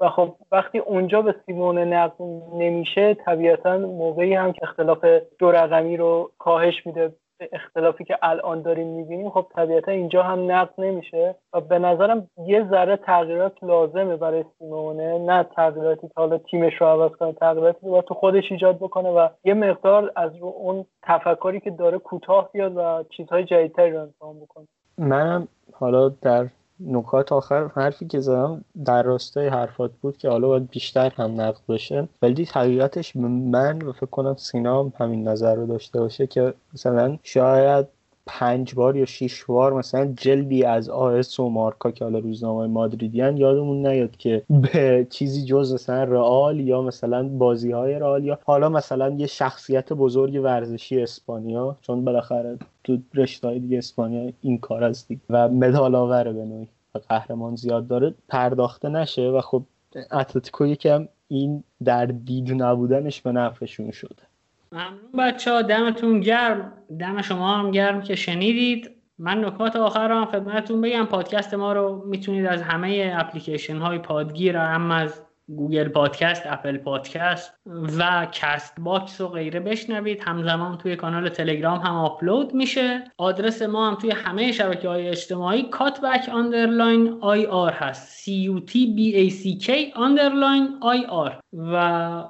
و 0.00 0.08
خب 0.08 0.34
وقتی 0.52 0.78
اونجا 0.78 1.22
به 1.22 1.34
سیمونه 1.46 1.84
نقد 1.84 2.22
نمیشه 2.54 3.14
طبیعتا 3.14 3.78
موقعی 3.78 4.34
هم 4.34 4.52
که 4.52 4.60
اختلاف 4.62 5.04
دو 5.38 5.50
رقمی 5.50 5.96
رو 5.96 6.30
کاهش 6.38 6.86
میده 6.86 7.12
اختلافی 7.52 8.04
که 8.04 8.18
الان 8.22 8.62
داریم 8.62 8.86
می‌بینیم 8.86 9.30
خب 9.30 9.46
طبیعتا 9.54 9.92
اینجا 9.92 10.22
هم 10.22 10.52
نقد 10.52 10.74
نمیشه 10.78 11.34
و 11.52 11.60
به 11.60 11.78
نظرم 11.78 12.30
یه 12.46 12.68
ذره 12.70 12.96
تغییرات 12.96 13.64
لازمه 13.64 14.16
برای 14.16 14.44
سیمونه. 14.58 15.18
نه 15.18 15.42
تغییراتی 15.56 16.08
که 16.08 16.14
حالا 16.16 16.38
تیمش 16.38 16.74
رو 16.80 16.86
عوض 16.86 17.10
کنه 17.10 17.32
تغییراتی 17.32 17.80
که 17.80 18.02
تو 18.02 18.14
خودش 18.14 18.52
ایجاد 18.52 18.76
بکنه 18.76 19.08
و 19.08 19.28
یه 19.44 19.54
مقدار 19.54 20.12
از 20.16 20.36
رو 20.36 20.46
اون 20.46 20.84
تفکری 21.02 21.60
که 21.60 21.70
داره 21.70 21.98
کوتاه 21.98 22.52
بیاد 22.52 22.72
و 22.76 23.04
چیزهای 23.16 23.44
جدیدتری 23.44 23.90
رو 23.90 24.00
امتحان 24.00 24.40
بکنه. 24.40 24.66
منم 24.98 25.48
حالا 25.72 26.08
در 26.08 26.46
نکات 26.80 27.32
آخر 27.32 27.68
حرفی 27.68 28.06
که 28.06 28.20
زدم 28.20 28.64
در 28.84 29.02
راستای 29.02 29.48
حرفات 29.48 29.90
بود 30.02 30.16
که 30.16 30.28
حالا 30.28 30.48
باید 30.48 30.70
بیشتر 30.70 31.12
هم 31.16 31.40
نقد 31.40 31.60
بشه 31.68 32.08
ولی 32.22 32.44
حقیقتش 32.44 33.16
من 33.16 33.82
و 33.82 33.92
فکر 33.92 34.06
کنم 34.06 34.36
سینا 34.36 34.80
هم 34.80 34.92
همین 34.98 35.28
نظر 35.28 35.54
رو 35.54 35.66
داشته 35.66 36.00
باشه 36.00 36.26
که 36.26 36.54
مثلا 36.74 37.18
شاید 37.22 37.86
پنج 38.28 38.74
بار 38.74 38.96
یا 38.96 39.04
شیش 39.04 39.44
بار 39.44 39.72
مثلا 39.72 40.14
جلدی 40.16 40.64
از 40.64 40.88
آس 40.88 41.40
و 41.40 41.48
مارکا 41.48 41.90
که 41.90 42.04
حالا 42.04 42.18
روزنامه 42.18 42.66
مادریدیان 42.66 43.36
یادمون 43.36 43.86
نیاد 43.86 44.16
که 44.16 44.42
به 44.48 45.06
چیزی 45.10 45.44
جز 45.44 45.74
مثلا 45.74 46.04
رئال 46.04 46.60
یا 46.60 46.82
مثلا 46.82 47.28
بازی 47.28 47.70
های 47.70 47.94
رئال 47.94 48.24
یا 48.24 48.38
حالا 48.44 48.68
مثلا 48.68 49.10
یه 49.10 49.26
شخصیت 49.26 49.92
بزرگ 49.92 50.40
ورزشی 50.44 51.02
اسپانیا 51.02 51.76
چون 51.82 52.04
بالاخره 52.04 52.58
تو 52.84 52.98
رشته 53.14 53.58
دیگه 53.58 53.78
اسپانیا 53.78 54.32
این 54.42 54.58
کار 54.58 54.84
است 54.84 55.10
و 55.30 55.48
مدال 55.48 55.94
آوره 55.94 56.32
به 56.32 56.44
نوعی. 56.44 56.68
و 56.94 56.98
قهرمان 57.08 57.56
زیاد 57.56 57.86
داره. 57.86 58.14
پرداخته 58.28 58.88
نشه 58.88 59.22
و 59.22 59.40
خب 59.40 59.62
اتلتیکو 60.10 60.66
یکم 60.66 61.08
این 61.28 61.64
در 61.84 62.06
دید 62.06 62.62
نبودنش 62.62 63.20
به 63.20 63.32
نفعشون 63.32 63.90
شده. 63.90 64.27
ممنون 64.72 65.12
بچه 65.18 65.52
ها 65.52 65.62
دمتون 65.62 66.20
گرم. 66.20 66.72
دم 67.00 67.22
شما 67.22 67.56
هم 67.56 67.70
گرم 67.70 68.02
که 68.02 68.14
شنیدید. 68.16 68.90
من 69.18 69.44
نکات 69.44 69.76
آخر 69.76 70.12
هم 70.12 70.24
خدمتتون 70.24 70.80
بگم. 70.80 71.06
پادکست 71.06 71.54
ما 71.54 71.72
رو 71.72 72.04
می‌تونید 72.06 72.46
از 72.46 72.62
همه 72.62 73.16
اپلیکیشن 73.18 73.76
های 73.76 73.98
پادگیر 73.98 74.56
هم 74.56 74.90
از 74.90 75.22
گوگل 75.56 75.88
پادکست 75.88 76.42
اپل 76.46 76.78
پادکست 76.78 77.54
و 77.98 78.26
کست 78.32 78.80
باکس 78.80 79.20
و 79.20 79.28
غیره 79.28 79.60
بشنوید. 79.60 80.22
همزمان 80.22 80.78
توی 80.78 80.96
کانال 80.96 81.28
تلگرام 81.28 81.78
هم 81.78 81.94
آپلود 81.94 82.54
میشه. 82.54 83.04
آدرس 83.18 83.62
ما 83.62 83.88
هم 83.88 83.94
توی 83.94 84.10
همه 84.10 84.52
شبکه 84.52 84.88
های 84.88 85.08
اجتماعی 85.08 85.62
Cutback 85.62 86.28
underline 86.28 87.18
ir 87.20 87.72
هست. 87.72 88.18
C 88.18 88.30
U 88.30 88.60
T 88.70 88.72
B 88.72 89.14
A 89.14 89.34
C 89.34 89.66
K 89.66 89.70
underline 89.96 90.68
IR. 90.80 91.40
و 91.52 91.74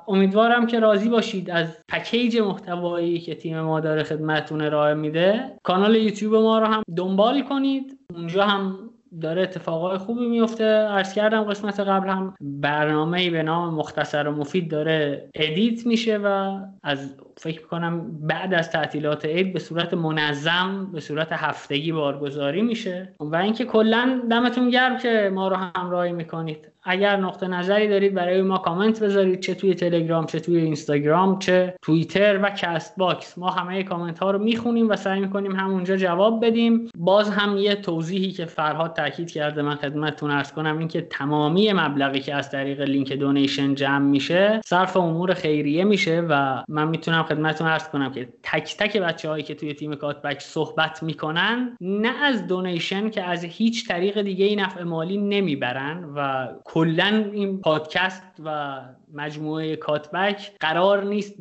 امیدوارم 0.09 0.66
که 0.66 0.81
راضی 0.81 1.09
باشید 1.09 1.51
از 1.51 1.79
پکیج 1.89 2.37
محتوایی 2.37 3.19
که 3.19 3.35
تیم 3.35 3.61
ما 3.61 3.81
داره 3.81 4.03
خدمتتون 4.03 4.62
ارائه 4.62 4.95
میده. 4.95 5.59
کانال 5.62 5.97
یوتیوب 5.97 6.35
ما 6.35 6.59
رو 6.59 6.66
هم 6.66 6.83
دنبال 6.97 7.43
کنید. 7.43 7.99
اونجا 8.14 8.47
هم 8.47 8.91
داره 9.20 9.42
اتفاقای 9.42 9.98
خوبی 9.98 10.26
میفته. 10.26 10.64
عرض 10.64 11.14
کردم 11.14 11.44
قسمت 11.44 11.80
قبل 11.80 12.09
هم 12.09 12.34
برنامه 12.40 13.30
به 13.30 13.42
نام 13.42 13.74
مختصر 13.74 14.28
و 14.28 14.32
مفید 14.32 14.70
داره 14.70 15.28
edit 15.34 15.86
میشه 15.86 16.18
و 16.18 16.59
از 16.82 17.14
فکر 17.36 17.66
کنم 17.66 18.18
بعد 18.20 18.54
از 18.54 18.70
تعطیلات 18.70 19.24
عید 19.24 19.52
به 19.52 19.59
صورت 19.59 19.94
منظم 19.94 20.90
به 20.92 21.00
صورت 21.00 21.28
هفتگی 21.32 21.92
بارگذاری 21.92 22.62
میشه. 22.62 23.14
و 23.20 23.36
اینکه 23.36 23.64
کلا 23.64 24.22
دمتون 24.30 24.70
گرم 24.70 24.98
که 24.98 25.30
ما 25.34 25.48
رو 25.48 25.56
همراهی 25.56 26.12
می‌کنید. 26.12 26.68
اگر 26.89 27.16
نقطه 27.16 27.49
نظری 27.49 27.89
دارید 27.89 28.14
برای 28.14 28.43
ما 28.43 28.59
کامنت 28.59 29.03
بذارید 29.03 29.41
چه 29.41 29.55
توی 29.55 29.74
تلگرام 29.74 30.26
چه 30.26 30.41
توی 30.41 30.57
اینستاگرام 30.57 31.39
چه 31.39 31.74
توییتر 31.82 32.41
و 32.43 32.51
Castbox. 32.51 33.39
ما 33.39 33.51
همه 33.51 33.82
کامنت 33.82 34.18
ها 34.18 34.30
رو 34.30 34.39
می‌خونیم 34.39 34.89
و 34.89 34.97
سعی 34.97 35.20
می‌کنیم 35.20 35.57
همونجا 35.57 35.97
جواب 35.97 36.47
بدیم. 36.47 36.89
باز 36.97 37.30
هم 37.30 37.57
یه 37.57 37.74
توضیحی 37.74 38.30
که 38.30 38.45
فرهاد 38.45 38.97
تاکید 38.97 39.30
کرده 39.30 39.62
من 39.62 39.74
خدمتتون 39.74 40.30
ارز 40.30 40.53
کنم 40.53 40.78
اینکه 40.78 41.01
تمامی 41.01 41.72
مبلغی 41.72 42.20
که 42.20 42.34
از 42.34 42.51
طریق 42.51 42.80
لینک 42.80 43.12
دونیشن 43.12 43.74
جمع 43.74 44.07
میشه 44.07 44.61
صرف 44.64 44.97
امور 44.97 45.34
خیریه 45.34 45.84
میشه 45.84 46.20
و 46.28 46.62
من 46.68 46.89
می‌تونم 46.89 47.22
خدمتتون 47.22 47.66
ارز 47.66 47.89
کنم 47.89 48.12
که 48.12 48.28
تک 48.43 48.76
تک 48.76 48.97
بچه 48.97 49.28
هایی 49.28 49.45
که 49.45 49.55
توی 49.55 49.74
تیم 49.74 49.95
کاتبک 49.95 50.41
صحبت 50.41 51.03
می‌کنن 51.03 51.76
نه 51.80 52.24
از 52.24 52.47
دونیشن 52.47 53.11
که 53.11 53.22
از 53.22 53.45
هیچ 53.45 53.89
طریق 53.89 54.22
دیگه 54.22 54.45
ای 54.45 54.57
نفع 54.57 54.82
مالی 54.82 55.16
نمی‌برن 55.16 56.05
و 56.16 56.49
کلا 56.79 57.31
این 57.33 57.61
پادکست 57.61 58.22
و 58.45 58.81
مجموعه 59.14 59.76
کاتبک 59.76 60.53
قرار 60.61 61.05
نیست 61.05 61.35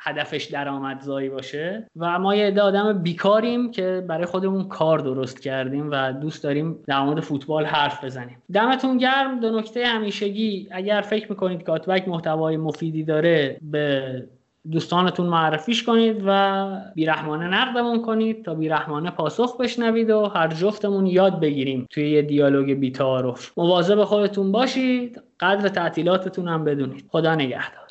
هدفش 0.00 0.44
درآمدزایی 0.44 1.28
باشه 1.28 1.86
و 1.96 2.18
ما 2.18 2.34
یه 2.34 2.46
عده 2.46 2.62
آدم 2.62 3.02
بیکاریم 3.02 3.70
که 3.70 4.04
برای 4.08 4.26
خودمون 4.26 4.68
کار 4.68 4.98
درست 4.98 5.42
کردیم 5.42 5.88
و 5.90 6.12
دوست 6.12 6.44
داریم 6.44 6.78
در 6.86 7.02
مورد 7.02 7.20
فوتبال 7.20 7.66
حرف 7.66 8.04
بزنیم. 8.04 8.42
دمتون 8.52 8.98
گرم. 8.98 9.40
دو 9.40 9.58
نکته 9.58 9.86
همیشگی 9.86 10.68
اگر 10.70 11.00
فکر 11.00 11.30
می‌کنید 11.30 11.62
کاتبک 11.62 12.08
محتوای 12.08 12.56
مفیدی 12.56 13.04
داره 13.04 13.58
به 13.62 14.28
دوستانتون 14.70 15.26
معرفیش 15.26 15.82
کنید 15.82 16.22
و 16.26 16.66
بیرحمانه 16.94 17.46
نقدمون 17.48 18.02
کنید 18.02 18.44
تا 18.44 18.54
بیرحمانه 18.54 19.10
پاسخ 19.10 19.56
بشنوید 19.56 20.10
و 20.10 20.26
هر 20.26 20.48
جفتمون 20.48 21.06
یاد 21.06 21.40
بگیریم 21.40 21.86
توی 21.90 22.10
یه 22.10 22.22
دیالوگ 22.22 22.72
بیتعارف. 22.72 23.52
مواظب 23.56 24.04
خودتون 24.04 24.52
باشید 24.52 25.22
قدر 25.40 25.68
تعطیلاتتون 25.68 26.48
هم 26.48 26.64
بدونید. 26.64 27.04
خدا 27.08 27.34
نگهدار. 27.34 27.83